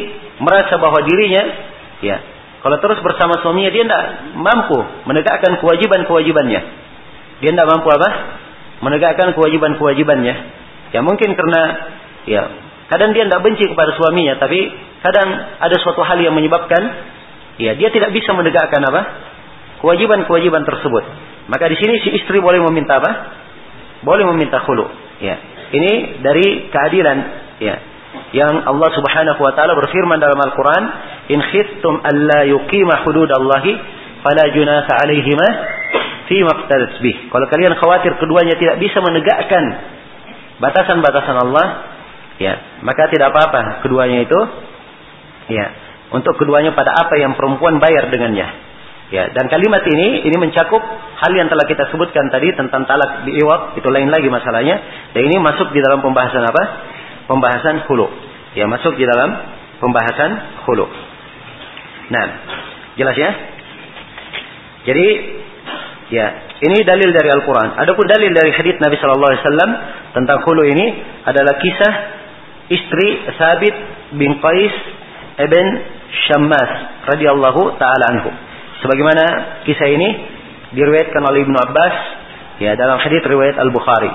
[0.42, 1.46] merasa bahwa dirinya,
[2.00, 2.16] ya,
[2.60, 4.04] kalau terus bersama suaminya dia tidak
[4.36, 4.78] mampu
[5.08, 6.60] menegakkan kewajiban-kewajibannya.
[7.40, 8.08] Dia tidak mampu apa?
[8.84, 10.34] Menegakkan kewajiban-kewajibannya.
[10.92, 11.62] Ya mungkin karena
[12.28, 12.42] ya
[12.92, 14.60] kadang dia tidak benci kepada suaminya, tapi
[15.00, 16.82] kadang ada suatu hal yang menyebabkan
[17.56, 19.02] ya dia tidak bisa menegakkan apa?
[19.80, 21.04] Kewajiban-kewajiban tersebut.
[21.48, 23.40] Maka di sini si istri boleh meminta apa?
[24.00, 24.86] boleh meminta khulu.
[25.20, 25.36] Ya.
[25.70, 27.18] Ini dari keadilan
[27.60, 27.76] ya.
[28.34, 30.84] Yang Allah Subhanahu wa taala berfirman dalam Al-Qur'an,
[31.30, 33.72] "In khiftum alla yuqima hududallahi
[34.26, 35.46] fala junaha 'alaihima
[36.26, 39.64] fi maqtadat bih." Kalau kalian khawatir keduanya tidak bisa menegakkan
[40.58, 41.66] batasan-batasan Allah,
[42.42, 44.40] ya, maka tidak apa-apa keduanya itu
[45.54, 45.66] ya,
[46.10, 48.70] untuk keduanya pada apa yang perempuan bayar dengannya.
[49.10, 50.78] Ya, dan kalimat ini ini mencakup
[51.18, 54.76] hal yang telah kita sebutkan tadi tentang talak di iwab itu lain lagi masalahnya.
[55.10, 56.62] Dan ini masuk di dalam pembahasan apa?
[57.26, 58.06] Pembahasan hulu.
[58.54, 59.34] Ya, masuk di dalam
[59.82, 60.86] pembahasan hulu.
[62.10, 62.26] Nah,
[62.98, 63.30] jelas ya?
[64.90, 65.06] Jadi
[66.10, 66.26] ya,
[66.60, 67.78] ini dalil dari Al-Qur'an.
[67.78, 69.70] Adapun dalil dari hadis Nabi sallallahu alaihi wasallam
[70.18, 70.86] tentang hulu ini
[71.24, 71.92] adalah kisah
[72.70, 73.08] istri
[73.38, 73.74] Sabit
[74.18, 74.74] bin Qais
[75.46, 75.66] ibn
[76.26, 76.70] Syammas
[77.14, 78.30] radhiyallahu taala anhu.
[78.82, 79.24] Sebagaimana
[79.68, 80.08] kisah ini
[80.74, 81.94] diriwayatkan oleh Ibnu Abbas
[82.62, 84.10] ya dalam hadis riwayat Al-Bukhari.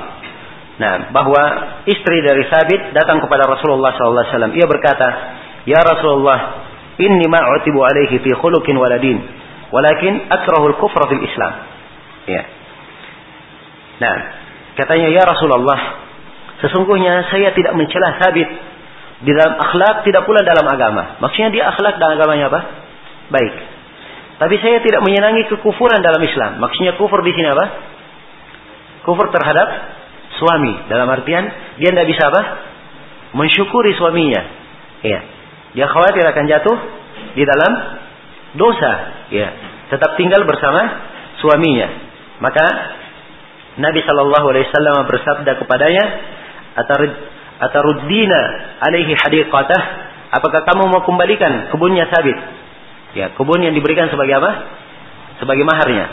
[0.75, 1.43] Nah, bahwa
[1.87, 4.51] istri dari Sabit datang kepada Rasulullah SAW.
[4.51, 5.07] Ia berkata,
[5.63, 6.64] Ya Rasulullah,
[6.99, 9.17] inni ma'utibu alaihi fi khuluqin waladin,
[9.71, 11.53] walakin akrahul kufra fil Islam.
[12.25, 12.43] Ya.
[13.99, 14.15] Nah,
[14.79, 15.79] katanya ya Rasulullah,
[16.63, 18.49] sesungguhnya saya tidak mencela Sabit
[19.23, 21.19] di dalam akhlak, tidak pula dalam agama.
[21.23, 22.61] Maksudnya dia akhlak dan agamanya apa?
[23.31, 23.53] Baik.
[24.35, 26.59] Tapi saya tidak menyenangi kekufuran dalam Islam.
[26.59, 27.65] Maksudnya kufur di sini apa?
[29.07, 29.67] Kufur terhadap
[30.35, 30.91] suami.
[30.91, 31.47] Dalam artian
[31.79, 32.41] dia tidak bisa apa?
[33.31, 34.41] Mensyukuri suaminya.
[35.07, 35.34] Ya.
[35.75, 36.77] Dia khawatir akan jatuh
[37.35, 37.71] di dalam
[38.55, 38.93] dosa.
[39.29, 39.47] Ya.
[39.91, 40.81] Tetap tinggal bersama
[41.43, 41.91] suaminya.
[42.39, 42.65] Maka
[43.75, 46.05] Nabi Shallallahu Alaihi Wasallam bersabda kepadanya,
[47.59, 48.39] Ataruddina
[48.83, 49.83] alaihi hadiqatah.
[50.35, 52.35] Apakah kamu mau kembalikan kebunnya sabit?
[53.15, 54.51] Ya, kebun yang diberikan sebagai apa?
[55.39, 56.05] Sebagai maharnya.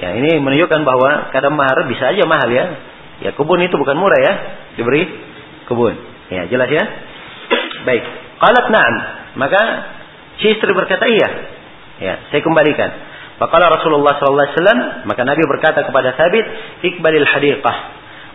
[0.00, 2.64] Ya, ini menunjukkan bahwa kadang mahar bisa aja mahal ya.
[3.20, 4.32] Ya, kebun itu bukan murah ya,
[4.80, 5.08] diberi
[5.68, 5.96] kebun.
[6.32, 6.84] Ya, jelas ya?
[7.84, 8.04] Baik.
[8.36, 8.94] Qalat na'am.
[9.36, 9.60] Maka
[10.40, 11.28] si istri berkata iya.
[11.96, 12.92] Ya, saya kembalikan.
[13.36, 16.44] Faqala Rasulullah sallallahu alaihi wasallam, maka Nabi berkata kepada Sabit,
[16.84, 17.76] "Iqbalil hadiqah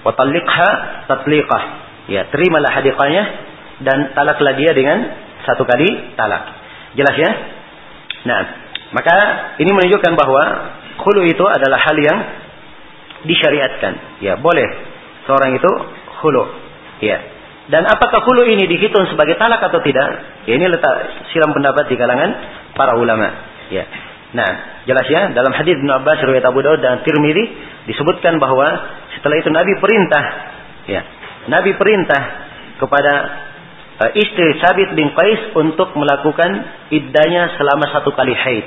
[0.05, 0.69] wa talliqha
[1.09, 1.63] tatliqah."
[2.09, 3.23] Ya, terimalah hadiqahnya
[3.81, 5.09] dan talaklah dia dengan
[5.45, 6.53] satu kali talak.
[6.93, 7.31] Jelas ya?
[8.29, 8.39] Nah,
[8.93, 9.15] maka
[9.57, 10.43] ini menunjukkan bahwa
[11.01, 12.19] khulu itu adalah hal yang
[13.25, 14.21] disyariatkan.
[14.21, 14.65] Ya, boleh
[15.25, 15.71] seorang itu
[16.21, 16.43] khulu.
[17.01, 17.40] Ya.
[17.69, 20.09] Dan apakah khulu ini dihitung sebagai talak atau tidak?
[20.49, 22.29] Ya, ini letak silam pendapat di kalangan
[22.73, 23.29] para ulama.
[23.69, 23.85] Ya.
[24.31, 24.49] Nah,
[24.87, 27.45] jelas ya dalam hadis Ibnu Abbas riwayat Abu Daud dan Tirmidzi
[27.91, 28.65] disebutkan bahwa
[29.19, 30.23] setelah itu Nabi perintah
[30.87, 31.01] ya.
[31.51, 32.21] Nabi perintah
[32.81, 33.13] kepada
[34.01, 38.65] uh, istri Sabit bin Qais untuk melakukan iddahnya selama satu kali haid.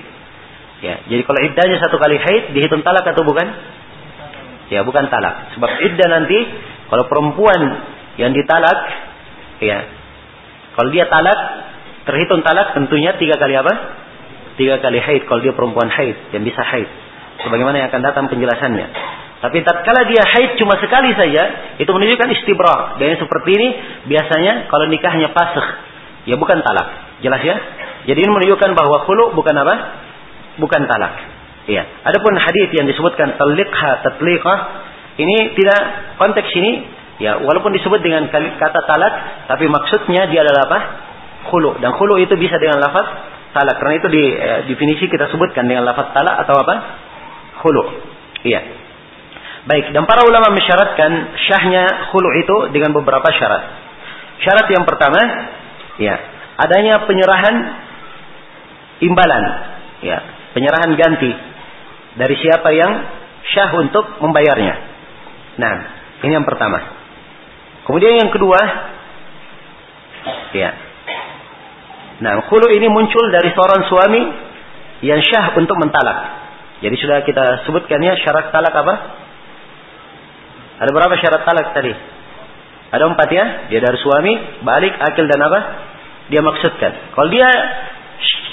[0.84, 3.46] Ya, jadi kalau iddahnya satu kali haid dihitung talak atau bukan?
[4.68, 5.54] Ya, bukan talak.
[5.56, 6.38] Sebab iddah nanti
[6.92, 7.60] kalau perempuan
[8.20, 8.78] yang ditalak
[9.58, 9.78] ya
[10.74, 11.38] kalau dia talak
[12.04, 13.74] terhitung talak tentunya tiga kali apa?
[14.54, 16.86] tiga kali haid kalau dia perempuan haid yang bisa haid.
[17.42, 18.86] Sebagaimana yang akan datang penjelasannya.
[19.42, 22.96] Tapi tatkala dia haid cuma sekali saja, itu menunjukkan istibra.
[23.02, 23.68] Dan yang seperti ini
[24.08, 25.66] biasanya kalau nikahnya pasah,
[26.24, 27.18] ya bukan talak.
[27.20, 27.56] Jelas ya?
[28.06, 29.74] Jadi ini menunjukkan bahwa khulu bukan apa?
[30.62, 31.14] Bukan talak.
[31.66, 31.82] Iya.
[32.06, 34.58] Adapun hadis yang disebutkan talikha tatliqah
[35.18, 35.80] ini tidak
[36.20, 36.72] konteks ini
[37.22, 39.14] ya walaupun disebut dengan kata talak
[39.46, 40.78] tapi maksudnya dia adalah apa?
[41.50, 43.06] Khulu dan khulu itu bisa dengan lafaz
[43.54, 43.76] talak.
[43.78, 46.74] Karena itu di eh, definisi kita sebutkan dengan lafaz talak atau apa?
[47.62, 47.84] Khulu.
[48.44, 48.60] Iya.
[49.64, 53.62] Baik, dan para ulama mensyaratkan syahnya khulu itu dengan beberapa syarat.
[54.44, 55.16] Syarat yang pertama,
[55.96, 56.20] ya,
[56.60, 57.56] adanya penyerahan
[59.00, 59.44] imbalan,
[60.04, 60.20] ya,
[60.52, 61.32] penyerahan ganti
[62.20, 62.92] dari siapa yang
[63.56, 64.74] syah untuk membayarnya.
[65.56, 65.74] Nah,
[66.28, 67.03] ini yang pertama.
[67.84, 68.60] Kemudian yang kedua,
[70.56, 70.70] ya,
[72.22, 74.22] Nah, khulu ini muncul dari seorang suami
[75.02, 76.18] yang syah untuk mentalak.
[76.78, 78.94] Jadi sudah kita sebutkan ya syarat talak apa?
[80.84, 81.90] Ada berapa syarat talak tadi?
[82.94, 83.44] Ada empat ya.
[83.72, 85.60] Dia dari suami, balik, akil dan apa?
[86.30, 87.12] Dia maksudkan.
[87.18, 87.48] Kalau dia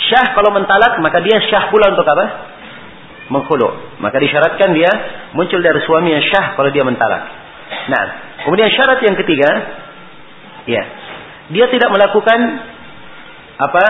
[0.09, 2.25] syah kalau mentalak, maka dia syah pula untuk apa?
[3.29, 4.01] Menghulu.
[4.01, 4.91] Maka disyaratkan dia
[5.37, 7.40] muncul dari suami yang syah kalau dia mentalak.
[7.71, 8.03] Nah,
[8.45, 9.49] kemudian syarat yang ketiga,
[10.67, 10.83] ya,
[11.51, 12.39] dia tidak melakukan
[13.61, 13.83] apa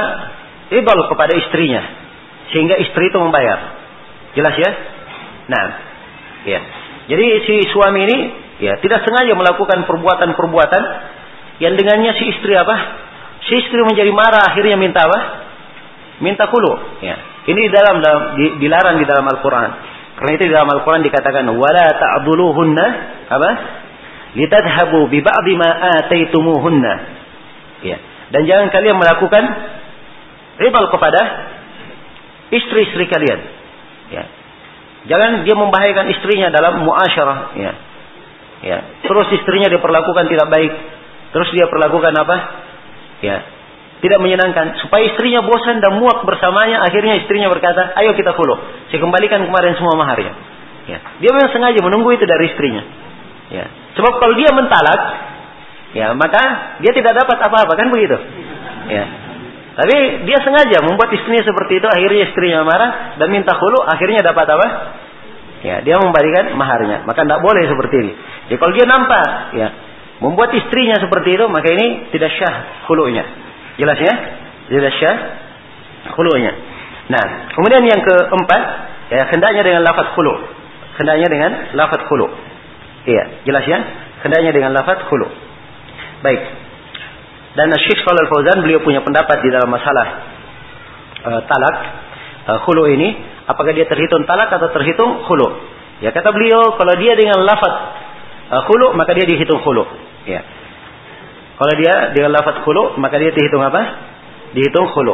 [0.72, 1.82] idol kepada istrinya
[2.52, 3.80] sehingga istri itu membayar.
[4.36, 4.72] Jelas ya?
[5.52, 5.66] Nah,
[6.48, 6.60] ya.
[7.12, 8.18] Jadi si suami ini
[8.62, 10.84] ya tidak sengaja melakukan perbuatan-perbuatan
[11.60, 12.76] yang dengannya si istri apa?
[13.48, 15.20] Si istri menjadi marah akhirnya minta apa?
[16.22, 17.02] Minta kulu.
[17.02, 17.18] Ya.
[17.42, 19.72] Ini di dalam, dalam di, dilarang di dalam Al-Qur'an.
[20.22, 22.86] Karena itu dalam Al-Qur'an dikatakan wala ta'dhuluhunna
[23.26, 23.50] apa?
[24.38, 25.98] Litadhhabu bi ba'di ma.
[27.82, 27.98] Ya.
[28.30, 29.44] Dan jangan kalian melakukan
[30.62, 31.22] ribal kepada
[32.54, 33.40] istri-istri kalian.
[34.14, 34.24] Ya.
[35.10, 37.58] Jangan dia membahayakan istrinya dalam muasyarah.
[37.58, 37.74] Ya.
[38.62, 38.78] Ya.
[39.02, 40.74] Terus istrinya diperlakukan tidak baik.
[41.34, 42.38] Terus dia perlakukan apa?
[43.26, 43.42] Ya.
[44.02, 44.82] Tidak menyenangkan.
[44.82, 46.82] Supaya istrinya bosan dan muak bersamanya.
[46.86, 48.58] Akhirnya istrinya berkata, ayo kita follow.
[48.90, 50.34] Saya kembalikan kemarin semua maharnya.
[50.90, 50.98] Ya.
[51.22, 52.84] Dia memang sengaja menunggu itu dari istrinya.
[53.54, 53.66] Ya.
[53.94, 55.00] Sebab kalau dia mentalak,
[55.92, 56.42] ya maka
[56.80, 58.16] dia tidak dapat apa-apa kan begitu
[58.88, 59.06] ya
[59.76, 64.48] tapi dia sengaja membuat istrinya seperti itu akhirnya istrinya marah dan minta hulu akhirnya dapat
[64.56, 64.68] apa
[65.64, 68.14] ya dia memberikan maharnya maka tidak boleh seperti ini
[68.48, 69.68] jadi kalau dia nampak ya
[70.22, 73.26] membuat istrinya seperti itu, maka ini tidak syah khulu'nya.
[73.82, 74.14] Jelas ya?
[74.70, 75.18] Tidak syah
[76.14, 76.54] khulu'nya.
[77.10, 77.26] Nah,
[77.58, 78.62] kemudian yang keempat,
[79.10, 80.34] ya hendaknya dengan lafaz khulu.
[81.02, 82.30] Hendaknya dengan lafaz khulu.
[83.10, 83.80] Iya, jelas ya?
[84.22, 85.28] Hendaknya dengan lafaz khulu.
[86.22, 86.42] Baik.
[87.58, 90.08] Dan Syekh Shalal Fauzan beliau punya pendapat di dalam masalah
[91.26, 91.76] uh, talak
[92.48, 93.18] uh, khulu ini,
[93.50, 95.48] apakah dia terhitung talak atau terhitung khulu?
[96.00, 97.76] Ya kata beliau, kalau dia dengan lafaz
[98.56, 99.84] uh, khulu maka dia dihitung khulu.
[100.30, 100.61] Ya.
[101.62, 103.82] Kalau dia dengan lafaz khulu maka dia dihitung apa?
[104.58, 105.14] Dihitung khulu.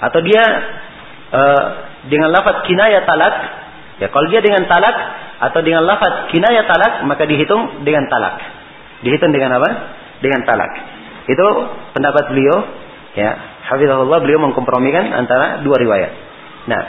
[0.00, 0.40] Atau dia
[1.36, 1.64] uh,
[2.08, 3.34] dengan lafaz kinaya talak,
[4.00, 4.96] ya kalau dia dengan talak
[5.52, 8.40] atau dengan lafaz kinaya talak maka dihitung dengan talak.
[9.04, 9.68] Dihitung dengan apa?
[10.24, 10.72] Dengan talak.
[11.28, 11.44] Itu
[11.92, 12.56] pendapat beliau,
[13.12, 13.30] ya.
[13.68, 16.12] Hafizahullah beliau mengkompromikan antara dua riwayat.
[16.72, 16.82] Nah,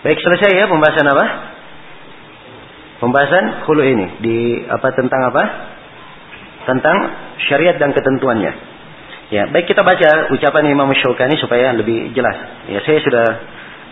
[0.00, 1.55] Baik selesai ya pembahasan apa?
[2.96, 4.36] Pembahasan hulu ini di
[4.68, 5.42] apa tentang apa?
[6.64, 6.96] Tentang
[7.46, 8.52] syariat dan ketentuannya.
[9.26, 12.36] Ya, baik kita baca ucapan Imam Syaukani supaya lebih jelas.
[12.70, 13.26] Ya, saya sudah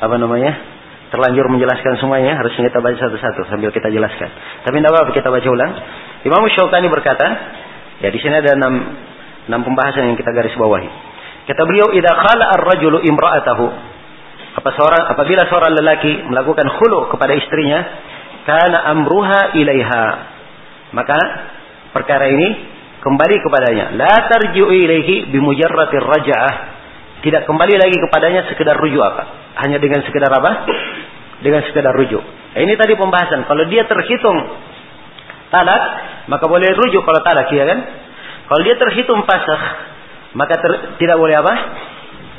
[0.00, 0.74] apa namanya?
[1.14, 4.26] terlanjur menjelaskan semuanya, harusnya kita baca satu-satu sambil kita jelaskan.
[4.66, 5.72] Tapi tidak apa-apa kita baca ulang.
[6.26, 7.26] Imam Syaukani berkata,
[8.02, 8.74] ya di sini ada enam,
[9.46, 10.90] enam pembahasan yang kita garis bawahi.
[11.46, 13.66] Kata beliau, "Idza khala ar-rajulu imra'atahu"
[14.54, 17.78] Apa seorang apabila seorang lelaki melakukan khulu kepada istrinya,
[18.44, 20.04] karena amruha ilaiha.
[20.92, 21.18] Maka
[21.96, 22.48] perkara ini
[23.00, 23.96] kembali kepadanya.
[23.96, 26.54] La tarji'u ilaihi bimujarratir raja'ah.
[27.24, 29.56] Tidak kembali lagi kepadanya sekedar rujuk apa?
[29.64, 30.68] Hanya dengan sekedar apa?
[31.40, 32.20] Dengan sekedar rujuk.
[32.54, 33.48] Ini tadi pembahasan.
[33.48, 34.38] Kalau dia terhitung
[35.48, 35.82] talak,
[36.28, 37.80] maka boleh rujuk kalau talak, ya kan?
[38.44, 39.60] Kalau dia terhitung pasah,
[40.36, 41.54] maka ter, tidak boleh apa?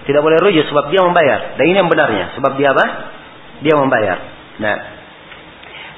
[0.06, 1.58] Tidak boleh rujuk sebab dia membayar.
[1.58, 2.38] Dan ini yang benarnya.
[2.38, 2.86] Sebab dia apa?
[3.66, 4.18] Dia membayar.
[4.62, 4.95] Nah.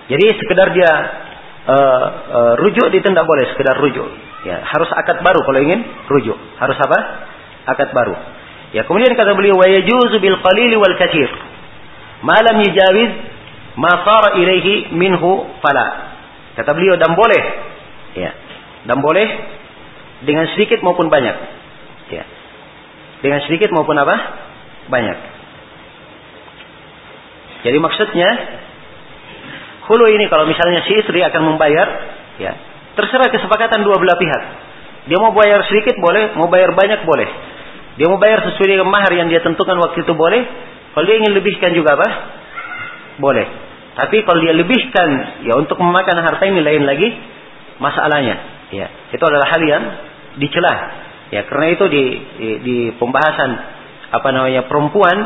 [0.07, 0.91] Jadi sekedar dia
[1.67, 4.07] uh, uh, rujuk itu tidak boleh sekedar rujuk.
[4.47, 6.39] Ya, harus akad baru kalau ingin rujuk.
[6.55, 6.99] Harus apa?
[7.67, 8.15] Akad baru.
[8.71, 11.27] Ya, kemudian kata beliau wa yajuzu bil qalil wal katsir.
[12.23, 13.11] Ma lam yujawiz
[13.75, 16.15] ma sara ilaihi minhu fala.
[16.55, 17.43] Kata beliau dan boleh.
[18.15, 18.31] Ya.
[18.87, 19.27] Dan boleh
[20.23, 21.35] dengan sedikit maupun banyak.
[22.15, 22.23] Ya.
[23.19, 24.15] Dengan sedikit maupun apa?
[24.87, 25.17] Banyak.
[27.67, 28.29] Jadi maksudnya
[29.87, 31.87] hulu ini kalau misalnya si istri akan membayar,
[32.37, 32.51] ya
[32.97, 34.41] terserah kesepakatan dua belah pihak.
[35.07, 37.29] Dia mau bayar sedikit boleh, mau bayar banyak boleh.
[37.95, 40.41] Dia mau bayar sesuai dengan mahar yang dia tentukan waktu itu boleh.
[40.93, 42.07] Kalau dia ingin lebihkan juga apa?
[43.17, 43.47] Boleh.
[43.97, 45.09] Tapi kalau dia lebihkan
[45.47, 47.07] ya untuk memakan harta ini lain lagi
[47.81, 48.35] masalahnya.
[48.69, 49.83] Ya, itu adalah hal yang
[50.37, 50.73] dicela.
[51.31, 52.03] Ya, karena itu di,
[52.37, 53.51] di, di pembahasan
[54.07, 55.17] apa namanya perempuan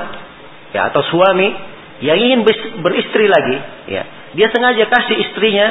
[0.74, 1.52] ya atau suami
[2.02, 2.42] yang ingin
[2.82, 3.58] beristri lagi,
[3.92, 4.04] ya.
[4.38, 5.68] Dia sengaja kasih istrinya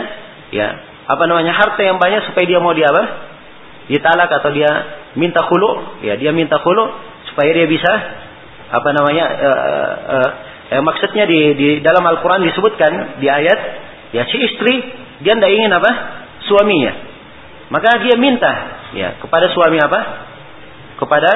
[0.52, 0.68] ya,
[1.08, 3.04] apa namanya harta yang banyak supaya dia mau dia apa?
[3.90, 4.70] Ditalak atau dia
[5.18, 6.84] minta khulu, ya dia minta khulu
[7.32, 7.92] supaya dia bisa
[8.70, 9.58] apa namanya uh,
[10.06, 10.28] uh,
[10.78, 13.58] uh, maksudnya di, di dalam Al-Qur'an disebutkan di ayat
[14.14, 14.74] ya si istri
[15.26, 15.90] dia tidak ingin apa?
[16.46, 16.92] suaminya
[17.70, 18.52] maka dia minta
[18.94, 20.00] ya kepada suami apa?
[20.98, 21.30] Kepada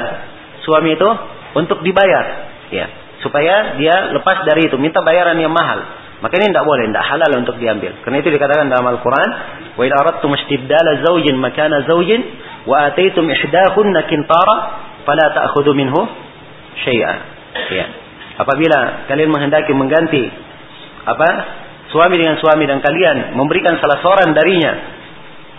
[0.66, 1.08] suami itu
[1.54, 2.24] untuk dibayar
[2.70, 2.86] ya
[3.22, 7.30] supaya dia lepas dari itu minta bayaran yang mahal maka ini tidak boleh tidak halal
[7.36, 7.92] untuk diambil.
[8.00, 9.28] Karena itu dikatakan dalam Al-Quran
[9.76, 12.24] aradtum istibdala zawjin makana zawjin
[12.64, 14.56] wa ataitum ihdahunna kintara
[15.04, 16.00] fala ta'khudhu minhu
[16.80, 17.14] syai'a
[17.68, 17.86] ya.
[18.40, 20.24] Apabila kalian menghendaki mengganti
[21.04, 21.28] apa
[21.92, 24.94] suami dengan suami dan kalian memberikan salah seorang darinya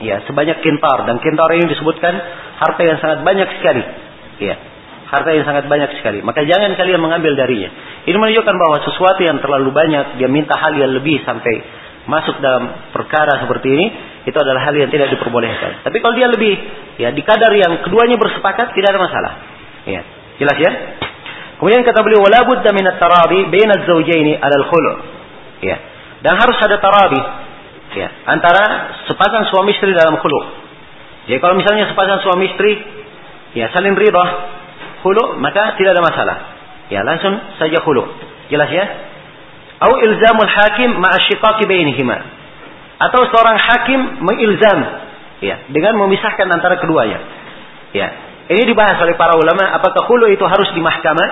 [0.04, 1.08] Ya, sebanyak kintar.
[1.08, 2.14] Dan kintar ini disebutkan
[2.60, 3.84] harta yang sangat banyak sekali.
[4.44, 4.56] Ya,
[5.06, 6.22] harta yang sangat banyak sekali.
[6.26, 7.69] Maka jangan kalian mengambil darinya.
[8.06, 11.61] Ini menunjukkan bahwa sesuatu yang terlalu banyak dia minta hal yang lebih sampai
[12.06, 13.86] masuk dalam perkara seperti ini
[14.30, 15.86] itu adalah hal yang tidak diperbolehkan.
[15.86, 16.53] Tapi kalau dia lebih
[17.02, 19.34] ya di kadar yang keduanya bersepakat tidak ada masalah.
[19.86, 20.02] Ya,
[20.41, 20.72] jelas ya?
[21.61, 24.95] Kemudian kata beliau wala budda min at-tarabi baina az-zawjaini 'ala al-khulu'.
[25.65, 25.77] Ya.
[26.26, 27.22] Dan harus ada tarabi
[27.95, 30.40] ya antara sepasang suami istri dalam khulu.
[31.30, 32.72] Jadi kalau misalnya sepasang suami istri
[33.56, 34.26] ya saling ridha
[35.06, 36.38] khulu maka tidak ada masalah.
[36.90, 38.02] Ya langsung saja khulu.
[38.49, 38.86] Jelas ya?
[39.77, 42.18] Atau ilzamul hakim ma'a syiqaqi bainihima.
[42.98, 44.80] Atau seorang hakim mengilzam
[45.45, 47.22] ya dengan memisahkan antara keduanya.
[47.94, 48.07] Ya.
[48.45, 51.30] Ini dibahas oleh para ulama apakah khulu itu harus di mahkamah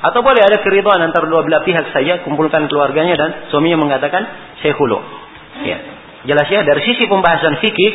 [0.00, 4.24] atau boleh ada keridhaan antara dua belah pihak saja kumpulkan keluarganya dan suaminya mengatakan
[4.64, 4.96] saya khulu.
[5.64, 5.78] Ya.
[6.28, 7.92] Jelas ya dari sisi pembahasan fikih,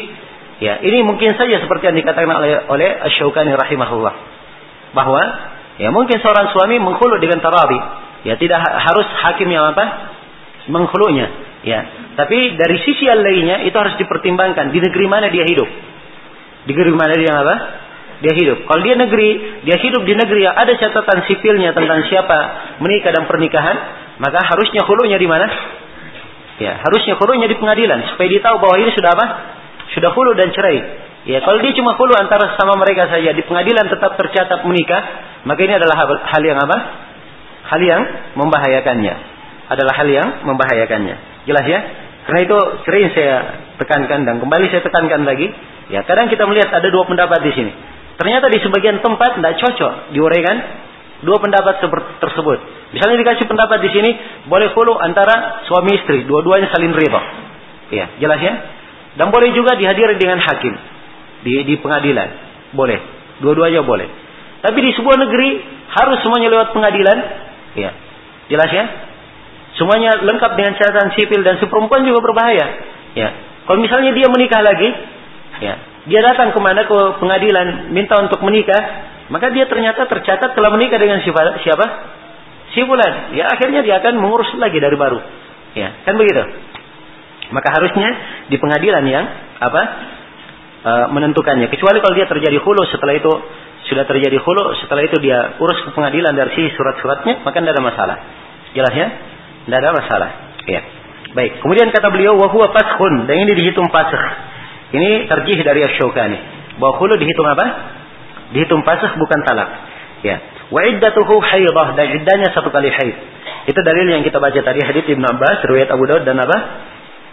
[0.58, 4.35] ya ini mungkin saja seperti yang dikatakan oleh oleh Asy-Syaukani rahimahullah.
[4.96, 5.22] Bahwa
[5.76, 7.78] ya mungkin seorang suami menghulu dengan tarabi,
[8.24, 10.16] ya tidak harus hakim yang apa?
[10.66, 11.30] menghulunya.
[11.66, 11.82] Ya,
[12.14, 15.66] tapi dari sisi yang lainnya itu harus dipertimbangkan di negeri mana dia hidup.
[16.66, 17.56] Di negeri mana dia apa?
[18.22, 18.70] Dia hidup.
[18.70, 22.38] Kalau dia negeri, dia hidup di negeri yang ada catatan sipilnya tentang siapa
[22.82, 23.78] menikah dan pernikahan,
[24.22, 25.48] maka harusnya hulunya di mana?
[26.62, 29.26] Ya, harusnya hulunya di pengadilan supaya dia tahu bahwa ini sudah apa?
[29.98, 30.80] Sudah hulu dan cerai.
[31.26, 35.02] Ya, kalau dia cuma hulu antara sama mereka saja di pengadilan tetap tercatat menikah,
[35.50, 36.78] maka ini adalah hal yang apa?
[37.66, 38.02] Hal yang
[38.38, 39.16] membahayakannya.
[39.74, 41.50] Adalah hal yang membahayakannya.
[41.50, 41.80] Jelas ya?
[42.30, 43.38] Karena itu sering saya
[43.82, 45.50] tekankan dan kembali saya tekankan lagi.
[45.90, 47.74] Ya, kadang kita melihat ada dua pendapat di sini.
[48.22, 50.58] Ternyata di sebagian tempat tidak cocok diuraikan
[51.26, 51.82] dua pendapat
[52.22, 52.58] tersebut.
[52.94, 54.10] Misalnya dikasih pendapat di sini
[54.46, 57.22] boleh follow antara suami istri, dua-duanya saling riba.
[57.90, 58.54] Ya, jelas ya?
[59.18, 60.95] Dan boleh juga dihadiri dengan hakim
[61.46, 62.30] di di pengadilan.
[62.74, 63.00] Boleh.
[63.40, 64.10] Dua-duanya boleh.
[64.66, 65.50] Tapi di sebuah negeri
[65.94, 67.18] harus semuanya lewat pengadilan.
[67.78, 67.94] Ya.
[68.50, 68.86] Jelas ya?
[69.78, 72.68] Semuanya lengkap dengan catatan sipil dan si perempuan juga berbahaya.
[73.14, 73.30] Ya.
[73.70, 74.90] Kalau misalnya dia menikah lagi,
[75.62, 75.74] ya,
[76.06, 78.82] dia datang ke mana ke pengadilan minta untuk menikah,
[79.30, 81.62] maka dia ternyata tercatat telah menikah dengan siapa?
[81.66, 81.86] siapa?
[82.78, 83.34] Si bulan.
[83.34, 85.20] Ya akhirnya dia akan mengurus lagi dari baru.
[85.76, 86.40] Ya, kan begitu.
[87.52, 88.10] Maka harusnya
[88.48, 89.26] di pengadilan yang
[89.60, 89.82] apa?
[90.86, 91.66] E, menentukannya.
[91.74, 93.32] Kecuali kalau dia terjadi hulu setelah itu
[93.86, 97.84] sudah terjadi hulu, setelah itu dia urus ke pengadilan dari si surat-suratnya, maka tidak ada
[97.86, 98.18] masalah.
[98.74, 99.08] Jelas ya?
[99.66, 100.30] Tidak ada masalah.
[100.66, 100.82] Ya.
[101.38, 101.62] Baik.
[101.62, 103.30] Kemudian kata beliau, wahwa paskhun.
[103.30, 104.26] Dan ini dihitung pasakh.
[104.94, 106.38] Ini terjih dari Asyukani.
[106.82, 107.66] Bahwa hulu dihitung apa?
[108.56, 109.70] Dihitung pasakh bukan talak.
[110.26, 110.42] Ya.
[110.74, 111.94] Wa iddatuhu haidah.
[111.94, 113.16] Dan iddanya satu kali haid.
[113.70, 114.80] Itu dalil yang kita baca tadi.
[114.82, 116.58] Hadith Ibn Abbas, riwayat Abu Daud dan apa?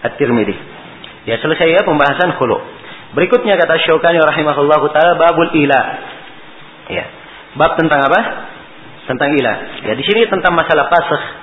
[0.09, 0.57] At-Tirmidhi.
[1.31, 2.59] Ya selesai ya pembahasan hulu.
[3.13, 5.83] Berikutnya kata Syaukani rahimahullahu taala babul ila.
[6.89, 7.05] Ya.
[7.57, 8.21] Bab tentang apa?
[9.05, 9.55] Tentang ila.
[9.85, 11.43] Ya di sini tentang masalah pasakh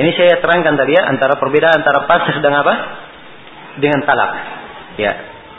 [0.00, 2.74] ini saya terangkan tadi ya antara perbedaan antara pasah dan apa?
[3.76, 4.32] Dengan talak.
[4.96, 5.12] Ya.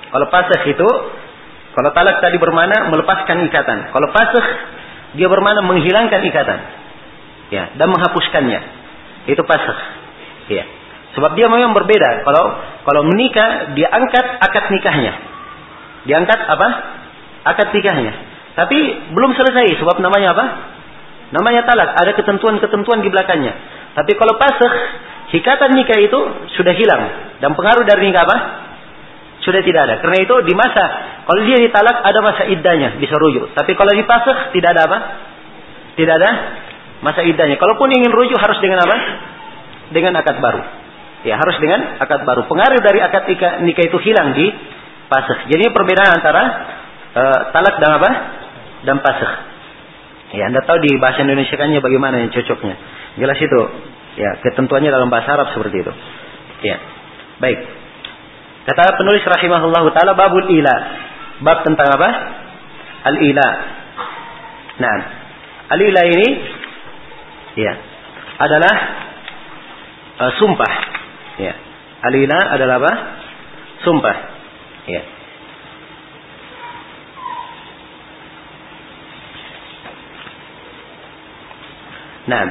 [0.09, 0.89] Kalau pasah itu
[1.77, 3.93] kalau talak tadi bermana melepaskan ikatan.
[3.93, 4.45] Kalau pasah
[5.13, 6.59] dia bermana menghilangkan ikatan.
[7.51, 8.59] Ya, dan menghapuskannya.
[9.29, 9.77] Itu pasah.
[10.49, 10.65] Ya.
[11.13, 12.25] Sebab dia memang berbeda.
[12.25, 12.43] Kalau
[12.87, 15.30] kalau menikah dia angkat akad nikahnya.
[16.05, 16.67] Diangkat apa?
[17.45, 18.13] Akad nikahnya.
[18.57, 18.77] Tapi
[19.13, 20.45] belum selesai sebab namanya apa?
[21.31, 21.95] Namanya talak.
[21.95, 23.53] Ada ketentuan-ketentuan di belakangnya.
[23.95, 24.71] Tapi kalau pasah,
[25.31, 26.19] hikatan nikah itu
[26.59, 27.03] sudah hilang.
[27.39, 28.37] Dan pengaruh dari nikah apa?
[29.41, 29.95] Sudah tidak ada.
[30.03, 30.85] Karena itu di masa,
[31.25, 33.49] kalau dia ditalak ada masa iddahnya, bisa rujuk.
[33.57, 34.97] Tapi kalau dipasah, tidak ada apa?
[35.97, 36.31] Tidak ada
[37.01, 37.57] masa iddahnya.
[37.57, 38.97] Kalaupun ingin rujuk harus dengan apa?
[39.89, 40.61] Dengan akad baru.
[41.25, 42.45] Ya harus dengan akad baru.
[42.45, 43.25] Pengaruh dari akad
[43.65, 44.49] nikah itu hilang di
[45.11, 45.51] pasah.
[45.51, 46.43] Jadi perbedaan antara
[47.11, 48.09] uh, talak dan apa?
[48.87, 49.31] Dan pasah.
[50.31, 52.75] Ya, Anda tahu di bahasa Indonesia kannya bagaimana yang cocoknya.
[53.19, 53.61] Jelas itu.
[54.15, 55.93] Ya, ketentuannya dalam bahasa Arab seperti itu.
[56.63, 56.79] Ya.
[57.43, 57.59] Baik.
[58.71, 60.75] Kata penulis rahimahullah taala babul ila.
[61.43, 62.09] Bab tentang apa?
[63.11, 63.47] Al ila.
[64.79, 64.97] Nah,
[65.75, 66.29] al ila ini
[67.59, 67.73] ya
[68.39, 68.75] adalah
[70.21, 70.73] uh, sumpah.
[71.43, 71.53] Ya.
[72.07, 72.93] Al ila adalah apa?
[73.83, 74.30] Sumpah.
[74.91, 75.03] Ya.
[82.27, 82.43] Nah,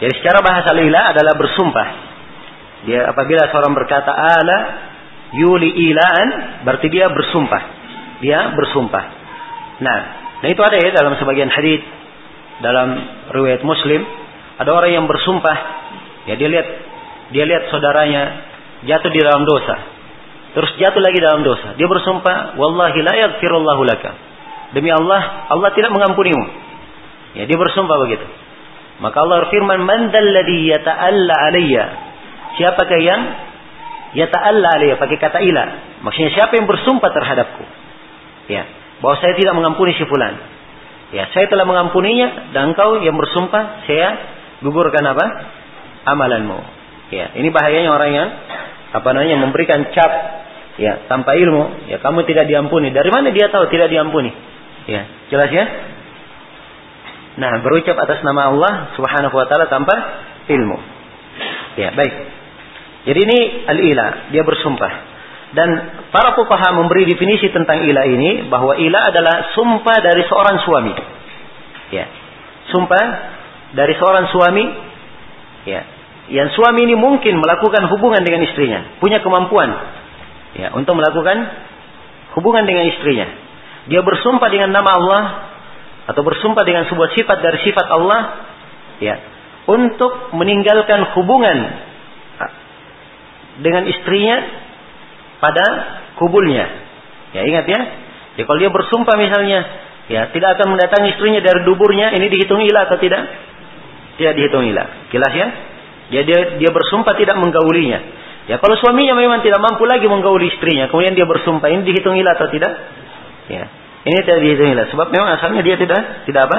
[0.00, 1.88] jadi secara bahasa lila adalah bersumpah.
[2.88, 4.58] Dia apabila seorang berkata ala
[5.36, 6.28] yuli ilaan
[6.64, 7.62] berarti dia bersumpah.
[8.20, 9.04] Dia bersumpah.
[9.80, 9.98] Nah,
[10.44, 11.80] nah itu ada ya dalam sebagian hadis
[12.60, 12.88] dalam
[13.32, 14.04] riwayat Muslim
[14.60, 15.56] ada orang yang bersumpah
[16.28, 16.68] ya dia lihat
[17.32, 18.22] dia lihat saudaranya
[18.84, 19.99] jatuh di dalam dosa.
[20.50, 21.78] Terus jatuh lagi dalam dosa.
[21.78, 24.10] Dia bersumpah, "Wallahi la yaghfirullahu laka."
[24.74, 26.44] Demi Allah, Allah tidak mengampunimu.
[27.38, 28.26] Ya, dia bersumpah begitu.
[28.98, 31.84] Maka Allah berfirman, "Man dalladhi yata'alla alayya?"
[32.58, 33.20] Siapakah yang
[34.18, 35.64] yata'alla alayya pakai kata ila?
[36.02, 37.64] Maksudnya siapa yang bersumpah terhadapku?
[38.50, 38.66] Ya,
[38.98, 40.34] bahwa saya tidak mengampuni si fulan.
[41.10, 44.08] Ya, saya telah mengampuninya dan engkau yang bersumpah saya
[44.62, 45.26] gugurkan apa?
[46.06, 46.58] Amalanmu.
[47.10, 48.28] Ya, ini bahayanya orang yang
[48.90, 50.12] apa namanya memberikan cap
[50.80, 52.90] ya tanpa ilmu, ya kamu tidak diampuni.
[52.90, 54.30] Dari mana dia tahu tidak diampuni?
[54.88, 55.64] Ya, jelas ya?
[57.38, 59.94] Nah, berucap atas nama Allah Subhanahu wa taala tanpa
[60.50, 60.78] ilmu.
[61.78, 62.14] Ya, baik.
[63.06, 64.92] Jadi ini al-ila, dia bersumpah.
[65.50, 65.68] Dan
[66.14, 70.94] para fuqaha memberi definisi tentang ila ini bahwa ila adalah sumpah dari seorang suami.
[71.90, 72.06] Ya.
[72.70, 73.04] Sumpah
[73.74, 74.64] dari seorang suami
[75.66, 75.82] ya.
[76.30, 79.66] Yang suami ini mungkin melakukan hubungan dengan istrinya, punya kemampuan
[80.54, 81.36] ya untuk melakukan
[82.38, 83.26] hubungan dengan istrinya.
[83.90, 85.22] Dia bersumpah dengan nama Allah
[86.06, 88.20] atau bersumpah dengan sebuah sifat dari sifat Allah
[89.02, 89.14] ya
[89.66, 91.58] untuk meninggalkan hubungan
[93.60, 94.36] dengan istrinya
[95.42, 95.66] pada
[96.16, 96.66] kubulnya.
[97.34, 97.80] Ya ingat ya.
[98.38, 99.60] Ya kalau dia bersumpah misalnya,
[100.06, 103.22] ya tidak akan mendatangi istrinya dari duburnya, ini dihitung ilah atau tidak?
[104.16, 105.10] Tidak dihitung ilah.
[105.10, 105.48] Jelas ya?
[106.10, 108.00] Ya dia dia bersumpah tidak menggaulinya.
[108.50, 112.34] Ya kalau suaminya memang tidak mampu lagi menggauli istrinya, kemudian dia bersumpah, ini dihitung ilah
[112.34, 112.72] atau tidak?
[113.46, 113.64] Ya.
[114.00, 116.58] Ini tidak dihitung ilah sebab memang asalnya dia tidak tidak apa?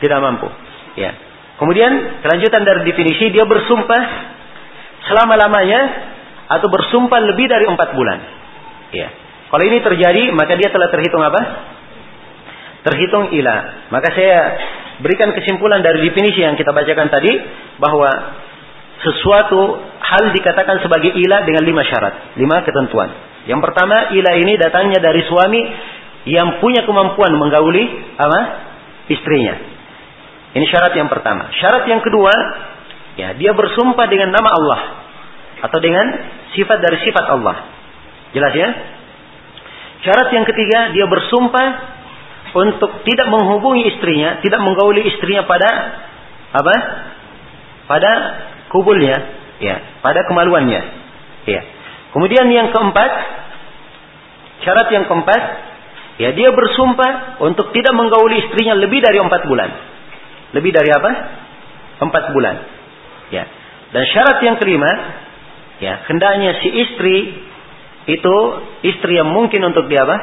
[0.00, 0.48] Tidak mampu.
[0.96, 1.12] Ya.
[1.60, 4.02] Kemudian kelanjutan dari definisi dia bersumpah
[5.12, 5.80] selama-lamanya
[6.48, 8.18] atau bersumpah lebih dari empat bulan.
[8.96, 9.08] Ya.
[9.50, 11.40] Kalau ini terjadi, maka dia telah terhitung apa?
[12.86, 13.90] Terhitung ilah.
[13.92, 14.38] Maka saya
[15.02, 17.32] berikan kesimpulan dari definisi yang kita bacakan tadi
[17.82, 18.08] bahwa
[19.00, 23.08] sesuatu hal dikatakan sebagai ilah dengan lima syarat, lima ketentuan.
[23.48, 25.60] Yang pertama, ilah ini datangnya dari suami
[26.28, 27.84] yang punya kemampuan menggauli
[28.20, 28.40] apa?
[29.08, 29.56] istrinya.
[30.54, 31.48] Ini syarat yang pertama.
[31.56, 32.30] Syarat yang kedua,
[33.16, 34.80] ya dia bersumpah dengan nama Allah
[35.64, 36.06] atau dengan
[36.52, 37.56] sifat dari sifat Allah.
[38.36, 38.68] Jelas ya?
[40.04, 41.68] Syarat yang ketiga, dia bersumpah
[42.50, 45.70] untuk tidak menghubungi istrinya, tidak menggauli istrinya pada
[46.50, 46.76] apa?
[47.86, 48.12] Pada
[48.70, 49.16] kubulnya,
[49.58, 50.82] ya, pada kemaluannya.
[51.44, 51.60] Ya.
[52.14, 53.10] Kemudian yang keempat,
[54.62, 55.42] syarat yang keempat,
[56.22, 59.70] ya dia bersumpah untuk tidak menggauli istrinya lebih dari empat bulan.
[60.54, 61.10] Lebih dari apa?
[62.00, 62.56] Empat bulan.
[63.30, 63.44] Ya.
[63.90, 64.90] Dan syarat yang kelima,
[65.80, 67.16] Ya, hendaknya si istri
[68.04, 68.36] itu
[68.84, 70.16] istri yang mungkin untuk dia apa?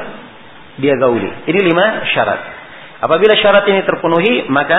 [0.78, 1.26] Dia gauli.
[1.50, 2.40] Ini lima syarat.
[3.02, 4.78] Apabila syarat ini terpenuhi, maka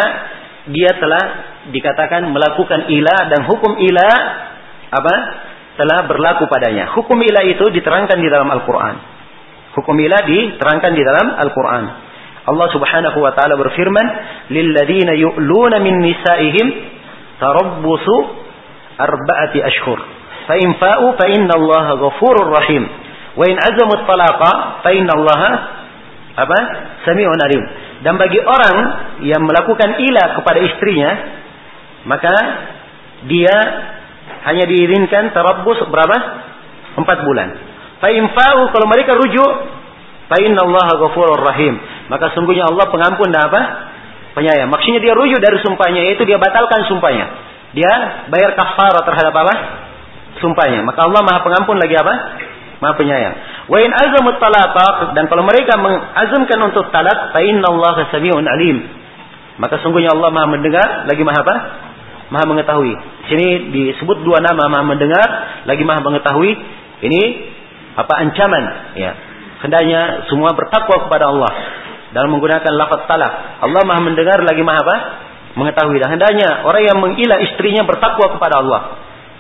[0.72, 1.24] dia telah
[1.70, 4.16] dikatakan melakukan ilah dan hukum ilah
[4.90, 5.16] apa?
[5.80, 6.92] telah berlaku padanya.
[6.92, 8.96] Hukum ilah itu diterangkan di dalam Al-Qur'an.
[9.80, 11.84] Hukum ilah diterangkan di dalam Al-Qur'an.
[12.52, 14.06] Allah Subhanahu wa taala berfirman,
[14.52, 16.68] "Lilladzina yu'luna min nisa'ihim
[17.40, 18.16] tarabbusu
[19.00, 20.20] arba'ati ashhur."
[20.50, 22.84] fa in fa'u fa inna Allah ghafurur rahim.
[23.38, 25.42] Fa inna Allah
[26.34, 26.60] apa?
[27.06, 27.62] Sami'un alim.
[28.02, 28.78] Dan bagi orang
[29.22, 31.12] yang melakukan ilah kepada istrinya,
[32.08, 32.36] maka
[33.28, 33.56] dia
[34.48, 36.18] hanya diizinkan terabbus berapa?
[37.00, 37.50] Empat bulan.
[38.00, 39.52] Fa in fa'u kalau mereka rujuk,
[40.32, 40.88] fa inna Allah
[41.44, 41.76] rahim.
[42.08, 43.62] Maka sungguhnya Allah pengampun dan apa?
[44.40, 44.72] Penyayang.
[44.72, 47.26] Maksudnya dia rujuk dari sumpahnya, yaitu dia batalkan sumpahnya.
[47.76, 47.92] Dia
[48.32, 49.56] bayar kafarah terhadap apa?
[50.40, 50.86] sumpahnya.
[50.88, 52.14] Maka Allah Maha Pengampun lagi apa?
[52.80, 53.36] Maha Penyayang.
[53.68, 58.78] Wa in azamut talaqaq dan kalau mereka mengazamkan untuk talak, fa innallaha samiun alim.
[59.60, 61.56] Maka sungguhnya Allah Maha mendengar lagi Maha apa?
[62.30, 62.94] Maha mengetahui.
[63.30, 65.28] Sini disebut dua nama Maha mendengar
[65.66, 66.52] lagi Maha mengetahui.
[67.00, 67.22] Ini
[67.98, 68.64] apa ancaman
[68.96, 69.12] ya.
[69.60, 71.52] Hendaknya semua bertakwa kepada Allah
[72.14, 73.62] dalam menggunakan lafaz talak.
[73.66, 74.98] Allah Maha mendengar lagi Maha apa?
[75.58, 75.98] Mengetahui.
[75.98, 78.82] Dan hendaknya orang yang mengilah istrinya bertakwa kepada Allah.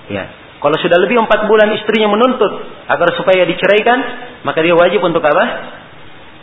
[0.09, 0.25] Ya.
[0.59, 2.51] Kalau sudah lebih empat bulan istrinya menuntut
[2.91, 3.99] agar supaya diceraikan,
[4.43, 5.45] maka dia wajib untuk apa?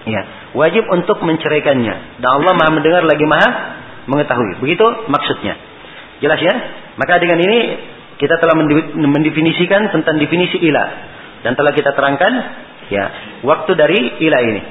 [0.08, 0.22] Ya,
[0.56, 2.22] wajib untuk menceraikannya.
[2.22, 3.48] Dan Allah Maha mendengar lagi Maha
[4.08, 4.62] mengetahui.
[4.64, 5.60] Begitu maksudnya.
[6.20, 6.54] Jelas ya?
[6.96, 7.58] Maka dengan ini
[8.16, 8.56] kita telah
[8.96, 10.88] mendefinisikan tentang definisi ilah
[11.44, 12.32] dan telah kita terangkan
[12.88, 13.04] ya
[13.44, 14.62] waktu dari ilah ini.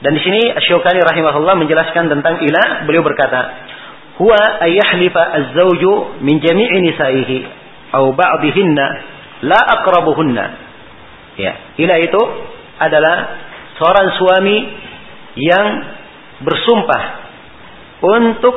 [0.00, 3.68] Dan di sini Asy-Syaukani rahimahullah menjelaskan tentang ilah, beliau berkata,
[4.16, 7.38] "Huwa ayyahlifa az-zawju min jami'i nisa'ihi
[7.92, 8.86] au ba'dihinna
[9.44, 10.44] la aqrabuhunna.
[11.40, 12.22] Ya, ila itu
[12.80, 13.16] adalah
[13.80, 14.56] seorang suami
[15.40, 15.66] yang
[16.44, 17.02] bersumpah
[18.00, 18.56] untuk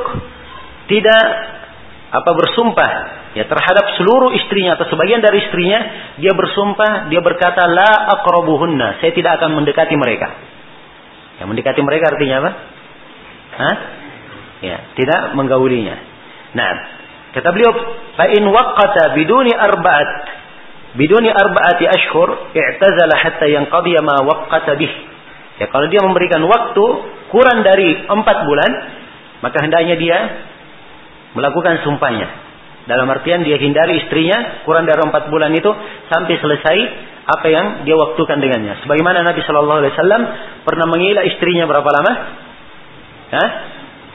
[0.88, 1.24] tidak
[2.14, 2.92] apa bersumpah?
[3.34, 5.80] Ya terhadap seluruh istrinya atau sebagian dari istrinya
[6.22, 9.02] dia bersumpah dia berkata la aqrabuhunna.
[9.02, 10.30] Saya tidak akan mendekati mereka.
[11.42, 12.50] Yang mendekati mereka artinya apa?
[13.54, 13.76] Hah?
[14.64, 15.96] ya tidak menggaulinya.
[16.56, 16.72] Nah
[17.34, 17.74] Kata beliau,
[18.14, 18.46] "Fa in
[19.18, 20.10] biduni arba'at.
[20.94, 24.92] Biduni arba'ati ashhur i'tazala hatta yanqadi ma waqqata bih."
[25.58, 26.84] Ya, kalau dia memberikan waktu
[27.34, 28.70] kurang dari empat bulan,
[29.42, 30.18] maka hendaknya dia
[31.34, 32.42] melakukan sumpahnya.
[32.84, 35.72] Dalam artian dia hindari istrinya kurang dari empat bulan itu
[36.12, 36.78] sampai selesai
[37.24, 38.84] apa yang dia waktukan dengannya.
[38.84, 40.22] Sebagaimana Nabi Shallallahu Alaihi Wasallam
[40.68, 42.12] pernah mengilah istrinya berapa lama?
[43.32, 43.48] Hah?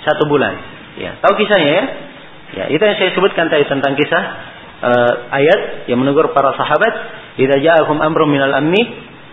[0.06, 0.54] Satu bulan.
[1.02, 1.84] Ya, tahu kisahnya ya?
[2.50, 4.24] Ya, itu yang saya sebutkan tadi tentang kisah
[4.82, 6.94] uh, ayat yang menegur para sahabat,
[7.38, 8.86] "Idza ja'akum amrun minal amni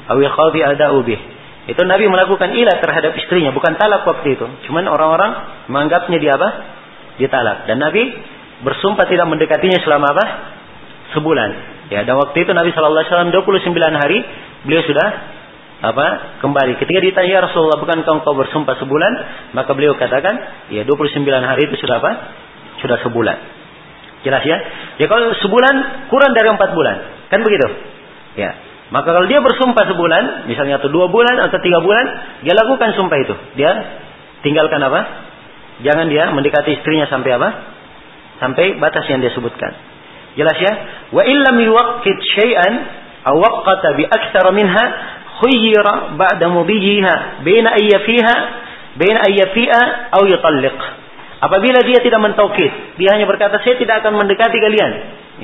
[0.08, 1.20] aw yakhafi ada'u bih."
[1.66, 4.46] Itu Nabi melakukan ilah terhadap istrinya, bukan talak waktu itu.
[4.70, 5.32] Cuman orang-orang
[5.66, 6.48] menganggapnya dia apa?
[7.16, 7.68] Ditalak.
[7.68, 8.12] Dan Nabi
[8.64, 10.24] bersumpah tidak mendekatinya selama apa?
[11.16, 11.50] Sebulan.
[11.88, 14.18] Ya, dan waktu itu Nabi Shallallahu alaihi wasallam 29 hari
[14.66, 15.08] beliau sudah
[15.76, 16.06] apa?
[16.40, 16.80] kembali.
[16.80, 19.12] Ketika ditanya ya Rasulullah, bukankah engkau bersumpah sebulan?
[19.52, 20.34] Maka beliau katakan,
[20.72, 22.12] ya 29 hari itu sudah apa?
[22.80, 23.36] sudah sebulan.
[24.24, 24.56] Jelas ya?
[25.00, 25.74] Ya kalau sebulan
[26.12, 26.96] kurang dari empat bulan,
[27.32, 27.66] kan begitu?
[28.36, 28.52] Ya.
[28.90, 32.06] Maka kalau dia bersumpah sebulan, misalnya atau dua bulan atau tiga bulan,
[32.46, 33.34] dia lakukan sumpah itu.
[33.58, 33.70] Dia
[34.46, 35.25] tinggalkan apa?
[35.84, 37.48] Jangan dia mendekati istrinya sampai apa?
[38.40, 39.72] Sampai batas yang dia sebutkan.
[40.36, 40.72] Jelas ya?
[41.12, 42.74] Wa illam yuwaqqit syai'an
[43.24, 44.84] aw waqqata bi aktsara minha
[45.40, 48.34] khuyyira ba'da mudijiha baina ayyafiha
[48.96, 49.80] baina ayyafi'a
[50.16, 50.78] aw yutalliq.
[51.36, 54.92] Apabila dia tidak mentaukid, dia hanya berkata saya tidak akan mendekati kalian.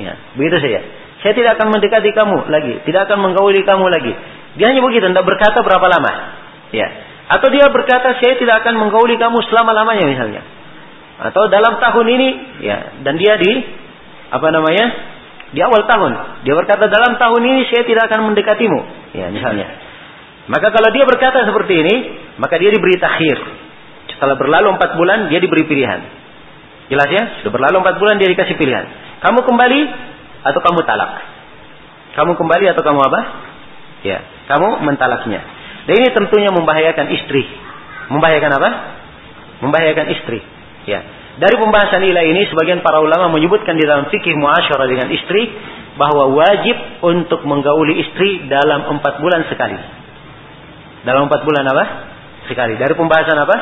[0.01, 0.79] Ya, begitu saja.
[1.21, 4.13] Saya tidak akan mendekati kamu lagi, tidak akan menggauli kamu lagi.
[4.57, 6.11] Dia hanya begitu, tidak berkata berapa lama.
[6.73, 7.12] Ya.
[7.31, 10.41] Atau dia berkata saya tidak akan menggauli kamu selama-lamanya misalnya.
[11.23, 12.29] Atau dalam tahun ini,
[12.65, 13.51] ya, dan dia di
[14.33, 14.85] apa namanya?
[15.53, 18.79] Di awal tahun, dia berkata dalam tahun ini saya tidak akan mendekatimu,
[19.13, 19.69] ya misalnya.
[20.49, 21.95] Maka kalau dia berkata seperti ini,
[22.41, 23.37] maka dia diberi takhir.
[24.17, 26.01] Setelah berlalu empat bulan, dia diberi pilihan.
[26.91, 27.23] Jelas ya?
[27.39, 28.85] Sudah berlalu empat bulan, dia dikasih pilihan.
[29.23, 29.79] Kamu kembali
[30.43, 31.11] atau kamu talak.
[32.17, 33.19] Kamu kembali atau kamu apa?
[34.03, 34.19] Ya,
[34.51, 35.41] kamu mentalaknya.
[35.83, 37.43] Dan ini tentunya membahayakan istri.
[38.07, 38.69] Membahayakan apa?
[39.63, 40.39] Membahayakan istri.
[40.87, 41.03] Ya.
[41.33, 45.49] Dari pembahasan ilah ini sebagian para ulama menyebutkan di dalam fikih muasyarah dengan istri
[45.97, 49.77] bahwa wajib untuk menggauli istri dalam empat bulan sekali.
[51.03, 51.83] Dalam empat bulan apa?
[52.47, 52.77] Sekali.
[52.77, 53.57] Dari pembahasan apa?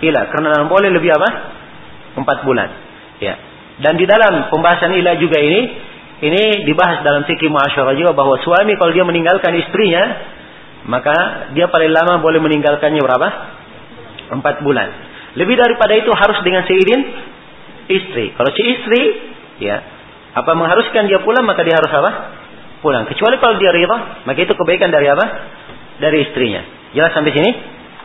[0.00, 0.24] Ilah.
[0.32, 1.28] Karena boleh lebih apa?
[2.18, 2.68] Empat bulan.
[3.20, 3.36] Ya.
[3.84, 5.60] Dan di dalam pembahasan ilah juga ini,
[6.24, 10.02] ini dibahas dalam fikih muasyarah juga bahwa suami kalau dia meninggalkan istrinya,
[10.84, 13.28] maka dia paling lama boleh meninggalkannya berapa?
[14.36, 14.88] Empat bulan.
[15.34, 17.00] Lebih daripada itu harus dengan seizin
[17.88, 18.36] istri.
[18.36, 19.02] Kalau si istri,
[19.64, 19.76] ya,
[20.36, 22.10] apa mengharuskan dia pulang, maka dia harus apa?
[22.84, 23.08] Pulang.
[23.08, 25.24] Kecuali kalau dia rida, maka itu kebaikan dari apa?
[26.04, 26.62] Dari istrinya.
[26.92, 27.50] Jelas sampai sini?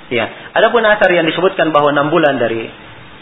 [0.09, 0.25] Ya.
[0.55, 2.65] Adapun asar yang disebutkan bahwa enam bulan dari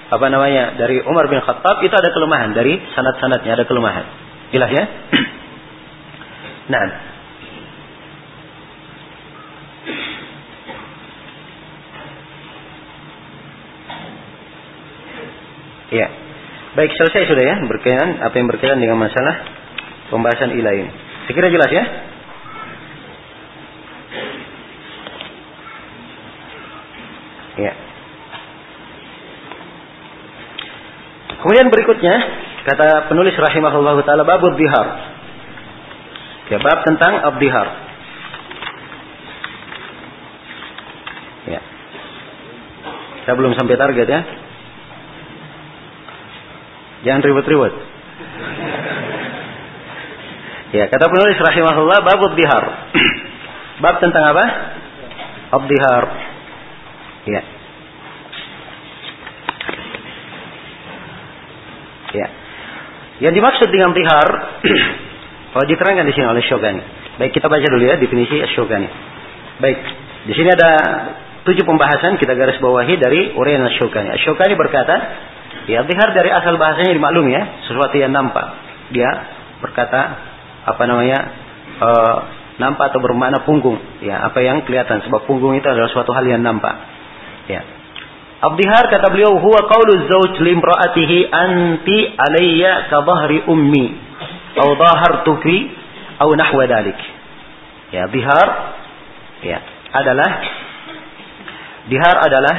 [0.07, 4.05] apa namanya dari Umar bin Khattab itu ada kelemahan dari sanad-sanadnya ada kelemahan.
[4.53, 4.83] Jelas ya?
[6.71, 7.16] nah.
[15.91, 16.07] Ya.
[16.75, 19.35] Baik, selesai sudah ya berkaitan apa yang berkaitan dengan masalah
[20.11, 20.91] pembahasan ilah ini.
[21.31, 21.83] Kira jelas ya?
[27.57, 27.73] Ya.
[31.41, 32.15] Kemudian berikutnya
[32.67, 34.87] kata penulis rahimahullah taala babud dihar.
[36.47, 37.67] Ya, bab tentang abdihar.
[41.47, 41.61] Ya.
[43.27, 44.21] Saya belum sampai target ya.
[47.05, 47.73] Jangan ribut-ribut.
[50.75, 52.65] Ya, kata penulis rahimahullah babud dihar.
[53.83, 54.45] bab tentang apa?
[55.53, 56.03] Abdihar.
[57.27, 57.41] Ya.
[62.11, 62.27] Ya.
[63.23, 64.27] Yang dimaksud dengan tihar,
[65.55, 66.83] kalau diterangkan di sini oleh Syogani.
[67.17, 68.89] Baik, kita baca dulu ya definisi Syogani.
[69.57, 69.79] Baik,
[70.29, 70.71] di sini ada
[71.47, 74.19] tujuh pembahasan kita garis bawahi dari Urian Syogani.
[74.21, 74.95] Syogani berkata,
[75.65, 78.45] ya tihar dari asal bahasanya dimaklumi ya, sesuatu yang nampak.
[78.93, 79.09] Dia
[79.59, 80.01] berkata
[80.67, 81.19] apa namanya
[81.81, 81.89] e,
[82.61, 83.81] nampak atau bermakna punggung.
[84.05, 86.75] Ya, apa yang kelihatan sebab punggung itu adalah suatu hal yang nampak.
[87.49, 87.65] Ya.
[88.37, 93.87] Abdihar kata beliau huwa qaulu zauj limra'atihi anti alayya ka dhahri ummi
[94.53, 95.57] atau dhahartuki
[96.21, 96.97] atau nahwa dalik.
[97.89, 98.47] Ya, bihar
[99.41, 99.59] ya
[99.95, 100.31] adalah
[101.87, 102.55] bihar adalah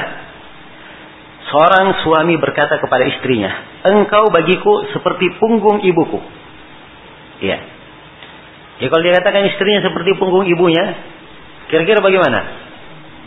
[1.49, 6.21] seorang suami berkata kepada istrinya, "Engkau bagiku seperti punggung ibuku."
[7.41, 7.57] Ya.
[8.79, 10.95] Ya kalau dia katakan istrinya seperti punggung ibunya,
[11.67, 12.69] kira-kira bagaimana?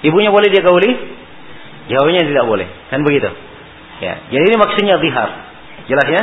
[0.03, 0.91] Ibunya boleh dia gauli?
[1.93, 2.67] Jawabnya tidak boleh.
[2.89, 3.31] Kan begitu.
[4.03, 4.15] Ya.
[4.33, 5.31] Jadi ini maksudnya zihar.
[5.87, 6.23] Jelas ya?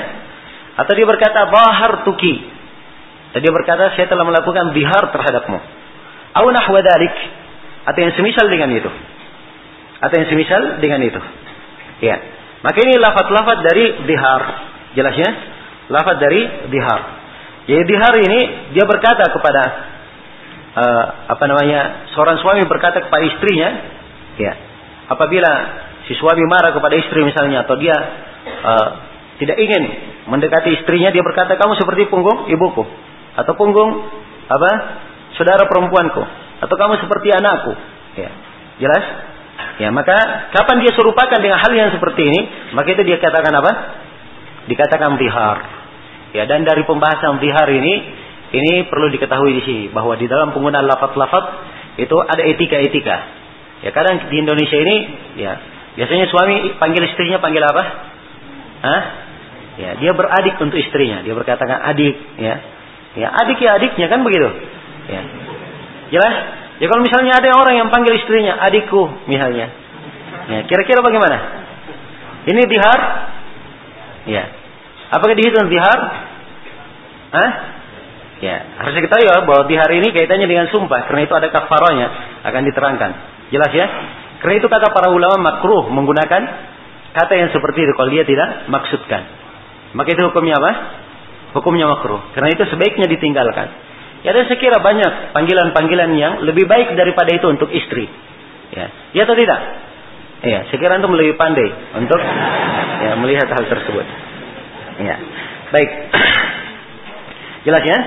[0.84, 2.43] Atau dia berkata bahar tuki.
[3.31, 5.59] Atau dia berkata saya telah melakukan zihar terhadapmu.
[6.35, 6.81] Au nahwa.
[7.85, 8.89] Atau yang semisal dengan itu.
[10.03, 11.19] Atau yang semisal dengan itu.
[11.99, 12.17] Ya.
[12.59, 14.43] Maka ini lafaz-lafaz dari zihar.
[14.95, 15.31] Jelas ya?
[15.91, 17.01] Lafaz dari zihar.
[17.69, 18.39] Jadi zihar ini
[18.76, 19.63] dia berkata kepada
[20.76, 22.11] uh, apa namanya?
[22.15, 23.69] seorang suami berkata kepada istrinya,
[24.35, 24.53] ya,
[25.07, 25.51] apabila
[26.09, 27.93] si suami marah kepada istri misalnya atau dia
[28.65, 28.89] uh,
[29.38, 29.84] tidak ingin
[30.26, 32.81] mendekati istrinya dia berkata kamu seperti punggung ibuku
[33.38, 34.09] atau punggung
[34.49, 34.71] apa
[35.38, 36.23] saudara perempuanku
[36.65, 37.73] atau kamu seperti anakku
[38.17, 38.30] ya
[38.81, 39.03] jelas
[39.80, 40.18] ya maka
[40.53, 42.40] kapan dia serupakan dengan hal yang seperti ini
[42.76, 43.72] maka itu dia katakan apa
[44.68, 45.57] dikatakan bihar
[46.36, 47.94] ya dan dari pembahasan bihar ini
[48.49, 51.45] ini perlu diketahui di sini bahwa di dalam penggunaan lafaz-lafaz
[51.99, 53.40] itu ada etika-etika
[53.80, 54.95] Ya kadang di Indonesia ini
[55.40, 55.56] ya
[55.95, 57.84] biasanya suami panggil istrinya panggil apa?
[58.84, 59.02] Hah?
[59.80, 61.23] Ya, dia beradik untuk istrinya.
[61.23, 62.56] Dia berkatakan adik, ya.
[63.15, 64.52] Ya, adik ya adiknya kan begitu.
[65.07, 65.22] Ya.
[66.11, 66.36] Jelas?
[66.80, 69.68] Ya kalau misalnya ada orang yang panggil istrinya adikku misalnya.
[70.49, 71.38] Ya, kira-kira bagaimana?
[72.47, 72.99] Ini dihar?
[74.26, 74.43] Ya.
[75.11, 75.99] Apakah dihitung dihar?
[77.30, 77.51] Hah?
[78.39, 82.07] Ya, harus kita ya bahwa di hari ini kaitannya dengan sumpah karena itu ada kafaranya
[82.47, 83.11] akan diterangkan.
[83.51, 83.88] Jelas ya?
[84.39, 86.41] Karena itu kata para ulama makruh menggunakan
[87.11, 89.27] kata yang seperti itu kalau dia tidak maksudkan.
[89.91, 90.72] Maka itu hukumnya apa?
[91.60, 92.23] Hukumnya makruh.
[92.31, 93.68] Karena itu sebaiknya ditinggalkan.
[94.19, 98.07] Ya ada sekira banyak panggilan-panggilan yang lebih baik daripada itu untuk istri.
[98.75, 99.59] Ya, ya atau tidak?
[100.39, 101.67] Ya, sekiranya itu lebih pandai
[101.99, 102.19] untuk
[103.03, 104.05] ya, melihat hal tersebut.
[104.99, 105.15] Ya,
[105.71, 105.89] baik.
[107.67, 107.99] Jelas ya?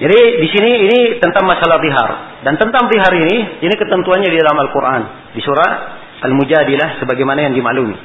[0.00, 2.10] Jadi di sini ini tentang masalah bihar
[2.46, 5.02] dan tentang bihar ini ini ketentuannya di dalam Al-Qur'an
[5.36, 5.70] di surah
[6.24, 7.96] Al-Mujadilah sebagaimana yang dimaklumi.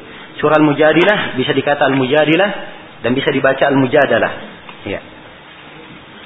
[0.42, 2.50] Surah Al-Mujadilah bisa dikata Al-Mujadilah
[3.00, 4.32] dan bisa dibaca Al-Mujadalah.
[4.86, 5.00] Ya.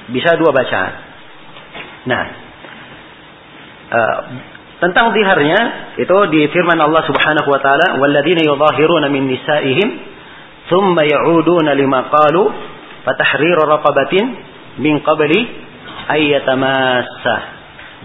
[0.09, 0.93] Bisa dua bacaan.
[2.09, 2.23] Nah,
[3.93, 4.17] uh,
[4.79, 5.59] tentang ziharnya
[5.99, 9.89] itu di firman Allah Subhanahu wa taala, "Walladzina yudhahiruna min nisa'ihim
[10.71, 12.43] thumma ya'uduna lima qalu
[13.03, 14.25] fatahriru raqabatin
[14.79, 15.39] min qabli
[16.09, 17.35] ay yatamassa."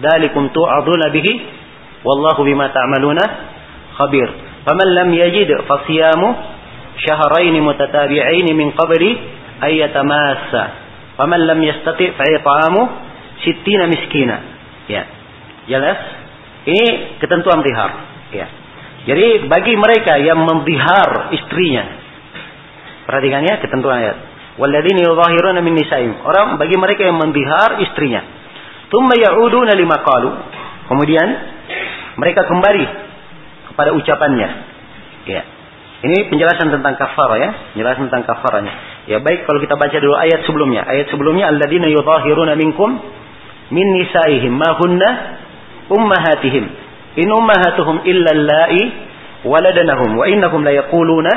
[0.02, 1.32] Dzalikum tu'aduna bihi
[2.02, 3.24] wallahu bima ta'maluna
[3.94, 4.28] khabir.
[4.66, 6.28] Faman lam yajid fasiyamu
[7.00, 9.10] syahrayn mutatabi'ain min qabli.
[11.14, 12.82] Faman lam yastati fa'it'amu
[13.46, 14.36] sittina miskina.
[14.90, 15.02] Ya.
[15.70, 15.98] Jelas?
[16.64, 17.90] Ini ketentuan bihar.
[18.34, 18.46] Ya.
[19.04, 21.84] Jadi bagi mereka yang membihar istrinya.
[23.04, 24.16] Perhatikan ya ketentuan ayat.
[24.56, 26.24] Walladzina yudhahiruna min nisa'im.
[26.24, 28.24] Orang bagi mereka yang membihar istrinya.
[28.88, 30.30] Tsumma ya'uduna lima qalu.
[30.88, 31.28] Kemudian
[32.16, 32.84] mereka kembali
[33.72, 34.48] kepada ucapannya.
[35.28, 35.42] Ya.
[36.04, 38.72] Ini penjelasan tentang kafara ya, penjelasan tentang kafaranya.
[39.08, 40.84] Ya baik kalau kita baca dulu ayat sebelumnya.
[40.84, 42.92] Ayat sebelumnya alladzina yudhahiruna minkum
[43.72, 45.08] min nisaihim ma hunna
[45.88, 46.64] ummahatihim.
[47.24, 48.80] In ummahatuhum illa allai
[49.48, 51.32] waladanahum wa innahum la yaquluna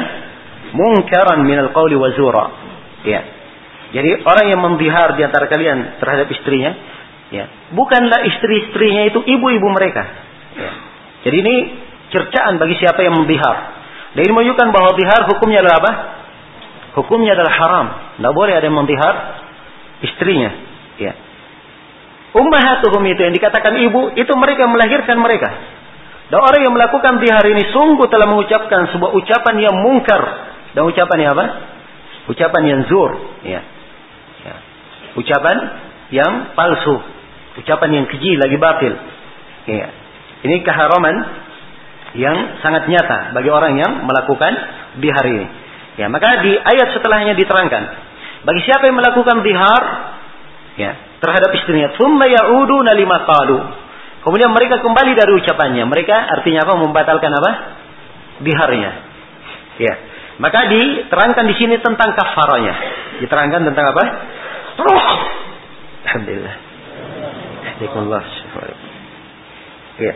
[0.75, 2.45] munkaran min alqawli wa zura.
[3.07, 3.23] Ya.
[3.95, 6.75] Jadi orang yang membihar di antara kalian terhadap istrinya,
[7.31, 10.03] ya, bukanlah istri-istrinya itu ibu-ibu mereka.
[10.59, 10.71] Ya.
[11.23, 11.55] Jadi ini
[12.11, 13.76] cercaan bagi siapa yang membihar.
[14.17, 15.91] Dan ini menunjukkan bahwa bihar hukumnya adalah apa?
[16.97, 17.87] Hukumnya adalah haram.
[18.17, 19.13] Tidak boleh ada yang membihar
[20.01, 20.49] istrinya.
[20.97, 21.13] Ya.
[22.33, 25.53] Ummahatuhum itu yang dikatakan ibu, itu mereka melahirkan mereka.
[26.33, 30.21] Dan orang yang melakukan bihar ini sungguh telah mengucapkan sebuah ucapan yang mungkar.
[30.73, 31.45] Dan ucapan yang apa?
[32.33, 33.21] Ucapan yang zur.
[33.45, 33.61] Ya.
[34.41, 34.55] ya.
[35.13, 35.57] Ucapan
[36.09, 36.97] yang palsu.
[37.61, 38.93] Ucapan yang keji lagi batil.
[39.69, 39.93] Ya.
[40.41, 41.15] Ini keharaman
[42.17, 44.53] yang sangat nyata bagi orang yang melakukan
[44.97, 45.47] bihar ini.
[46.01, 47.83] Ya, maka di ayat setelahnya diterangkan,
[48.45, 49.81] bagi siapa yang melakukan bihar
[50.77, 50.91] ya,
[51.21, 53.59] terhadap istrinya, "Tsumma ya'uduna lima qalu."
[54.21, 55.87] Kemudian mereka kembali dari ucapannya.
[55.87, 56.73] Mereka artinya apa?
[56.83, 57.51] Membatalkan apa?
[58.43, 58.91] Biharnya.
[59.79, 59.93] Ya.
[60.37, 62.75] Maka diterangkan di sini tentang kafaranya.
[63.23, 64.03] Diterangkan tentang apa?
[64.77, 65.15] Alhamdulillah.
[66.11, 66.55] Alhamdulillah.
[69.97, 70.13] Ya.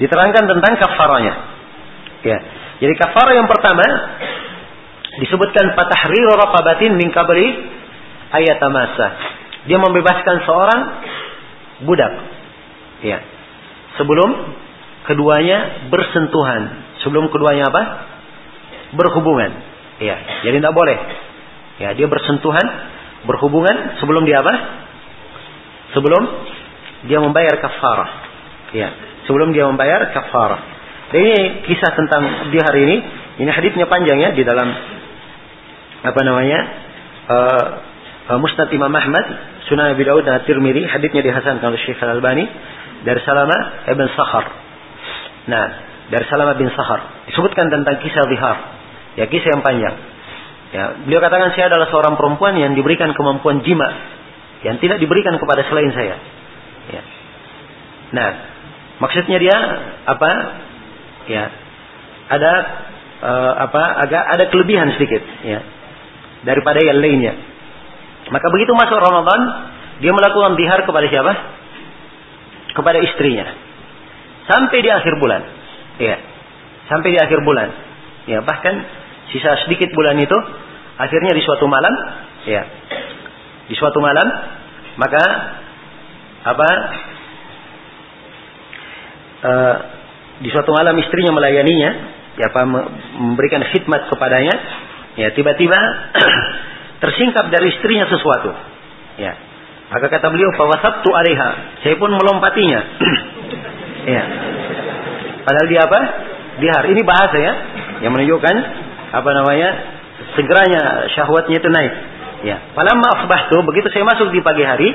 [0.00, 1.34] Diterangkan tentang kafaranya.
[2.22, 2.38] Ya.
[2.82, 3.84] Jadi kafara yang pertama
[5.20, 7.46] disebutkan patahriru raqabatin min qabli
[8.32, 9.08] ayatamasa.
[9.68, 10.80] Dia membebaskan seorang
[11.84, 12.12] budak.
[13.04, 13.20] Ya.
[14.00, 14.30] Sebelum
[15.06, 16.62] keduanya bersentuhan.
[17.04, 17.82] Sebelum keduanya apa?
[18.94, 19.50] Berhubungan.
[20.00, 20.16] Ya.
[20.46, 20.98] Jadi tidak boleh.
[21.82, 22.62] Ya, dia bersentuhan,
[23.26, 24.54] berhubungan sebelum dia apa?
[25.98, 26.22] Sebelum
[27.10, 28.21] dia membayar kafarah.
[28.72, 30.60] Ya sebelum dia membayar kafarah.
[31.12, 32.96] Ini kisah tentang di hari ini.
[33.44, 34.68] Ini hadisnya panjang ya di dalam
[36.02, 36.58] apa namanya
[37.28, 37.66] uh,
[38.32, 39.24] uh, Musnad Imam Ahmad,
[39.68, 40.84] Sunan Abi Dawud dan Tirmidzi.
[40.88, 42.44] Hadisnya dihasankan oleh Syekh Al Albani
[43.04, 44.46] dari Salama ibn Sakhar.
[45.48, 45.64] Nah,
[46.08, 48.56] dari Salama bin Sakhar disebutkan tentang kisah zihar.
[49.20, 49.96] Ya kisah yang panjang.
[50.72, 53.92] Ya, beliau katakan saya adalah seorang perempuan yang diberikan kemampuan jima
[54.64, 56.16] yang tidak diberikan kepada selain saya.
[56.88, 57.02] Ya.
[58.16, 58.51] Nah,
[59.02, 59.56] Maksudnya dia
[60.06, 60.30] apa?
[61.26, 61.44] Ya.
[62.30, 62.52] Ada
[63.18, 63.82] uh, apa?
[64.06, 65.58] Agak ada kelebihan sedikit ya.
[66.46, 67.34] Daripada yang lainnya.
[68.30, 69.40] Maka begitu masuk Ramadan,
[69.98, 71.32] dia melakukan bihar kepada siapa?
[72.78, 73.46] Kepada istrinya.
[74.46, 75.42] Sampai di akhir bulan.
[75.98, 76.16] Ya.
[76.86, 77.68] Sampai di akhir bulan.
[78.30, 78.86] Ya, bahkan
[79.34, 80.38] sisa sedikit bulan itu
[80.94, 81.94] akhirnya di suatu malam,
[82.46, 82.62] ya.
[83.66, 84.26] Di suatu malam
[84.98, 85.24] maka
[86.42, 86.68] apa
[89.42, 89.76] uh,
[90.42, 91.90] di suatu malam istrinya melayaninya,
[92.38, 92.62] ya apa
[93.18, 94.54] memberikan khidmat kepadanya,
[95.18, 95.78] ya tiba-tiba
[97.02, 98.50] tersingkap dari istrinya sesuatu.
[99.20, 99.34] Ya.
[99.92, 101.50] Maka kata beliau, "Fawasabtu alaiha."
[101.84, 102.80] Saya pun melompatinya.
[104.16, 104.22] ya.
[105.44, 106.00] Padahal dia apa?
[106.62, 106.84] Dihar.
[106.88, 107.52] Ini bahasa ya
[108.06, 108.54] yang menunjukkan
[109.12, 109.70] apa namanya?
[110.32, 111.92] Segeranya syahwatnya itu naik.
[112.42, 112.56] Ya.
[112.72, 114.88] Falamma asbahtu, begitu saya masuk di pagi hari,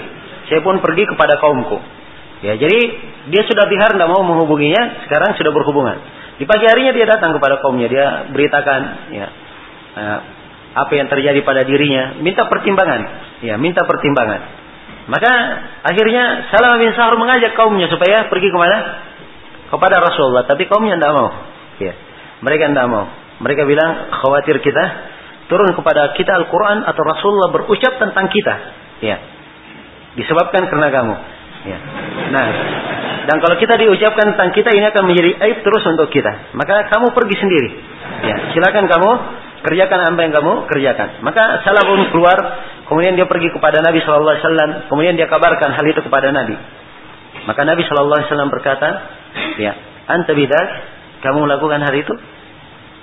[0.50, 1.78] saya pun pergi kepada kaumku.
[2.46, 2.80] Ya, jadi
[3.34, 5.98] dia sudah dihar tidak mau menghubunginya, sekarang sudah berhubungan.
[6.38, 9.28] Di pagi harinya dia datang kepada kaumnya, dia beritakan ya
[9.98, 10.20] uh,
[10.78, 13.02] apa yang terjadi pada dirinya, minta pertimbangan,
[13.42, 14.70] ya minta pertimbangan.
[15.10, 15.32] Maka
[15.82, 18.78] akhirnya Salam bin Sahur mengajak kaumnya supaya pergi ke mana?
[19.68, 21.30] Kepada Rasulullah, tapi kaumnya tidak mau.
[21.82, 21.94] Ya,
[22.46, 23.06] mereka tidak mau.
[23.42, 24.84] Mereka bilang khawatir kita
[25.50, 28.56] turun kepada kita Al-Quran atau Rasulullah berucap tentang kita.
[29.02, 29.18] Ya,
[30.20, 31.16] disebabkan karena kamu.
[31.68, 31.78] Ya.
[32.32, 32.48] Nah,
[33.28, 36.56] dan kalau kita diucapkan tentang kita ini akan menjadi aib terus untuk kita.
[36.56, 37.70] Maka kamu pergi sendiri.
[38.24, 39.12] Ya, silakan kamu
[39.68, 41.20] kerjakan apa yang kamu kerjakan.
[41.28, 42.38] Maka salah pun keluar,
[42.88, 46.56] kemudian dia pergi kepada Nabi Shallallahu Alaihi Wasallam, kemudian dia kabarkan hal itu kepada Nabi.
[47.44, 48.90] Maka Nabi Shallallahu Alaihi Wasallam berkata,
[49.60, 49.76] ya,
[50.08, 50.68] anta bidak,
[51.20, 52.14] kamu melakukan hal itu?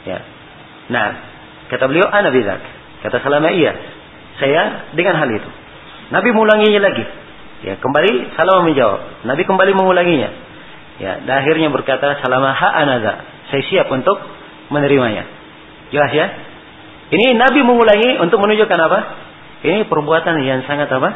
[0.09, 0.24] Ya.
[0.89, 1.07] Nah,
[1.69, 2.65] kata beliau, ana bidak.
[3.05, 3.77] Kata Salama, iya.
[4.41, 5.51] Saya dengan hal itu.
[6.09, 7.05] Nabi mengulanginya lagi.
[7.65, 9.24] Ya, kembali Salamah menjawab.
[9.24, 10.31] Nabi kembali mengulanginya.
[11.01, 13.15] Ya, dan akhirnya berkata Salamah ha anaza.
[13.49, 14.20] Saya siap untuk
[14.69, 15.24] menerimanya.
[15.89, 16.27] Jelas ya?
[17.09, 18.99] Ini Nabi mengulangi untuk menunjukkan apa?
[19.65, 21.09] Ini perbuatan yang sangat apa?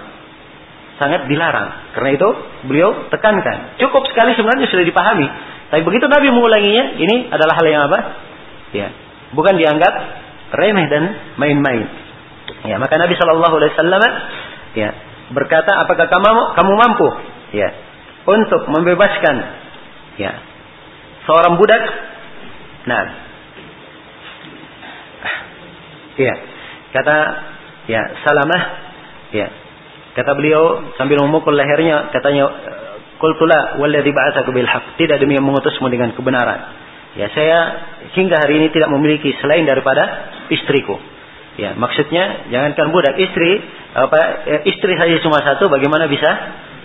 [0.97, 1.93] Sangat dilarang.
[1.93, 2.29] Karena itu
[2.65, 3.77] beliau tekankan.
[3.77, 5.29] Cukup sekali sebenarnya sudah dipahami.
[5.69, 7.99] Tapi begitu Nabi mengulanginya, ini adalah hal yang apa?
[8.73, 8.89] Ya,
[9.37, 9.93] bukan dianggap
[10.57, 11.03] remeh dan
[11.37, 11.85] main-main.
[12.65, 14.03] Ya, maka Nabi Shallallahu Alaihi Wasallam
[14.73, 14.91] ya
[15.33, 17.09] berkata, apakah kamu kamu mampu?
[17.57, 17.69] Ya.
[18.29, 19.37] Untuk membebaskan
[20.21, 20.33] ya
[21.25, 21.83] seorang budak?
[22.85, 23.05] Nah,
[26.17, 26.35] ya.
[26.93, 27.17] Kata
[27.89, 28.63] ya Salamah.
[29.33, 29.49] Ya.
[30.17, 32.49] Kata beliau sambil memukul lehernya katanya
[33.19, 36.87] Kultula walladhi ba'atsaka bil haqq tidak demi yang mengutusmu dengan kebenaran.
[37.19, 37.59] Ya saya
[38.15, 40.95] hingga hari ini tidak memiliki selain daripada istriku.
[41.59, 43.59] Ya, maksudnya jangankan budak, istri
[43.91, 46.31] apa ya, istri saja cuma satu bagaimana bisa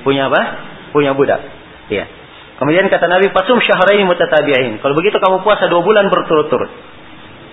[0.01, 0.41] punya apa?
[0.89, 1.45] Punya budak.
[1.93, 2.09] Ya.
[2.57, 6.73] Kemudian kata Nabi, "Pasum syahrain mutatabi'in." Kalau begitu kamu puasa dua bulan berturut-turut.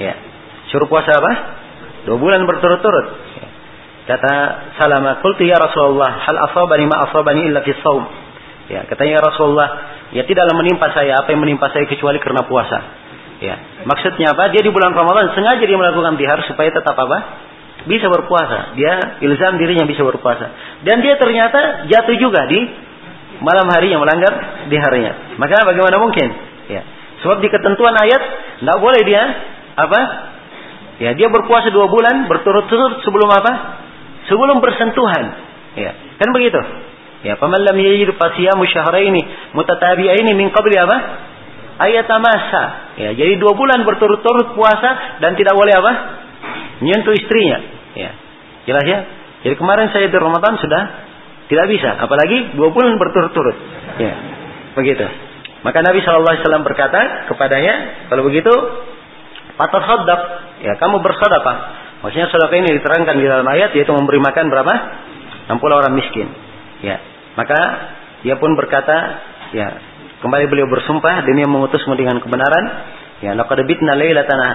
[0.00, 0.16] Ya.
[0.72, 1.32] Suruh puasa apa?
[2.08, 3.06] Dua bulan berturut-turut.
[3.36, 3.48] Ya.
[4.08, 4.32] Kata
[4.80, 8.00] Salama, "Qultu ya Rasulullah, hal asabani ma asabani illa fi shaum."
[8.70, 9.68] Ya, katanya ya Rasulullah,
[10.14, 12.99] ya tidaklah menimpa saya apa yang menimpa saya kecuali karena puasa.
[13.40, 13.56] Ya,
[13.88, 14.52] maksudnya apa?
[14.52, 17.18] Dia di bulan Ramadan sengaja dia melakukan bihar supaya tetap apa?
[17.88, 18.76] Bisa berpuasa.
[18.76, 20.52] Dia ilzam dirinya bisa berpuasa.
[20.84, 22.60] Dan dia ternyata jatuh juga di
[23.40, 25.40] malam hari yang melanggar di harinya.
[25.40, 26.28] Maka bagaimana mungkin?
[26.68, 26.84] Ya.
[27.24, 28.22] Sebab di ketentuan ayat
[28.60, 29.22] tidak boleh dia
[29.80, 30.00] apa?
[31.00, 33.52] Ya, dia berpuasa dua bulan berturut-turut sebelum apa?
[34.28, 35.24] Sebelum bersentuhan.
[35.80, 36.60] Ya, kan begitu?
[37.24, 39.24] Ya, paman lam yajid fasiyamu syahraini
[39.56, 40.96] mutatabi'aini min qabli apa?
[41.80, 42.64] Ayat masa.
[43.00, 45.92] Ya, jadi dua bulan berturut-turut puasa dan tidak boleh apa?
[46.84, 47.58] Nyentuh istrinya.
[47.96, 48.10] Ya.
[48.68, 48.98] Jelas ya?
[49.48, 50.82] Jadi kemarin saya di Ramadan sudah
[51.48, 53.56] tidak bisa, apalagi dua bulan berturut-turut.
[53.96, 54.14] Ya.
[54.76, 55.02] Begitu.
[55.60, 57.74] Maka Nabi Shallallahu Alaihi Wasallam berkata kepadanya,
[58.08, 58.52] kalau begitu,
[59.60, 60.20] patah sodak,
[60.64, 61.56] ya kamu bersedekah.
[62.00, 64.74] Maksudnya sedekah ini diterangkan di dalam ayat yaitu memberi makan berapa?
[65.52, 66.28] 60 orang miskin.
[66.80, 66.96] Ya.
[67.36, 67.60] Maka
[68.24, 68.96] dia pun berkata,
[69.52, 69.89] ya
[70.20, 72.64] Kembali beliau bersumpah demi mengutusmu dengan kebenaran.
[73.24, 74.48] Ya, laqad bitna lailatana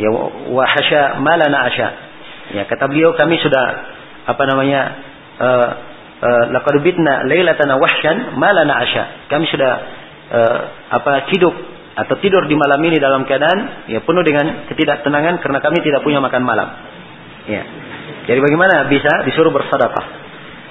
[0.00, 0.08] ya
[0.52, 1.88] wa hasya ma lana asya.
[2.56, 3.64] Ya, kata beliau kami sudah
[4.24, 4.80] apa namanya
[5.36, 5.68] uh,
[6.20, 9.04] uh, laqad bitna lailatana wahsyan ma lana asya.
[9.28, 9.72] Kami sudah
[10.32, 10.58] uh,
[10.96, 11.52] apa hidup
[11.96, 16.20] atau tidur di malam ini dalam keadaan ya penuh dengan ketidaktenangan karena kami tidak punya
[16.24, 16.68] makan malam.
[17.48, 17.62] Ya.
[18.26, 20.26] Jadi bagaimana bisa disuruh bersedekah?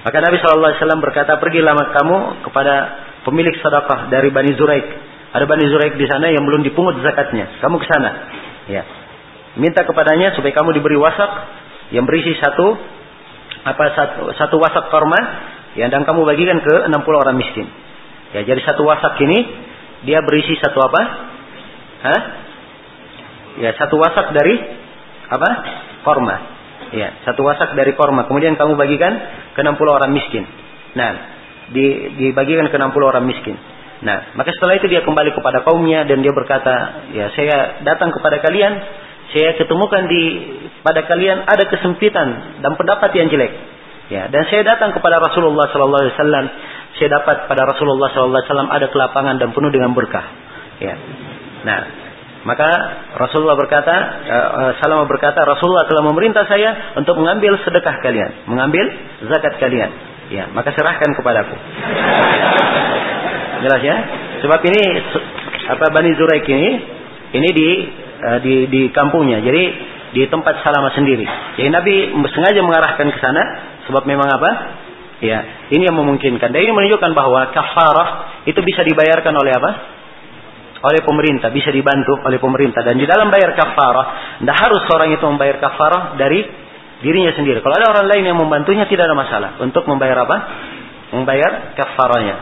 [0.06, 2.74] Maka Nabi SAW berkata, pergilah kamu kepada
[3.26, 4.86] pemilik sedekah dari Bani Zuraik.
[5.34, 7.60] Ada Bani Zuraik di sana yang belum dipungut zakatnya.
[7.60, 8.12] Kamu ke sana.
[8.70, 8.84] Ya.
[9.58, 11.32] Minta kepadanya supaya kamu diberi wasak
[11.92, 12.78] yang berisi satu
[13.66, 15.18] apa satu, satu wasak korma
[15.74, 17.66] ya dan kamu bagikan ke 60 orang miskin.
[18.36, 19.38] Ya, jadi satu wasak ini
[20.06, 21.02] dia berisi satu apa?
[22.06, 22.22] Hah?
[23.64, 24.56] Ya, satu wasak dari
[25.32, 25.50] apa?
[26.04, 26.36] Korma.
[26.94, 28.28] Ya, satu wasak dari korma.
[28.28, 29.14] Kemudian kamu bagikan
[29.56, 30.44] ke 60 orang miskin.
[31.00, 31.35] Nah,
[31.72, 33.58] dibagikan ke 60 orang miskin.
[34.04, 38.44] Nah, maka setelah itu dia kembali kepada kaumnya dan dia berkata, ya saya datang kepada
[38.44, 38.74] kalian,
[39.32, 40.22] saya ketemukan di
[40.86, 43.54] pada kalian ada kesempitan dan pendapat yang jelek.
[44.06, 46.46] Ya, dan saya datang kepada Rasulullah sallallahu alaihi wasallam,
[47.02, 50.26] saya dapat pada Rasulullah sallallahu alaihi wasallam ada kelapangan dan penuh dengan berkah.
[50.78, 50.94] Ya.
[51.66, 51.80] Nah,
[52.46, 52.70] maka
[53.18, 53.96] Rasulullah berkata,
[54.70, 58.86] uh, berkata, Rasulullah telah memerintah saya untuk mengambil sedekah kalian, mengambil
[59.34, 59.90] zakat kalian.
[60.36, 61.56] Ya, maka serahkan kepadaku.
[63.64, 63.96] Jelas ya?
[64.44, 64.84] Sebab ini
[65.72, 66.70] apa Bani Zuraik ini
[67.40, 67.70] ini di
[68.20, 69.40] uh, di di kampungnya.
[69.40, 69.64] Jadi
[70.12, 71.24] di tempat Salama sendiri.
[71.56, 73.44] Jadi Nabi sengaja mengarahkan ke sana
[73.88, 74.52] sebab memang apa?
[75.24, 75.40] Ya,
[75.72, 76.52] ini yang memungkinkan.
[76.52, 79.72] Dan ini menunjukkan bahwa kafarah itu bisa dibayarkan oleh apa?
[80.84, 82.84] Oleh pemerintah, bisa dibantu oleh pemerintah.
[82.84, 86.44] Dan di dalam bayar kafarah, tidak harus seorang itu membayar kafarah dari
[87.04, 87.60] dirinya sendiri.
[87.60, 90.38] Kalau ada orang lain yang membantunya tidak ada masalah untuk membayar apa?
[91.12, 92.36] Membayar kafarahnya.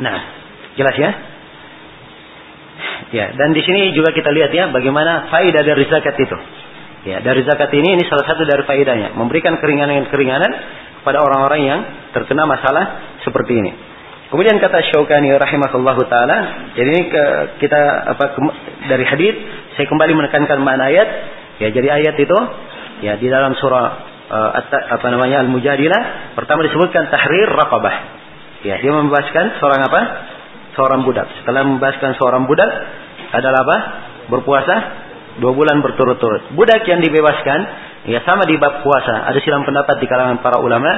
[0.00, 0.18] Nah,
[0.78, 1.10] jelas ya?
[3.08, 6.36] Ya, dan di sini juga kita lihat ya bagaimana faedah dari zakat itu.
[7.08, 10.50] Ya, dari zakat ini ini salah satu dari faedahnya, memberikan keringanan-keringanan
[11.00, 11.80] kepada orang-orang yang
[12.12, 13.72] terkena masalah seperti ini.
[14.28, 17.22] Kemudian kata Syaukani rahimahullahu taala, jadi ini ke,
[17.64, 17.80] kita
[18.12, 18.38] apa ke,
[18.84, 19.34] dari hadis
[19.72, 21.08] saya kembali menekankan makna ayat.
[21.58, 22.38] Ya, jadi ayat itu
[23.02, 23.86] ya di dalam surah
[24.28, 24.50] uh,
[24.98, 27.96] apa namanya Al-Mujadilah pertama disebutkan tahrir raqabah.
[28.66, 30.00] Ya, dia membebaskan seorang apa?
[30.74, 31.30] Seorang budak.
[31.42, 32.70] Setelah membebaskan seorang budak
[33.34, 33.78] adalah apa?
[34.28, 34.74] Berpuasa
[35.38, 36.52] dua bulan berturut-turut.
[36.58, 37.60] Budak yang dibebaskan
[38.10, 39.30] ya sama di bab puasa.
[39.30, 40.90] Ada silang pendapat di kalangan para ulama.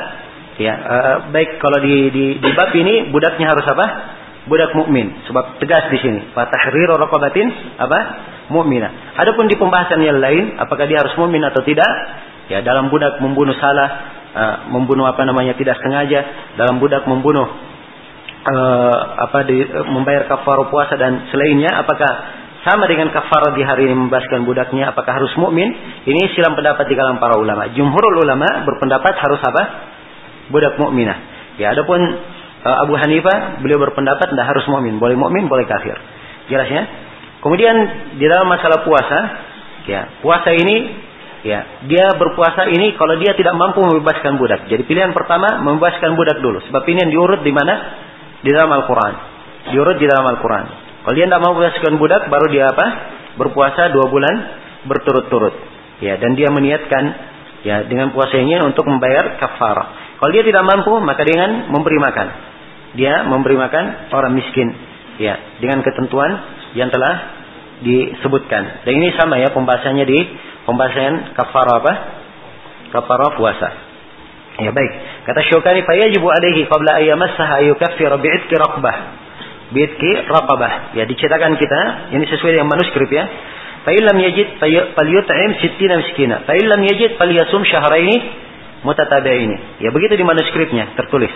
[0.60, 3.86] Ya, uh, baik kalau di, di di bab ini budaknya harus apa?
[4.50, 5.14] Budak mukmin.
[5.30, 6.34] Sebab tegas di sini.
[6.34, 7.46] Fatahriru raqabatin
[7.78, 7.98] apa?
[8.50, 9.14] Mukminah.
[9.14, 11.86] Adapun di pembahasan yang lain, apakah dia harus mukmin atau tidak?
[12.50, 13.88] Ya, dalam budak membunuh salah,
[14.34, 17.46] uh, membunuh apa namanya tidak sengaja, dalam budak membunuh
[18.42, 22.10] uh, apa di, uh, membayar kafar puasa dan selainnya, apakah
[22.66, 25.72] sama dengan kafar di hari ini membebaskan budaknya apakah harus mukmin
[26.04, 29.62] ini silam pendapat di kalangan para ulama jumhurul ulama berpendapat harus apa
[30.52, 31.16] budak mukminah
[31.56, 31.96] ya adapun
[32.60, 35.96] Abu Hanifah beliau berpendapat tidak harus mukmin boleh mukmin boleh kafir
[36.52, 36.82] jelas ya
[37.40, 37.74] kemudian
[38.20, 39.18] di dalam masalah puasa
[39.88, 40.76] ya puasa ini
[41.40, 46.38] ya dia berpuasa ini kalau dia tidak mampu membebaskan budak jadi pilihan pertama membebaskan budak
[46.44, 47.74] dulu sebab ini yang diurut di mana
[48.44, 49.12] di dalam Al-Quran
[49.72, 52.86] diurut di dalam Al-Quran kalau dia tidak mau membebaskan budak, baru dia apa?
[53.40, 54.34] Berpuasa dua bulan
[54.84, 55.54] berturut-turut.
[56.00, 57.04] Ya, dan dia meniatkan
[57.64, 60.16] ya dengan puasanya untuk membayar kafarah.
[60.20, 62.28] Kalau dia tidak mampu, maka dengan memberi makan.
[62.98, 64.74] Dia memberi makan orang miskin.
[65.20, 66.32] Ya, dengan ketentuan
[66.72, 67.40] yang telah
[67.84, 68.84] disebutkan.
[68.88, 70.18] Dan ini sama ya pembahasannya di
[70.64, 71.92] pembahasan kafarah apa?
[72.90, 73.68] Kafarah puasa.
[74.60, 74.92] Ya baik.
[75.24, 78.96] Kata Syukani, "Fayajibu alaihi qabla ayyamassaha ayukaffira bi'idki raqbah."
[79.70, 80.98] Bitki raqabah.
[80.98, 81.80] Ya dicetakan kita,
[82.10, 83.24] ini sesuai dengan manuskrip ya.
[83.86, 84.58] Fa'ilam yajid
[84.98, 86.42] falyut'im sittina miskina.
[86.42, 88.16] Fa'ilam yajid falyasum syahraini
[88.82, 89.78] mutatabi'ini.
[89.78, 91.30] Ya begitu di manuskripnya tertulis.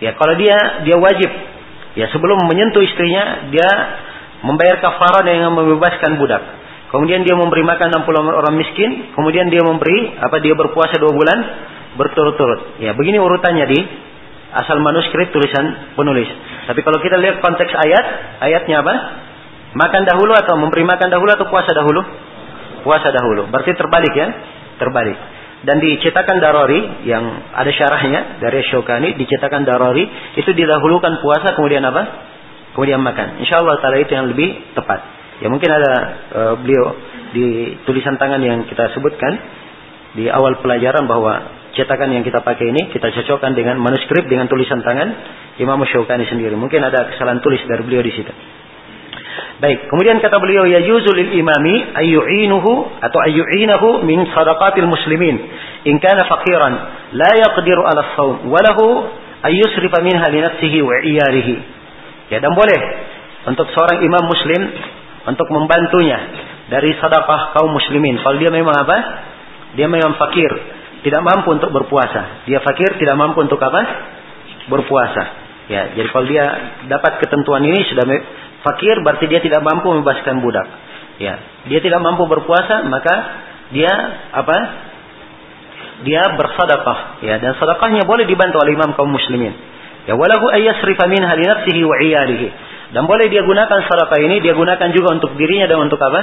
[0.00, 1.30] Ya kalau dia dia wajib
[1.96, 3.68] ya sebelum menyentuh istrinya dia
[4.44, 6.42] membayar kafarah dengan membebaskan budak.
[6.86, 11.38] Kemudian dia memberi makan 60 orang miskin, kemudian dia memberi apa dia berpuasa dua bulan
[11.98, 12.78] berturut-turut.
[12.78, 13.80] Ya, begini urutannya di
[14.54, 16.30] asal manuskrip tulisan penulis.
[16.70, 18.04] Tapi kalau kita lihat konteks ayat,
[18.46, 18.94] ayatnya apa?
[19.76, 22.00] Makan dahulu atau memberi makan dahulu atau puasa dahulu?
[22.86, 23.50] Puasa dahulu.
[23.50, 24.28] Berarti terbalik ya?
[24.78, 25.18] Terbalik.
[25.64, 27.24] Dan dicetakan darori yang
[27.56, 30.04] ada syarahnya dari Syokani, dicetakan darori
[30.36, 32.02] itu didahulukan puasa kemudian apa?
[32.76, 33.40] Kemudian makan.
[33.40, 35.00] Insya Allah taala itu yang lebih tepat.
[35.40, 35.92] Ya mungkin ada
[36.32, 36.92] uh, beliau
[37.32, 39.32] di tulisan tangan yang kita sebutkan
[40.16, 44.80] di awal pelajaran bahwa cetakan yang kita pakai ini kita cocokkan dengan manuskrip dengan tulisan
[44.80, 45.08] tangan
[45.60, 46.56] Imam Syaukani sendiri.
[46.56, 48.32] Mungkin ada kesalahan tulis dari beliau di situ.
[49.56, 55.36] Baik, kemudian kata beliau ya yuzul imami ayyu'inuhu atau ayyu'inahu min sadaqatil muslimin
[55.88, 56.74] in kana faqiran
[57.16, 59.08] la yaqdiru ala shaum wa lahu
[59.46, 61.54] ayyusrifa minha li nafsihi wa iyalihi.
[62.30, 62.80] Ya dan boleh
[63.48, 64.62] untuk seorang imam muslim
[65.26, 66.18] untuk membantunya
[66.66, 68.18] dari sedekah kaum muslimin.
[68.20, 68.96] Kalau dia memang apa?
[69.78, 70.50] Dia memang fakir,
[71.06, 72.46] tidak mampu untuk berpuasa.
[72.50, 73.82] Dia fakir tidak mampu untuk apa?
[74.66, 75.46] Berpuasa.
[75.66, 76.44] Ya, jadi kalau dia
[76.86, 78.06] dapat ketentuan ini sudah
[78.66, 80.66] fakir berarti dia tidak mampu membebaskan budak.
[81.22, 81.38] Ya,
[81.70, 83.14] dia tidak mampu berpuasa maka
[83.70, 83.92] dia
[84.34, 84.58] apa?
[86.04, 87.24] Dia bersedekah.
[87.24, 89.54] Ya, dan sedekahnya boleh dibantu oleh imam kaum muslimin.
[90.04, 92.48] Ya, walahu ayyasrifa min li nafsihi wa iyalihi.
[92.92, 96.20] Dan boleh dia gunakan sedekah ini dia gunakan juga untuk dirinya dan untuk apa?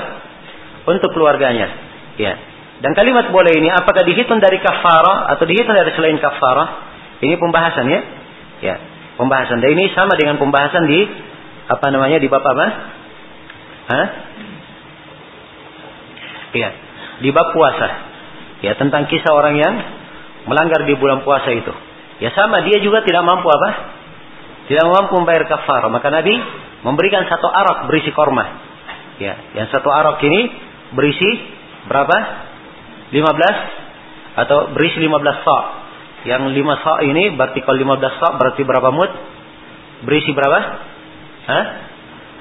[0.88, 1.68] Untuk keluarganya.
[2.16, 2.38] Ya,
[2.84, 6.66] dan kalimat boleh ini apakah dihitung dari kafara atau dihitung dari selain kafara?
[7.24, 8.00] Ini pembahasan ya.
[8.60, 8.76] Ya,
[9.16, 9.64] pembahasan.
[9.64, 11.00] Dan ini sama dengan pembahasan di
[11.68, 12.66] apa namanya di bab apa?
[13.84, 14.08] Hah?
[16.54, 16.70] Iya,
[17.24, 17.88] di bab puasa.
[18.64, 19.74] Ya, tentang kisah orang yang
[20.48, 21.74] melanggar di bulan puasa itu.
[22.24, 23.70] Ya sama, dia juga tidak mampu apa?
[24.72, 25.92] Tidak mampu membayar kafar.
[25.92, 26.32] Maka Nabi
[26.88, 28.46] memberikan satu arak berisi korma.
[29.20, 30.42] Ya, yang satu arak ini
[30.96, 31.30] berisi
[31.92, 32.18] berapa?
[33.12, 35.60] 15 atau berisi 15 sa.
[36.24, 39.12] Yang 5 sa' ini berarti kalau 15 sa' berarti berapa mut?
[40.08, 40.60] Berisi berapa?
[41.48, 41.64] Hah?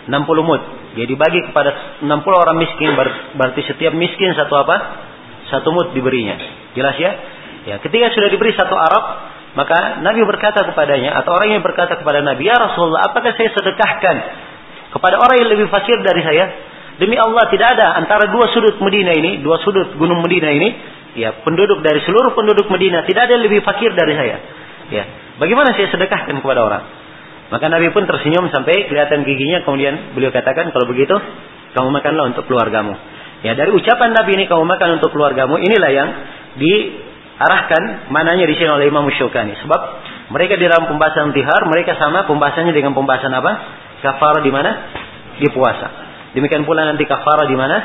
[0.07, 0.63] 60 mut.
[0.99, 2.93] Jadi bagi kepada 60 orang miskin
[3.39, 4.77] berarti setiap miskin satu apa?
[5.49, 6.37] Satu mut diberinya.
[6.75, 7.13] Jelas ya?
[7.63, 9.05] Ya, ketika sudah diberi satu Arab,
[9.55, 14.17] maka Nabi berkata kepadanya atau orang yang berkata kepada Nabi, "Ya Rasulullah, apakah saya sedekahkan
[14.97, 16.45] kepada orang yang lebih fakir dari saya?"
[16.99, 20.69] Demi Allah tidak ada antara dua sudut Medina ini, dua sudut gunung Medina ini,
[21.17, 24.37] ya penduduk dari seluruh penduduk Medina tidak ada yang lebih fakir dari saya.
[24.93, 25.05] Ya,
[25.41, 27.02] bagaimana saya sedekahkan kepada orang?
[27.53, 29.61] Maka Nabi pun tersenyum sampai kelihatan giginya.
[29.69, 31.13] Kemudian beliau katakan, kalau begitu,
[31.77, 32.97] kamu makanlah untuk keluargamu.
[33.45, 35.61] Ya, dari ucapan Nabi ini kamu makan untuk keluargamu.
[35.61, 36.09] Inilah yang
[36.57, 39.53] diarahkan mananya di sini oleh Imam Syukani.
[39.61, 39.81] Sebab
[40.33, 43.53] mereka di dalam pembahasan tihar, mereka sama pembahasannya dengan pembahasan apa?
[44.01, 44.71] Kafara di mana?
[45.37, 45.89] Di puasa.
[46.33, 47.77] Demikian pula nanti kafara di mana?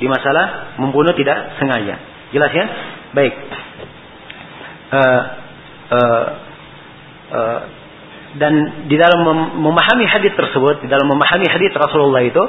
[0.00, 2.00] Di masalah membunuh tidak sengaja.
[2.32, 2.66] Jelas ya?
[3.12, 3.34] Baik.
[4.90, 5.22] Uh,
[5.92, 6.24] uh,
[7.30, 7.60] uh,
[8.38, 9.26] dan di dalam
[9.58, 12.42] memahami hadis tersebut, di dalam memahami hadis Rasulullah itu,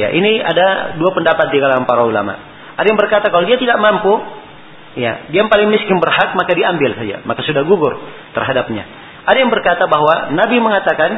[0.00, 2.34] ya ini ada dua pendapat di kalangan para ulama.
[2.74, 4.18] Ada yang berkata kalau dia tidak mampu,
[4.98, 7.94] ya dia yang paling miskin berhak maka diambil saja, maka sudah gugur
[8.34, 8.82] terhadapnya.
[9.22, 11.10] Ada yang berkata bahwa Nabi mengatakan,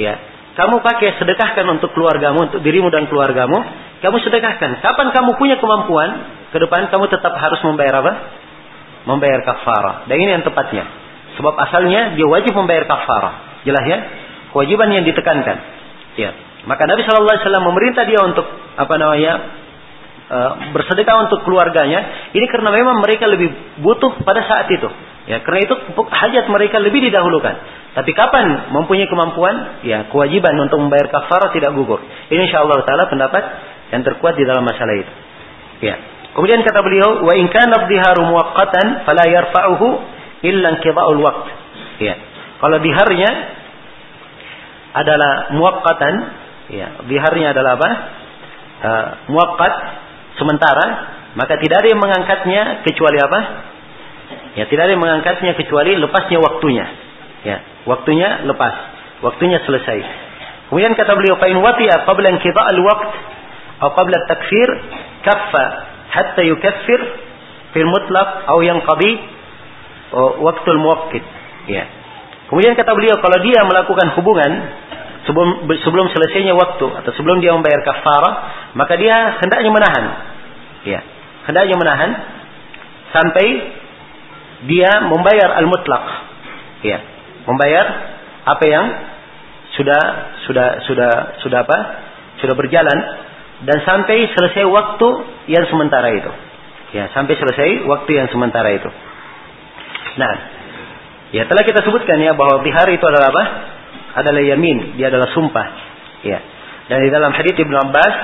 [0.00, 0.16] ya
[0.56, 3.58] kamu pakai sedekahkan untuk keluargamu, untuk dirimu dan keluargamu,
[4.00, 4.80] kamu sedekahkan.
[4.80, 6.10] Kapan kamu punya kemampuan,
[6.48, 8.12] ke depan kamu tetap harus membayar apa?
[9.04, 10.08] Membayar kafara.
[10.08, 11.03] Dan ini yang tepatnya.
[11.38, 13.62] Sebab asalnya dia wajib membayar kafarah.
[13.66, 13.98] Jelas ya?
[14.54, 15.56] Kewajiban yang ditekankan.
[16.14, 16.30] Ya.
[16.64, 18.46] Maka Nabi Shallallahu Alaihi Wasallam memerintah dia untuk
[18.78, 19.32] apa namanya
[20.30, 20.38] e,
[20.72, 22.30] bersedekah untuk keluarganya.
[22.32, 23.50] Ini karena memang mereka lebih
[23.82, 24.88] butuh pada saat itu.
[25.24, 27.54] Ya, karena itu hajat mereka lebih didahulukan.
[27.96, 32.02] Tapi kapan mempunyai kemampuan, ya kewajiban untuk membayar kafarah tidak gugur.
[32.28, 33.42] Ini insya Allah taala pendapat
[33.92, 35.12] yang terkuat di dalam masalah itu.
[35.80, 35.96] Ya.
[36.34, 39.86] Kemudian kata beliau, wa in kana dhiharu muwaqqatan fala yarfa'uhu
[40.44, 41.46] illa qida'ul waqt.
[42.04, 42.14] Ya.
[42.60, 43.30] Kalau diharnya
[44.94, 46.14] adalah muwaqqatan,
[46.70, 47.90] ya, diharnya adalah apa?
[48.84, 49.74] Uh, muwaqqat
[50.38, 50.86] sementara,
[51.34, 53.40] maka tidak ada yang mengangkatnya kecuali apa?
[54.54, 56.86] Ya, tidak ada yang mengangkatnya kecuali lepasnya waktunya.
[57.42, 57.58] Ya,
[57.90, 58.74] waktunya lepas,
[59.24, 59.98] waktunya selesai.
[60.70, 63.12] Kemudian kata beliau, "Fa in wati'a qabla inqida'il waqt
[63.82, 64.68] atau qabla takfir
[65.26, 65.64] kaffa
[66.14, 67.00] hatta yukaffir
[67.74, 69.33] fil mutlaq atau oh,
[70.42, 71.24] waktul muwakkid.
[71.68, 71.84] Ya.
[72.48, 74.50] Kemudian kata beliau kalau dia melakukan hubungan
[75.24, 78.30] sebelum sebelum selesainya waktu atau sebelum dia membayar kafara,
[78.78, 80.04] maka dia hendaknya menahan.
[80.84, 81.00] Ya.
[81.44, 82.10] Hendaknya menahan
[83.12, 83.46] sampai
[84.64, 86.04] dia membayar al-mutlaq.
[86.84, 86.98] Ya.
[87.44, 87.86] Membayar
[88.44, 88.86] apa yang
[89.74, 90.02] sudah
[90.46, 91.10] sudah sudah
[91.42, 91.78] sudah apa?
[92.40, 92.98] Sudah berjalan
[93.64, 95.08] dan sampai selesai waktu
[95.48, 96.32] yang sementara itu.
[96.94, 98.86] Ya, sampai selesai waktu yang sementara itu.
[100.14, 100.34] Nah,
[101.34, 103.44] ya telah kita sebutkan ya bahwa bihar itu adalah apa?
[104.22, 105.66] Adalah yamin, dia adalah sumpah.
[106.22, 106.38] Ya.
[106.86, 108.14] Dan di dalam hadis Ibnu Abbas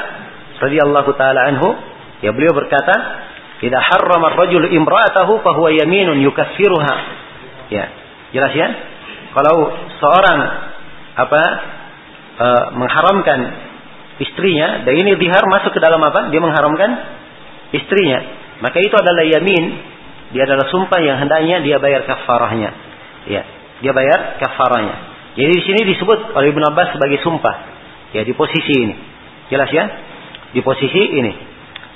[0.60, 1.74] radhiyallahu taala anhu,
[2.22, 2.94] ya beliau berkata,
[3.64, 6.94] "Idza harrama ar-rajulu imra'atahu fa huwa yaminun yukaffiruha."
[7.72, 7.84] Ya.
[8.30, 8.68] Jelas ya?
[9.34, 9.56] Kalau
[9.98, 10.38] seorang
[11.18, 11.42] apa?
[12.40, 13.40] E, mengharamkan
[14.16, 16.32] istrinya, dan ini bihar masuk ke dalam apa?
[16.32, 16.90] Dia mengharamkan
[17.74, 18.20] istrinya.
[18.60, 19.64] Maka itu adalah yamin
[20.30, 22.70] dia adalah sumpah yang hendaknya dia bayar kafarahnya.
[23.26, 23.42] Ya,
[23.82, 24.96] dia bayar kafarahnya.
[25.34, 27.54] Jadi di sini disebut oleh Ibnu Abbas sebagai sumpah.
[28.14, 28.94] Ya, di posisi ini.
[29.50, 29.84] Jelas ya?
[30.54, 31.32] Di posisi ini.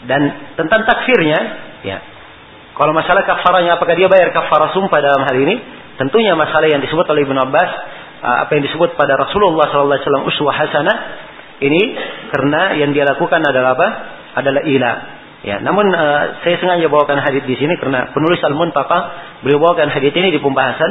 [0.07, 1.41] Dan tentang takfirnya,
[1.87, 1.99] ya.
[2.75, 5.55] Kalau masalah kafarahnya apakah dia bayar kafarah sumpah dalam hal ini?
[5.95, 7.71] Tentunya masalah yang disebut oleh Ibnu Abbas
[8.25, 10.97] apa yang disebut pada Rasulullah SAW uswah hasanah
[11.61, 11.83] ini
[12.35, 13.89] karena yang dia lakukan adalah apa?
[14.35, 15.14] Adalah ilah
[15.45, 18.99] Ya, namun uh, saya sengaja bawakan hadis di sini karena penulis Al-Muntaqa
[19.45, 20.91] beliau bawakan hadis ini di pembahasan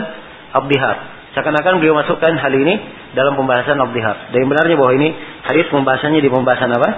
[0.53, 0.97] Abdihar.
[1.33, 2.77] Seakan-akan beliau masukkan hal ini
[3.17, 4.29] dalam pembahasan Abdihar.
[4.29, 5.09] Dan yang benarnya bahwa ini
[5.49, 6.89] hadis pembahasannya di pembahasan apa?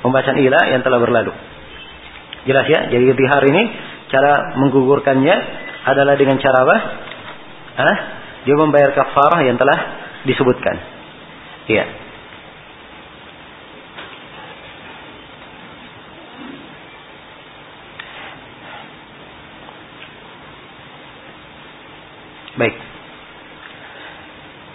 [0.00, 1.36] Pembahasan ilah yang telah berlalu.
[2.48, 2.88] Jelas ya?
[2.88, 3.62] Jadi Abdihar ini
[4.08, 5.36] cara menggugurkannya
[5.84, 6.76] adalah dengan cara apa?
[7.76, 7.96] Hah?
[8.48, 9.78] Dia membayar kafarah yang telah
[10.24, 10.76] disebutkan.
[11.68, 11.84] Iya.
[22.58, 22.74] Baik.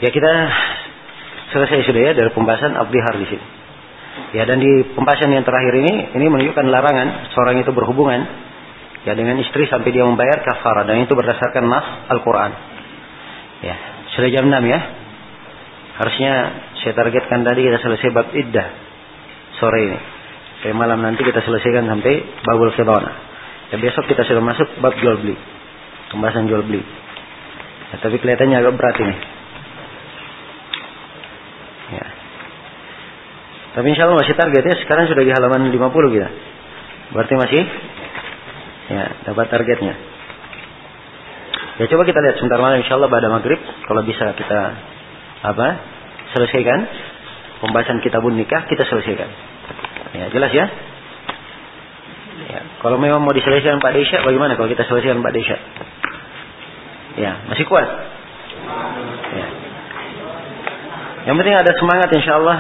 [0.04, 0.32] Ya kita
[1.56, 3.46] selesai sudah ya dari pembahasan abdihar di sini.
[4.36, 8.24] Ya dan di pembahasan yang terakhir ini ini menunjukkan larangan seorang itu berhubungan
[9.04, 12.52] ya dengan istri sampai dia membayar kafara dan itu berdasarkan nas Al-Qur'an.
[13.64, 13.76] Ya,
[14.16, 14.80] sudah jam 6 ya.
[15.96, 16.34] Harusnya
[16.84, 18.68] saya targetkan tadi kita selesai bab iddah
[19.60, 20.00] sore ini.
[20.64, 23.12] Kayak malam nanti kita selesaikan sampai babul khidana.
[23.72, 25.38] Ya besok kita sudah masuk bab jual beli.
[26.12, 26.84] Pembahasan jual beli.
[27.96, 29.16] Ya, tapi kelihatannya agak berat ini.
[31.96, 32.06] Ya.
[33.80, 35.80] Tapi insya Allah masih targetnya sekarang sudah di halaman 50
[36.12, 36.30] kita.
[37.16, 37.62] Berarti masih
[38.92, 39.96] ya dapat targetnya.
[41.80, 44.60] Ya coba kita lihat sebentar malam insya Allah pada maghrib kalau bisa kita
[45.44, 45.68] apa
[46.36, 46.80] selesaikan
[47.64, 49.32] pembahasan kitabun nikah kita selesaikan.
[50.20, 50.68] Ya jelas ya.
[52.46, 55.58] Ya, kalau memang mau diselesaikan Pak Desya, bagaimana kalau kita selesaikan Pak Desya?
[57.16, 57.88] Ya, masih kuat.
[59.32, 59.48] Ya.
[61.26, 62.58] Yang penting ada semangat insya Allah.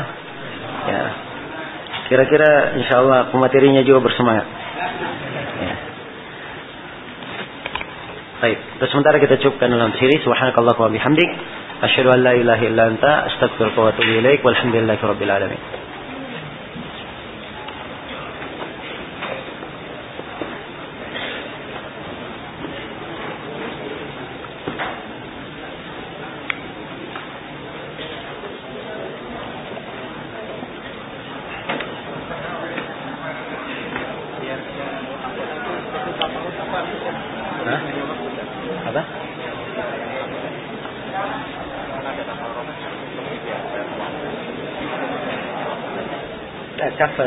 [0.86, 1.03] Ya.
[2.07, 2.49] Kira-kira
[2.80, 4.48] insya Allah pematerinya juga bersemangat.
[5.60, 5.76] Ya.
[8.45, 11.30] Baik, terus sementara kita cukupkan dalam siri subhanakallah wa bihamdik
[11.82, 15.85] asyhadu an la ilaha illa anta astaghfiruka wa atubu ilaik walhamdulillahi rabbil alamin.